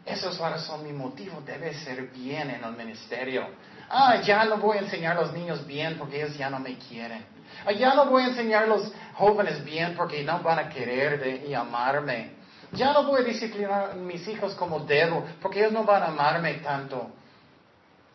Eso 0.05 0.29
es 0.29 0.39
la 0.39 0.51
razón, 0.51 0.83
mi 0.83 0.93
motivo 0.93 1.41
debe 1.43 1.73
ser 1.73 2.03
bien 2.11 2.51
en 2.51 2.63
el 2.63 2.73
ministerio. 2.73 3.47
Ah, 3.89 4.21
ya 4.21 4.45
no 4.45 4.57
voy 4.57 4.77
a 4.77 4.81
enseñar 4.81 5.17
a 5.17 5.21
los 5.21 5.33
niños 5.33 5.65
bien 5.65 5.97
porque 5.97 6.21
ellos 6.21 6.37
ya 6.37 6.51
no 6.51 6.59
me 6.59 6.77
quieren. 6.77 7.25
Ah, 7.65 7.71
ya 7.71 7.95
no 7.95 8.05
voy 8.05 8.25
a 8.25 8.27
enseñar 8.27 8.65
a 8.65 8.67
los 8.67 8.91
jóvenes 9.15 9.65
bien 9.65 9.95
porque 9.95 10.23
no 10.23 10.39
van 10.43 10.59
a 10.59 10.69
querer 10.69 11.43
y 11.47 11.55
amarme. 11.55 12.33
Ya 12.73 12.93
no 12.93 13.05
voy 13.05 13.21
a 13.21 13.23
disciplinar 13.23 13.89
a 13.89 13.93
mis 13.95 14.27
hijos 14.27 14.53
como 14.53 14.81
debo 14.81 15.25
porque 15.41 15.61
ellos 15.61 15.71
no 15.71 15.83
van 15.83 16.03
a 16.03 16.07
amarme 16.09 16.53
tanto. 16.59 17.09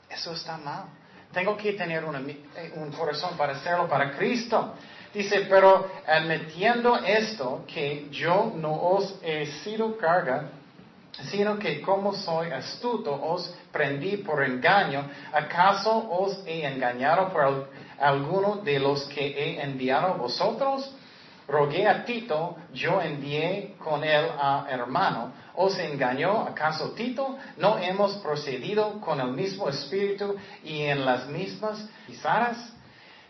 Eso 0.08 0.34
está 0.34 0.56
mal. 0.56 0.84
Tengo 1.32 1.56
que 1.56 1.72
tener 1.72 2.04
eh, 2.04 2.72
un 2.76 2.92
corazón 2.92 3.36
para 3.36 3.54
hacerlo 3.54 3.88
para 3.88 4.16
Cristo. 4.16 4.76
Dice, 5.14 5.42
pero 5.42 5.86
admitiendo 6.04 6.96
esto, 6.96 7.62
que 7.72 8.08
yo 8.10 8.50
no 8.56 8.74
os 8.74 9.14
he 9.22 9.46
sido 9.62 9.96
carga, 9.96 10.48
sino 11.30 11.56
que 11.56 11.80
como 11.80 12.12
soy 12.12 12.50
astuto 12.50 13.14
os 13.14 13.54
prendí 13.70 14.16
por 14.16 14.42
engaño, 14.42 15.08
¿acaso 15.32 16.10
os 16.10 16.42
he 16.44 16.66
engañado 16.66 17.32
por 17.32 17.68
alguno 18.00 18.56
de 18.56 18.80
los 18.80 19.04
que 19.04 19.24
he 19.24 19.62
enviado 19.62 20.08
a 20.08 20.16
vosotros? 20.16 20.92
Rogué 21.46 21.86
a 21.86 22.04
Tito, 22.04 22.56
yo 22.72 23.00
envié 23.00 23.74
con 23.78 24.02
él 24.02 24.26
a 24.36 24.66
hermano. 24.68 25.30
¿Os 25.54 25.78
engañó 25.78 26.40
acaso 26.40 26.90
Tito? 26.92 27.36
¿No 27.58 27.78
hemos 27.78 28.14
procedido 28.16 29.00
con 29.00 29.20
el 29.20 29.28
mismo 29.28 29.68
espíritu 29.68 30.34
y 30.64 30.82
en 30.82 31.04
las 31.04 31.28
mismas? 31.28 31.86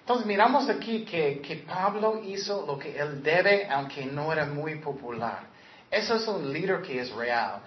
Entonces 0.05 0.27
miramos 0.27 0.69
aquí 0.69 1.03
que, 1.07 1.65
Pablo 1.67 2.21
hizo 2.23 2.67
lo 2.67 2.79
que 2.79 2.95
él 2.99 3.23
debe, 3.23 3.67
aunque 3.71 4.05
no 4.05 4.31
era 4.35 4.45
muy 4.45 4.75
popular. 4.75 5.45
Eso 5.91 6.17
es 6.17 6.29
un 6.29 6.53
líder 6.53 6.83
que 6.83 7.01
es 7.01 7.11
real. 7.13 7.61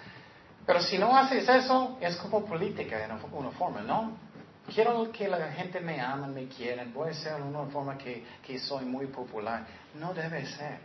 Pero 0.63 0.79
si 0.79 0.99
no 0.99 1.17
haces 1.17 1.49
eso, 1.49 1.97
es 1.99 2.15
como 2.17 2.45
política 2.45 3.03
en 3.03 3.11
una 3.31 3.49
forma, 3.49 3.81
¿no? 3.81 4.15
Quiero 4.71 5.11
que 5.11 5.27
la 5.27 5.51
gente 5.51 5.79
me 5.79 5.99
ame, 5.99 6.27
me 6.27 6.47
quiera, 6.47 6.85
voy 6.93 7.09
a 7.09 7.13
ser 7.15 7.37
de 7.37 7.41
una 7.41 7.65
forma 7.71 7.97
que, 7.97 8.59
soy 8.59 8.85
muy 8.85 9.07
popular. 9.07 9.65
No 9.95 10.13
debe 10.13 10.45
ser. 10.45 10.77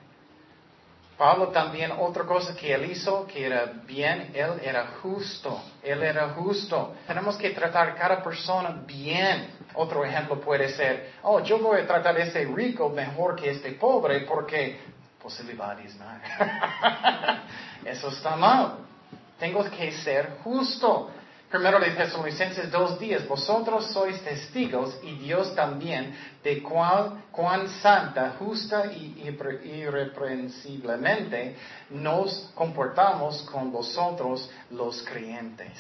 Pablo 1.18 1.48
también, 1.48 1.92
otra 1.92 2.24
cosa 2.24 2.57
que 2.57 2.72
él 2.72 2.90
hizo, 2.90 3.26
que 3.26 3.44
era 3.44 3.66
bien, 3.86 4.30
él 4.32 4.59
era 4.62 4.86
justo. 5.03 5.62
Él 5.82 6.03
era 6.03 6.30
justo. 6.30 6.94
Tenemos 7.07 7.36
que 7.36 7.50
tratar 7.50 7.94
cada 7.94 8.22
persona 8.22 8.70
bien. 8.86 9.50
Otro 9.74 10.04
ejemplo 10.04 10.40
puede 10.40 10.68
ser, 10.70 11.12
oh, 11.22 11.40
yo 11.40 11.58
voy 11.58 11.80
a 11.80 11.86
tratar 11.86 12.16
a 12.16 12.22
ese 12.22 12.44
rico 12.44 12.88
mejor 12.90 13.36
que 13.36 13.50
este 13.50 13.72
pobre 13.72 14.20
porque 14.20 14.78
posibilidades 15.22 15.96
no. 15.96 16.04
Eso 17.90 18.08
está 18.08 18.36
mal. 18.36 18.78
Tengo 19.38 19.64
que 19.64 19.92
ser 19.92 20.38
justo. 20.44 21.10
Primero 21.48 21.78
de 21.80 21.90
Tesalonicenses 21.90 22.70
dos 22.70 22.98
días, 22.98 23.28
vosotros 23.28 23.92
sois 23.92 24.22
testigos 24.24 24.98
y 25.02 25.16
Dios 25.18 25.54
también 25.54 26.16
de 26.42 26.62
cuál, 26.62 27.24
cuán 27.30 27.68
santa, 27.68 28.36
justa 28.38 28.86
y 28.86 29.22
irreprensiblemente 29.64 31.56
nos 31.90 32.50
comportamos 32.54 33.42
con 33.42 33.70
vosotros 33.70 34.50
los 34.70 35.02
creyentes. 35.02 35.78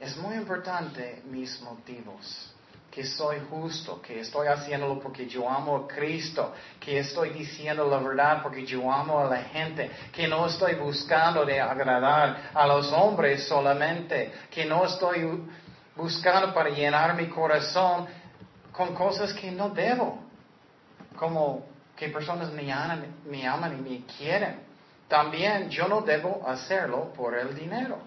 Es 0.00 0.16
muy 0.16 0.34
importante 0.34 1.22
mis 1.26 1.60
motivos 1.60 2.55
que 2.96 3.04
soy 3.04 3.42
justo, 3.50 4.00
que 4.00 4.20
estoy 4.20 4.48
haciéndolo 4.48 4.98
porque 4.98 5.26
yo 5.26 5.46
amo 5.46 5.76
a 5.76 5.86
Cristo, 5.86 6.54
que 6.80 7.00
estoy 7.00 7.28
diciendo 7.28 7.86
la 7.86 7.98
verdad 7.98 8.42
porque 8.42 8.64
yo 8.64 8.90
amo 8.90 9.20
a 9.20 9.24
la 9.28 9.42
gente, 9.42 9.90
que 10.10 10.26
no 10.26 10.46
estoy 10.46 10.76
buscando 10.76 11.44
de 11.44 11.60
agradar 11.60 12.52
a 12.54 12.66
los 12.66 12.90
hombres 12.92 13.46
solamente, 13.46 14.32
que 14.50 14.64
no 14.64 14.86
estoy 14.86 15.46
buscando 15.94 16.54
para 16.54 16.70
llenar 16.70 17.14
mi 17.14 17.26
corazón 17.26 18.06
con 18.72 18.94
cosas 18.94 19.34
que 19.34 19.52
no 19.52 19.68
debo, 19.68 20.18
como 21.16 21.66
que 21.94 22.08
personas 22.08 22.50
me 22.50 22.72
aman, 22.72 23.16
me 23.26 23.46
aman 23.46 23.76
y 23.76 23.90
me 23.90 24.06
quieren. 24.06 24.60
También 25.06 25.68
yo 25.68 25.86
no 25.86 26.00
debo 26.00 26.48
hacerlo 26.48 27.12
por 27.12 27.36
el 27.36 27.54
dinero. 27.54 27.98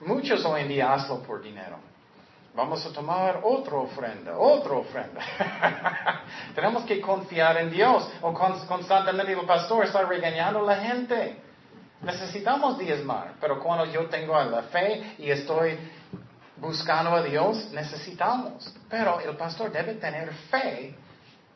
Muchos 0.00 0.42
hoy 0.46 0.62
en 0.62 0.68
día 0.68 0.94
hacen 0.94 1.20
por 1.20 1.42
dinero. 1.42 1.87
Vamos 2.58 2.84
a 2.84 2.92
tomar 2.92 3.38
otra 3.44 3.76
ofrenda, 3.76 4.36
otra 4.36 4.72
ofrenda. 4.72 5.20
Tenemos 6.56 6.82
que 6.82 7.00
confiar 7.00 7.56
en 7.58 7.70
Dios. 7.70 8.10
O 8.20 8.34
constantemente 8.34 9.32
el 9.32 9.46
pastor 9.46 9.84
está 9.84 10.02
regañando 10.02 10.58
a 10.58 10.74
la 10.74 10.76
gente. 10.82 11.40
Necesitamos 12.02 12.76
diezmar, 12.76 13.34
pero 13.40 13.60
cuando 13.60 13.84
yo 13.84 14.06
tengo 14.08 14.34
la 14.42 14.62
fe 14.64 15.14
y 15.18 15.30
estoy 15.30 15.78
buscando 16.56 17.12
a 17.14 17.22
Dios, 17.22 17.70
necesitamos. 17.70 18.74
Pero 18.90 19.20
el 19.20 19.36
pastor 19.36 19.70
debe 19.70 19.94
tener 19.94 20.34
fe 20.50 20.96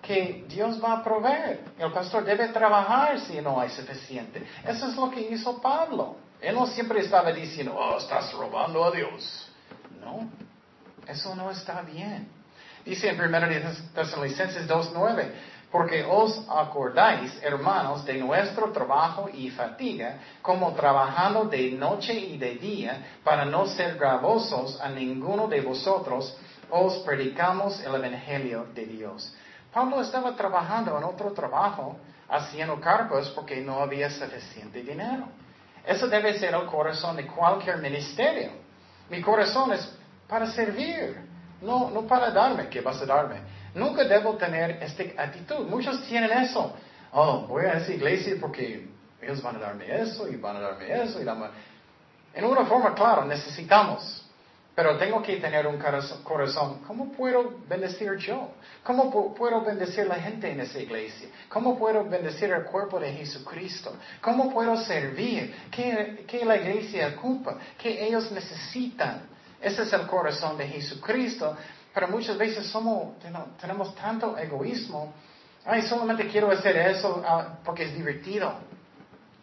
que 0.00 0.44
Dios 0.46 0.80
va 0.80 0.98
a 0.98 1.02
proveer. 1.02 1.64
El 1.80 1.90
pastor 1.90 2.22
debe 2.22 2.46
trabajar 2.50 3.18
si 3.18 3.40
no 3.40 3.60
hay 3.60 3.70
suficiente. 3.70 4.46
Eso 4.64 4.86
es 4.86 4.94
lo 4.94 5.10
que 5.10 5.20
hizo 5.20 5.60
Pablo. 5.60 6.14
Él 6.40 6.54
no 6.54 6.64
siempre 6.68 7.00
estaba 7.00 7.32
diciendo, 7.32 7.74
oh, 7.76 7.98
estás 7.98 8.32
robando 8.34 8.84
a 8.84 8.92
Dios. 8.92 9.48
No, 10.00 10.28
eso 11.06 11.34
no 11.34 11.50
está 11.50 11.82
bien. 11.82 12.28
Dice 12.84 13.08
en 13.08 13.20
1 13.20 13.30
Tesalonicenses 13.94 14.68
2.9, 14.68 15.30
porque 15.70 16.04
os 16.04 16.44
acordáis, 16.50 17.32
hermanos, 17.42 18.04
de 18.04 18.14
nuestro 18.14 18.72
trabajo 18.72 19.30
y 19.32 19.48
fatiga, 19.50 20.18
como 20.42 20.72
trabajando 20.74 21.44
de 21.44 21.70
noche 21.72 22.12
y 22.12 22.36
de 22.36 22.56
día, 22.56 23.06
para 23.24 23.44
no 23.44 23.66
ser 23.66 23.96
gravosos 23.96 24.80
a 24.80 24.88
ninguno 24.90 25.48
de 25.48 25.60
vosotros, 25.62 26.36
os 26.70 26.98
predicamos 26.98 27.80
el 27.80 27.94
Evangelio 27.94 28.66
de 28.74 28.86
Dios. 28.86 29.34
Pablo 29.72 30.02
estaba 30.02 30.36
trabajando 30.36 30.98
en 30.98 31.04
otro 31.04 31.32
trabajo, 31.32 31.96
haciendo 32.28 32.78
cargos 32.80 33.30
porque 33.30 33.60
no 33.60 33.80
había 33.80 34.10
suficiente 34.10 34.82
dinero. 34.82 35.26
Eso 35.86 36.06
debe 36.08 36.38
ser 36.38 36.54
el 36.54 36.66
corazón 36.66 37.16
de 37.16 37.26
cualquier 37.26 37.78
ministerio. 37.78 38.50
Mi 39.08 39.20
corazón 39.20 39.72
es 39.72 39.88
para 40.32 40.50
servir, 40.50 41.14
no, 41.60 41.90
no 41.90 42.06
para 42.06 42.30
darme, 42.30 42.70
¿qué 42.70 42.80
vas 42.80 43.02
a 43.02 43.04
darme? 43.04 43.36
Nunca 43.74 44.02
debo 44.04 44.34
tener 44.38 44.82
esta 44.82 45.02
actitud. 45.22 45.68
Muchos 45.68 46.02
tienen 46.08 46.32
eso. 46.32 46.72
Oh, 47.12 47.40
voy 47.46 47.66
a 47.66 47.74
esa 47.74 47.92
iglesia 47.92 48.36
porque 48.40 48.88
ellos 49.20 49.42
van 49.42 49.56
a 49.56 49.58
darme 49.58 49.94
eso 49.94 50.26
y 50.26 50.36
van 50.36 50.56
a 50.56 50.60
darme 50.60 51.02
eso. 51.02 51.20
Y 51.20 51.26
En 52.32 52.44
una 52.46 52.64
forma, 52.64 52.94
claro, 52.94 53.26
necesitamos. 53.26 54.24
Pero 54.74 54.96
tengo 54.96 55.22
que 55.22 55.36
tener 55.36 55.66
un 55.66 55.76
corazón. 56.24 56.78
¿Cómo 56.86 57.12
puedo 57.12 57.58
bendecir 57.68 58.16
yo? 58.16 58.52
¿Cómo 58.82 59.34
puedo 59.34 59.60
bendecir 59.60 60.06
la 60.06 60.14
gente 60.14 60.50
en 60.50 60.60
esa 60.60 60.78
iglesia? 60.78 61.28
¿Cómo 61.50 61.78
puedo 61.78 62.08
bendecir 62.08 62.50
el 62.50 62.64
cuerpo 62.64 62.98
de 62.98 63.12
Jesucristo? 63.12 63.94
¿Cómo 64.22 64.50
puedo 64.50 64.78
servir? 64.78 65.54
¿Qué, 65.70 66.24
qué 66.26 66.42
la 66.46 66.56
iglesia 66.56 67.12
ocupa? 67.18 67.58
¿Qué 67.76 68.06
ellos 68.06 68.32
necesitan? 68.32 69.30
Ese 69.62 69.82
es 69.82 69.92
el 69.92 70.06
corazón 70.06 70.58
de 70.58 70.66
Jesucristo. 70.66 71.56
Pero 71.94 72.08
muchas 72.08 72.36
veces 72.36 72.66
somos, 72.66 73.18
tenemos 73.60 73.94
tanto 73.94 74.36
egoísmo. 74.36 75.12
Ay, 75.64 75.82
solamente 75.82 76.26
quiero 76.26 76.50
hacer 76.50 76.76
eso 76.76 77.22
ah, 77.26 77.58
porque 77.64 77.84
es 77.84 77.94
divertido. 77.94 78.52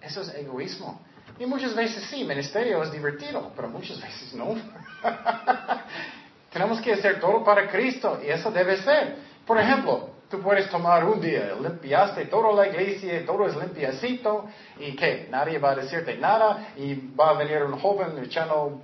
Eso 0.02 0.22
es 0.22 0.34
egoísmo. 0.36 1.00
Y 1.38 1.46
muchas 1.46 1.74
veces 1.74 2.04
sí, 2.06 2.24
ministerio 2.26 2.84
es 2.84 2.92
divertido, 2.92 3.52
pero 3.56 3.70
muchas 3.70 4.02
veces 4.02 4.34
no. 4.34 4.56
Tenemos 6.52 6.82
que 6.82 6.94
hacer 6.94 7.20
todo 7.20 7.44
para 7.44 7.70
Cristo 7.70 8.20
y 8.22 8.30
eso 8.30 8.52
debe 8.52 8.78
ser. 8.78 9.16
Por 9.46 9.58
ejemplo, 9.58 10.10
tú 10.30 10.42
puedes 10.42 10.70
tomar 10.70 11.06
un 11.06 11.22
día, 11.22 11.56
limpiaste 11.62 12.26
toda 12.26 12.52
la 12.54 12.68
iglesia, 12.68 13.26
todo 13.26 13.48
es 13.48 13.56
limpiacito 13.56 14.48
y 14.80 14.96
que 14.96 15.28
nadie 15.30 15.60
va 15.60 15.72
a 15.72 15.76
decirte 15.76 16.18
nada 16.18 16.74
y 16.76 16.96
va 17.16 17.30
a 17.30 17.34
venir 17.34 17.64
un 17.64 17.80
joven 17.80 18.18
echando 18.24 18.82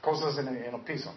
cosas 0.00 0.38
en 0.38 0.48
el, 0.48 0.80
piso. 0.80 1.12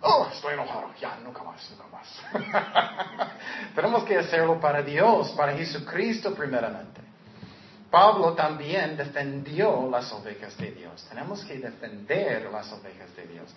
Oh, 0.00 0.28
estoy 0.32 0.54
enojado. 0.54 0.90
Ya, 1.00 1.18
nunca 1.24 1.42
más, 1.42 1.70
nunca 1.70 1.84
más. 1.92 3.32
Tenemos 3.74 4.04
que 4.04 4.18
hacerlo 4.18 4.60
para 4.60 4.82
Dios, 4.82 5.30
para 5.32 5.56
Jesucristo 5.56 6.34
primeramente. 6.34 7.00
Pablo 7.90 8.34
también 8.34 8.96
defendió 8.96 9.88
las 9.90 10.12
ovejas 10.12 10.56
de 10.58 10.72
Dios. 10.72 11.06
Tenemos 11.08 11.44
que 11.44 11.58
defender 11.58 12.50
las 12.50 12.70
ovejas 12.72 13.14
de 13.16 13.26
Dios. 13.26 13.48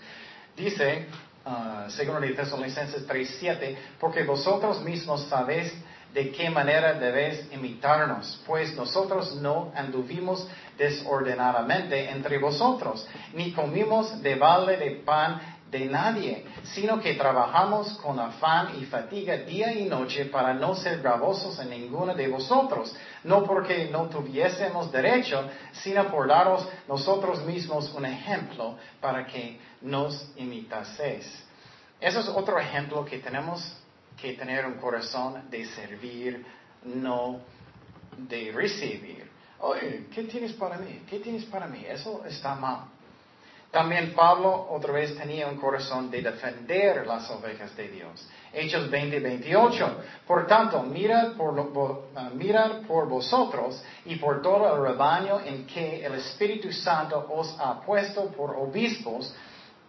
Dice, 0.56 1.08
uh, 1.46 1.90
según 1.90 2.22
Tesalonicenses 2.36 3.08
3.7, 3.08 3.78
porque 4.00 4.24
vosotros 4.24 4.82
mismos 4.82 5.24
sabéis 5.28 5.74
de 6.14 6.32
qué 6.32 6.50
manera 6.50 6.94
debéis 6.94 7.52
imitarnos, 7.52 8.42
pues 8.46 8.76
nosotros 8.76 9.36
no 9.36 9.72
anduvimos 9.76 10.48
desordenadamente 10.78 12.10
entre 12.10 12.40
vosotros, 12.40 13.08
ni 13.34 13.52
comimos 13.52 14.22
de 14.22 14.36
vale 14.36 14.78
de 14.78 14.92
pan 15.06 15.40
de 15.70 15.86
nadie, 15.86 16.46
sino 16.64 17.00
que 17.00 17.14
trabajamos 17.14 17.98
con 18.00 18.20
afán 18.20 18.80
y 18.82 18.86
fatiga 18.86 19.38
día 19.38 19.72
y 19.72 19.86
noche 19.86 20.26
para 20.26 20.54
no 20.54 20.74
ser 20.74 21.00
gravosos 21.00 21.60
en 21.60 21.70
ninguno 21.70 22.16
de 22.16 22.28
vosotros, 22.28 22.96
no 23.24 23.44
porque 23.44 23.88
no 23.92 24.10
tuviésemos 24.10 24.92
derecho, 24.92 25.48
sino 25.74 26.10
por 26.10 26.28
daros 26.28 26.68
nosotros 26.88 27.44
mismos 27.46 27.94
un 27.94 28.06
ejemplo 28.06 28.78
para 29.00 29.28
que 29.28 29.60
nos 29.82 30.32
imitaseis. 30.38 31.46
Eso 32.02 32.22
es 32.22 32.30
otro 32.30 32.58
ejemplo 32.58 33.06
que 33.06 33.20
tenemos 33.20 33.76
que 34.22 34.34
tener 34.34 34.66
un 34.66 34.76
corazón 34.76 35.50
de 35.50 35.66
servir, 35.66 36.46
no 36.84 37.40
de 38.18 38.52
recibir. 38.52 39.30
Oye, 39.60 40.06
¿qué 40.14 40.24
tienes 40.24 40.54
para 40.54 40.78
mí? 40.78 41.04
¿Qué 41.10 41.20
tienes 41.20 41.46
para 41.46 41.68
mí? 41.68 41.86
Eso 41.88 42.24
está 42.26 42.56
mal. 42.56 42.86
También 43.72 44.14
Pablo 44.16 44.68
otra 44.72 44.94
vez 44.94 45.16
tenía 45.16 45.48
un 45.48 45.58
corazón 45.58 46.10
de 46.10 46.24
defender 46.24 47.06
las 47.06 47.30
ovejas 47.30 47.76
de 47.76 47.88
Dios. 47.88 48.28
Hechos 48.52 48.90
20, 48.90 49.20
28. 49.20 49.98
Por 50.26 50.48
tanto, 50.48 50.82
mirad 50.82 51.34
por, 51.34 51.60
uh, 51.60 52.04
mirad 52.34 52.82
por 52.88 53.08
vosotros 53.08 53.84
y 54.06 54.16
por 54.16 54.42
todo 54.42 54.76
el 54.76 54.82
rebaño 54.82 55.40
en 55.42 55.68
que 55.68 56.04
el 56.04 56.16
Espíritu 56.16 56.72
Santo 56.72 57.28
os 57.30 57.56
ha 57.60 57.80
puesto 57.82 58.26
por 58.32 58.56
obispos 58.56 59.36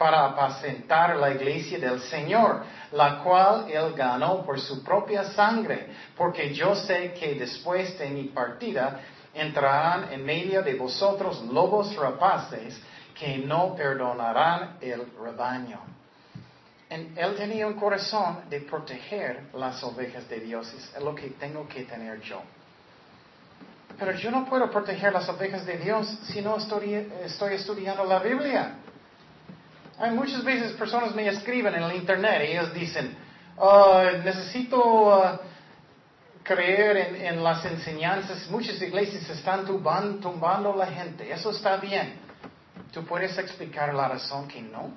para 0.00 0.24
apacentar 0.24 1.14
la 1.16 1.30
iglesia 1.30 1.78
del 1.78 2.00
Señor, 2.00 2.62
la 2.92 3.18
cual 3.22 3.66
él 3.70 3.92
ganó 3.94 4.42
por 4.46 4.58
su 4.58 4.82
propia 4.82 5.24
sangre, 5.32 5.88
porque 6.16 6.54
yo 6.54 6.74
sé 6.74 7.12
que 7.12 7.34
después 7.34 7.98
de 7.98 8.08
mi 8.08 8.24
partida 8.28 8.98
entrarán 9.34 10.10
en 10.10 10.24
medio 10.24 10.62
de 10.62 10.72
vosotros 10.72 11.42
lobos 11.52 11.94
rapaces, 11.96 12.80
que 13.14 13.36
no 13.36 13.74
perdonarán 13.74 14.78
el 14.80 15.06
rebaño. 15.22 15.80
él 16.88 17.34
tenía 17.36 17.66
un 17.66 17.74
corazón 17.74 18.48
de 18.48 18.62
proteger 18.62 19.50
las 19.52 19.84
ovejas 19.84 20.26
de 20.30 20.40
Dios. 20.40 20.72
Es 20.72 21.02
lo 21.02 21.14
que 21.14 21.28
tengo 21.38 21.68
que 21.68 21.84
tener 21.84 22.22
yo. 22.22 22.40
Pero 23.98 24.12
yo 24.12 24.30
no 24.30 24.46
puedo 24.46 24.70
proteger 24.70 25.12
las 25.12 25.28
ovejas 25.28 25.66
de 25.66 25.76
Dios 25.76 26.08
si 26.22 26.40
no 26.40 26.56
estoy, 26.56 27.06
estudiando 27.52 28.02
la 28.06 28.18
Biblia. 28.20 28.76
Hay 30.00 30.12
muchas 30.12 30.42
veces 30.42 30.72
personas 30.72 31.14
me 31.14 31.28
escriben 31.28 31.74
en 31.74 31.82
el 31.82 31.94
internet 31.94 32.42
y 32.48 32.52
ellos 32.52 32.72
dicen, 32.72 33.14
oh, 33.58 34.02
necesito 34.24 34.78
uh, 34.80 35.38
creer 36.42 37.22
en, 37.26 37.44
las 37.44 37.62
enseñanzas. 37.66 38.48
Muchas 38.48 38.80
iglesias 38.80 39.28
están 39.28 39.66
tumbando, 39.66 40.18
tumbando 40.18 40.74
la 40.74 40.86
gente. 40.86 41.30
Eso 41.30 41.50
está 41.50 41.76
bien. 41.76 42.14
¿Tú 42.94 43.04
puedes 43.04 43.36
explicar 43.36 43.92
la 43.92 44.08
razón 44.08 44.48
que 44.48 44.62
no? 44.62 44.90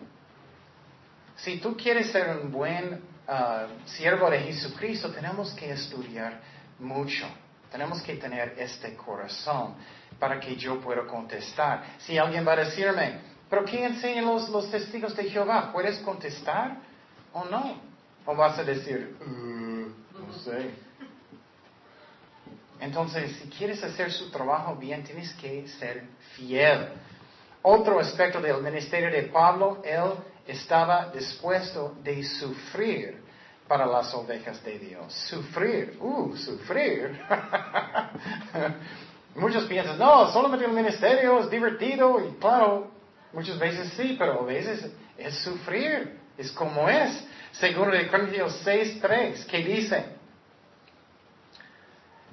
Si 1.35 1.57
tú 1.57 1.75
quieres 1.75 2.09
ser 2.09 2.37
un 2.41 2.49
buen 2.49 2.93
uh, 2.93 3.89
siervo 3.89 4.29
de 4.29 4.39
Jesucristo, 4.39 5.11
tenemos 5.11 5.51
que 5.51 5.69
estudiar 5.69 6.39
mucho. 6.79 7.25
Tenemos 7.69 8.01
que 8.03 8.15
tener 8.15 8.55
este 8.57 8.95
corazón 8.95 9.75
para 10.17 10.39
que 10.39 10.55
yo 10.55 10.79
pueda 10.79 11.05
contestar. 11.05 11.83
Si 11.97 12.17
alguien 12.17 12.47
va 12.47 12.53
a 12.53 12.57
decirme, 12.57 13.32
¿pero 13.53 13.65
qué 13.65 13.85
enseñan 13.85 14.25
los, 14.25 14.49
los 14.49 14.71
testigos 14.71 15.15
de 15.15 15.25
Jehová? 15.25 15.71
¿Puedes 15.71 15.99
contestar 15.99 16.77
o 17.33 17.45
no? 17.45 17.75
¿O 18.25 18.35
vas 18.35 18.57
a 18.57 18.63
decir, 18.63 19.15
uh, 19.21 19.25
no 19.27 20.33
sé? 20.43 20.71
Entonces, 22.79 23.35
si 23.35 23.49
quieres 23.49 23.83
hacer 23.83 24.11
su 24.11 24.31
trabajo 24.31 24.75
bien, 24.75 25.03
tienes 25.03 25.31
que 25.35 25.67
ser 25.67 26.05
fiel. 26.35 26.93
Otro 27.61 27.99
aspecto 27.99 28.41
del 28.41 28.59
ministerio 28.59 29.11
de 29.11 29.21
Pablo, 29.29 29.83
él 29.85 30.13
estaba 30.47 31.11
dispuesto 31.11 31.93
de 32.03 32.23
sufrir 32.23 33.21
para 33.67 33.85
las 33.85 34.11
ovejas 34.15 34.63
de 34.63 34.79
Dios. 34.79 35.13
Sufrir, 35.29 35.99
uh, 36.01 36.35
sufrir. 36.35 37.21
Muchos 39.35 39.65
piensan, 39.65 39.99
no, 39.99 40.31
solamente 40.31 40.65
el 40.65 40.71
ministerio 40.71 41.41
es 41.41 41.51
divertido 41.51 42.19
y 42.19 42.31
claro, 42.39 42.92
muchas 43.33 43.59
veces 43.59 43.91
sí, 43.97 44.15
pero 44.17 44.41
a 44.41 44.45
veces 44.45 44.89
es 45.17 45.37
sufrir, 45.39 46.17
es 46.37 46.51
como 46.51 46.87
es. 46.87 47.27
Según 47.51 47.91
de 47.91 48.07
Corintios 48.07 48.65
6.3, 48.65 49.45
que 49.45 49.57
dice, 49.59 50.05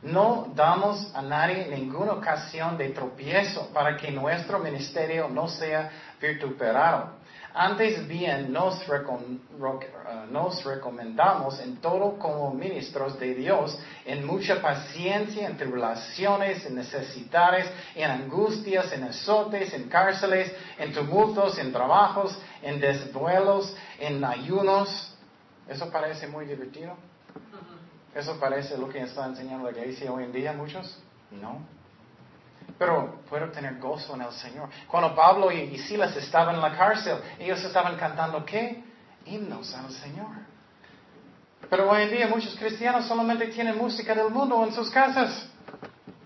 no 0.03 0.51
damos 0.55 1.14
a 1.14 1.20
nadie 1.20 1.66
ninguna 1.68 2.12
ocasión 2.12 2.78
de 2.78 2.90
tropiezo 2.90 3.68
para 3.72 3.96
que 3.96 4.11
nuestro 4.11 4.59
ministerio 4.59 5.28
no 5.28 5.48
sea 5.48 5.90
vituperado. 6.20 7.19
Antes 7.53 8.07
bien 8.07 8.53
nos, 8.53 8.86
uh, 8.88 10.30
nos, 10.30 10.64
recomendamos 10.64 11.59
en 11.61 11.78
todo 11.78 12.16
como 12.16 12.55
ministros 12.55 13.18
de 13.18 13.34
Dios, 13.34 13.76
en 14.05 14.24
mucha 14.24 14.62
paciencia, 14.62 15.48
en 15.48 15.57
tribulaciones, 15.57 16.64
en 16.66 16.76
necesidades, 16.76 17.68
en 17.96 18.09
angustias, 18.09 18.92
en 18.92 19.05
azotes, 19.05 19.74
en 19.74 19.88
cárceles, 19.88 20.55
en 20.78 20.92
tumultos, 20.92 21.59
en 21.59 21.72
trabajos, 21.72 22.38
en 22.62 22.78
desvuelos, 22.78 23.76
en 23.98 24.24
ayunos. 24.24 25.16
¿Eso 25.68 25.90
parece 25.90 26.28
muy 26.28 26.46
divertido? 26.46 26.94
¿Eso 28.14 28.38
parece 28.38 28.78
lo 28.78 28.88
que 28.88 29.01
está 29.01 29.26
enseñando 29.26 29.70
la 29.70 29.76
iglesia 29.76 30.12
hoy 30.12 30.24
en 30.24 30.32
día 30.32 30.53
muchos? 30.53 31.01
No. 31.30 31.79
Pero 32.80 33.20
puedo 33.28 33.50
tener 33.50 33.78
gozo 33.78 34.14
en 34.14 34.22
el 34.22 34.32
Señor. 34.32 34.70
Cuando 34.86 35.14
Pablo 35.14 35.52
y, 35.52 35.76
Silas 35.80 36.16
estaban 36.16 36.54
en 36.54 36.62
la 36.62 36.74
cárcel, 36.74 37.18
ellos 37.38 37.62
estaban 37.62 37.94
cantando 37.98 38.42
qué? 38.42 38.82
Himnos 39.26 39.74
al 39.74 39.90
Señor. 39.90 40.28
Pero 41.68 41.90
hoy 41.90 42.04
en 42.04 42.10
día 42.10 42.26
muchos 42.26 42.56
cristianos 42.56 43.04
solamente 43.04 43.48
tienen 43.48 43.76
música 43.76 44.14
del 44.14 44.30
mundo 44.30 44.64
en 44.64 44.72
sus 44.72 44.88
casas. 44.88 45.46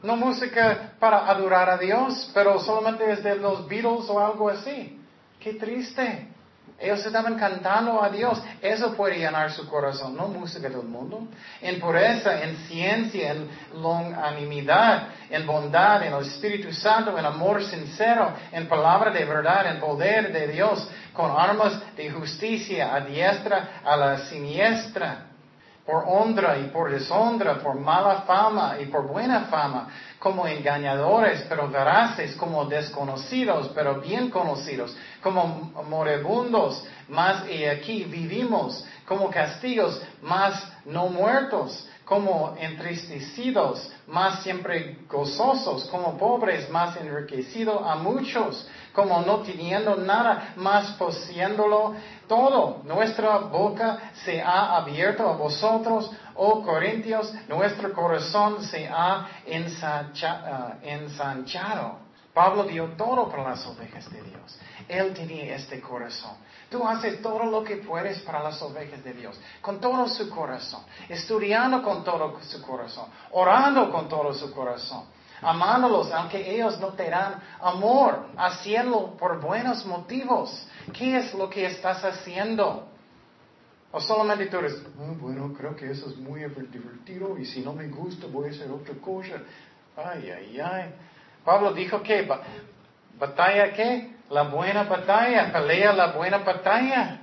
No 0.05 0.14
música 0.14 0.92
para 1.00 1.28
adorar 1.28 1.68
a 1.70 1.76
Dios, 1.76 2.30
pero 2.32 2.61
solamente 2.61 3.11
es 3.11 3.24
de 3.24 3.34
los 3.34 3.66
Beatles 3.66 4.09
o 4.09 4.24
algo 4.24 4.48
así. 4.48 5.02
Qué 5.40 5.55
triste. 5.55 6.28
Ellos 6.79 7.07
estaban 7.07 7.39
cantando 7.39 8.03
a 8.03 8.09
Dios. 8.09 8.43
Eso 8.61 8.95
puede 8.95 9.18
llenar 9.18 9.53
su 9.53 9.68
corazón, 9.68 10.16
no 10.16 10.27
música 10.29 10.68
del 10.68 10.83
mundo. 10.83 11.29
En 11.61 11.81
pureza, 11.81 12.43
en 12.43 12.57
ciencia, 12.66 13.33
en 13.33 13.49
longanimidad, 13.81 15.09
en 15.31 15.47
bondad, 15.47 16.03
en 16.03 16.12
el 16.12 16.22
Espíritu 16.22 16.72
Santo, 16.72 17.16
en 17.16 17.25
amor 17.25 17.62
sincero, 17.64 18.33
en 18.51 18.66
palabra 18.66 19.11
de 19.12 19.25
verdad, 19.25 19.66
en 19.66 19.81
poder 19.81 20.33
de 20.33 20.49
Dios, 20.49 20.89
con 21.12 21.31
armas 21.31 21.81
de 21.97 22.11
justicia 22.11 22.95
a 22.95 23.01
diestra, 23.01 23.81
a 23.85 23.97
la 23.97 24.18
siniestra 24.27 25.24
por 25.87 26.05
honra 26.07 26.59
y 26.59 26.68
por 26.68 26.91
deshonra, 26.91 27.59
por 27.59 27.78
mala 27.78 28.22
fama 28.22 28.76
y 28.80 28.87
por 28.87 29.07
buena 29.07 29.47
fama, 29.47 29.89
como 30.18 30.47
engañadores, 30.47 31.45
pero 31.49 31.68
veraces, 31.68 32.35
como 32.37 32.64
desconocidos, 32.64 33.70
pero 33.74 34.01
bien 34.01 34.30
conocidos, 34.30 34.97
como 35.22 35.72
moribundos, 35.87 36.82
más 37.09 37.47
y 37.49 37.66
aquí 37.66 38.05
vivimos, 38.05 38.82
como 39.07 39.28
castigos, 39.28 40.01
más 40.22 40.72
no 40.87 41.09
muertos, 41.09 41.87
como 42.05 42.55
entristecidos, 42.59 43.90
más 44.07 44.42
siempre 44.42 44.98
gozosos, 45.09 45.86
como 45.86 46.18
pobres, 46.18 46.68
más 46.68 46.96
enriquecidos 46.96 47.80
a 47.84 47.96
muchos, 47.96 48.68
como 48.92 49.22
no 49.22 49.38
teniendo 49.38 49.96
nada, 49.96 50.52
más 50.57 50.92
poseyéndolo 50.92 51.94
todo. 52.28 52.82
Nuestra 52.84 53.38
boca 53.38 54.12
se 54.24 54.42
ha 54.42 54.76
abierto 54.76 55.28
a 55.28 55.36
vosotros, 55.36 56.11
oh 56.34 56.62
Corintios, 56.62 57.32
nuestro 57.48 57.92
corazón 57.92 58.62
se 58.62 58.86
ha 58.86 59.26
ah, 59.46 60.74
ensanchado. 60.82 62.05
Pablo 62.34 62.64
dio 62.64 62.88
todo 62.96 63.28
para 63.28 63.50
las 63.50 63.64
ovejas 63.66 64.11
de 64.11 64.20
Dios. 64.22 64.59
Él 64.89 65.14
tenía 65.14 65.57
este 65.57 65.80
corazón. 65.80 66.32
Tú 66.70 66.87
haces 66.87 67.22
todo 67.22 67.45
lo 67.45 67.62
que 67.62 67.76
puedes 67.76 68.20
para 68.20 68.43
las 68.43 68.61
ovejas 68.62 69.03
de 69.05 69.12
Dios, 69.12 69.39
con 69.61 69.80
todo 69.80 70.09
su 70.09 70.28
corazón, 70.28 70.82
estudiando 71.09 71.82
con 71.82 72.03
todo 72.05 72.41
su 72.43 72.61
corazón, 72.62 73.07
orando 73.32 73.91
con 73.91 74.09
todo 74.09 74.32
su 74.35 74.53
corazón, 74.53 75.05
amándolos 75.41 76.11
aunque 76.12 76.55
ellos 76.55 76.78
no 76.80 76.89
te 76.89 77.09
dan 77.11 77.41
amor, 77.61 78.26
haciendo 78.37 79.16
por 79.16 79.41
buenos 79.41 79.85
motivos. 79.87 80.66
¿Qué 80.93 81.16
es 81.18 81.32
lo 81.35 81.49
que 81.49 81.66
estás 81.66 82.05
haciendo? 82.05 82.89
O 83.93 84.01
solamente 84.01 84.47
tú 84.47 84.57
eres, 84.59 84.82
oh, 84.99 85.14
bueno, 85.20 85.53
creo 85.57 85.76
que 85.76 85.89
eso 85.89 86.09
es 86.09 86.16
muy 86.16 86.41
divertido 86.41 87.39
y 87.39 87.45
si 87.45 87.61
no 87.61 87.72
me 87.72 87.87
gusta 87.87 88.26
voy 88.26 88.49
a 88.49 88.51
hacer 88.51 88.68
otra 88.70 88.95
cosa. 88.97 89.41
Ay, 89.97 90.30
ay, 90.30 90.61
ay. 90.61 90.95
Pablo 91.45 91.72
dijo 91.72 92.03
que 92.03 92.28
batalla 93.16 93.72
qué? 93.72 94.14
La 94.31 94.43
buena 94.43 94.85
batalla, 94.85 95.53
pelea 95.53 95.93
la 95.93 96.12
buena 96.12 96.39
batalla. 96.39 97.20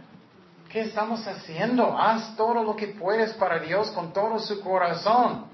¿Qué 0.70 0.82
estamos 0.82 1.26
haciendo? 1.28 1.98
Haz 1.98 2.36
todo 2.38 2.64
lo 2.64 2.76
que 2.76 2.88
puedes 2.88 3.34
para 3.34 3.60
Dios 3.60 3.92
con 3.92 4.14
todo 4.14 4.40
su 4.40 4.62
corazón 4.62 5.46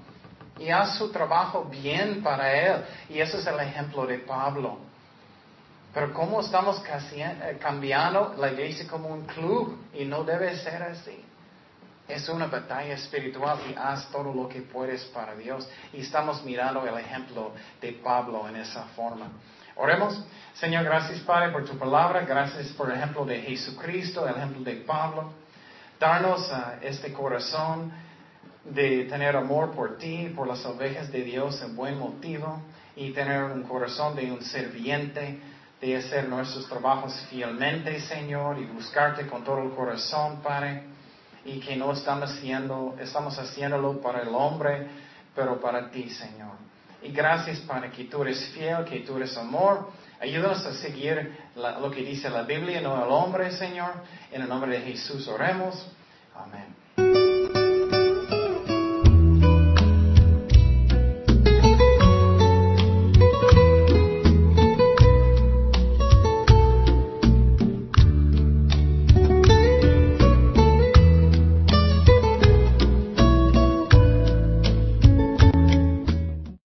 y 0.58 0.70
haz 0.70 0.96
su 0.96 1.10
trabajo 1.10 1.64
bien 1.64 2.22
para 2.22 2.52
Él. 2.52 2.84
Y 3.08 3.20
ese 3.20 3.38
es 3.38 3.46
el 3.46 3.58
ejemplo 3.60 4.06
de 4.06 4.18
Pablo. 4.18 4.78
Pero 5.94 6.12
¿cómo 6.12 6.40
estamos 6.40 6.82
eh, 6.84 7.58
cambiando 7.60 8.34
la 8.38 8.52
iglesia 8.52 8.86
como 8.86 9.08
un 9.08 9.24
club? 9.26 9.78
Y 9.94 10.04
no 10.04 10.22
debe 10.22 10.56
ser 10.56 10.82
así. 10.82 11.24
Es 12.06 12.28
una 12.28 12.46
batalla 12.46 12.94
espiritual 12.94 13.58
y 13.70 13.74
haz 13.74 14.08
todo 14.10 14.32
lo 14.32 14.48
que 14.48 14.62
puedes 14.62 15.04
para 15.06 15.34
Dios. 15.34 15.68
Y 15.92 16.00
estamos 16.00 16.44
mirando 16.44 16.86
el 16.86 16.96
ejemplo 16.98 17.52
de 17.80 17.92
Pablo 17.92 18.48
en 18.48 18.56
esa 18.56 18.84
forma. 18.94 19.28
Oremos. 19.80 20.20
Señor, 20.54 20.82
gracias 20.82 21.20
Padre 21.20 21.52
por 21.52 21.64
tu 21.64 21.78
palabra. 21.78 22.22
Gracias 22.22 22.66
por 22.72 22.90
el 22.90 22.96
ejemplo 22.96 23.24
de 23.24 23.40
Jesucristo, 23.42 24.26
el 24.26 24.34
ejemplo 24.34 24.64
de 24.64 24.74
Pablo. 24.78 25.32
Darnos 26.00 26.50
uh, 26.50 26.84
este 26.84 27.12
corazón 27.12 27.92
de 28.64 29.04
tener 29.04 29.36
amor 29.36 29.70
por 29.70 29.96
ti, 29.96 30.32
por 30.34 30.48
las 30.48 30.66
ovejas 30.66 31.12
de 31.12 31.22
Dios 31.22 31.62
en 31.62 31.76
buen 31.76 31.96
motivo 31.96 32.60
y 32.96 33.12
tener 33.12 33.44
un 33.44 33.62
corazón 33.62 34.16
de 34.16 34.32
un 34.32 34.42
serviente, 34.42 35.38
de 35.80 35.96
hacer 35.96 36.28
nuestros 36.28 36.68
trabajos 36.68 37.14
fielmente, 37.30 38.00
Señor, 38.00 38.58
y 38.58 38.66
buscarte 38.66 39.28
con 39.28 39.44
todo 39.44 39.62
el 39.62 39.70
corazón, 39.70 40.40
Padre, 40.42 40.82
y 41.44 41.60
que 41.60 41.76
no 41.76 41.92
estamos, 41.92 42.32
haciendo, 42.32 42.96
estamos 43.00 43.38
haciéndolo 43.38 44.00
para 44.00 44.22
el 44.22 44.34
hombre, 44.34 44.88
pero 45.36 45.60
para 45.60 45.88
ti, 45.88 46.10
Señor. 46.10 46.67
Y 47.02 47.12
gracias, 47.12 47.60
Padre, 47.60 47.90
que 47.90 48.04
tú 48.04 48.22
eres 48.22 48.48
fiel, 48.48 48.84
que 48.84 49.00
tú 49.00 49.16
eres 49.16 49.36
amor. 49.36 49.90
Ayúdanos 50.20 50.66
a 50.66 50.72
seguir 50.74 51.36
lo 51.54 51.90
que 51.90 52.02
dice 52.02 52.28
la 52.28 52.42
Biblia, 52.42 52.80
no 52.80 53.04
el 53.04 53.10
hombre, 53.10 53.52
Señor. 53.52 53.92
En 54.32 54.42
el 54.42 54.48
nombre 54.48 54.72
de 54.72 54.80
Jesús 54.80 55.28
oremos. 55.28 55.86
Amén. 56.34 56.77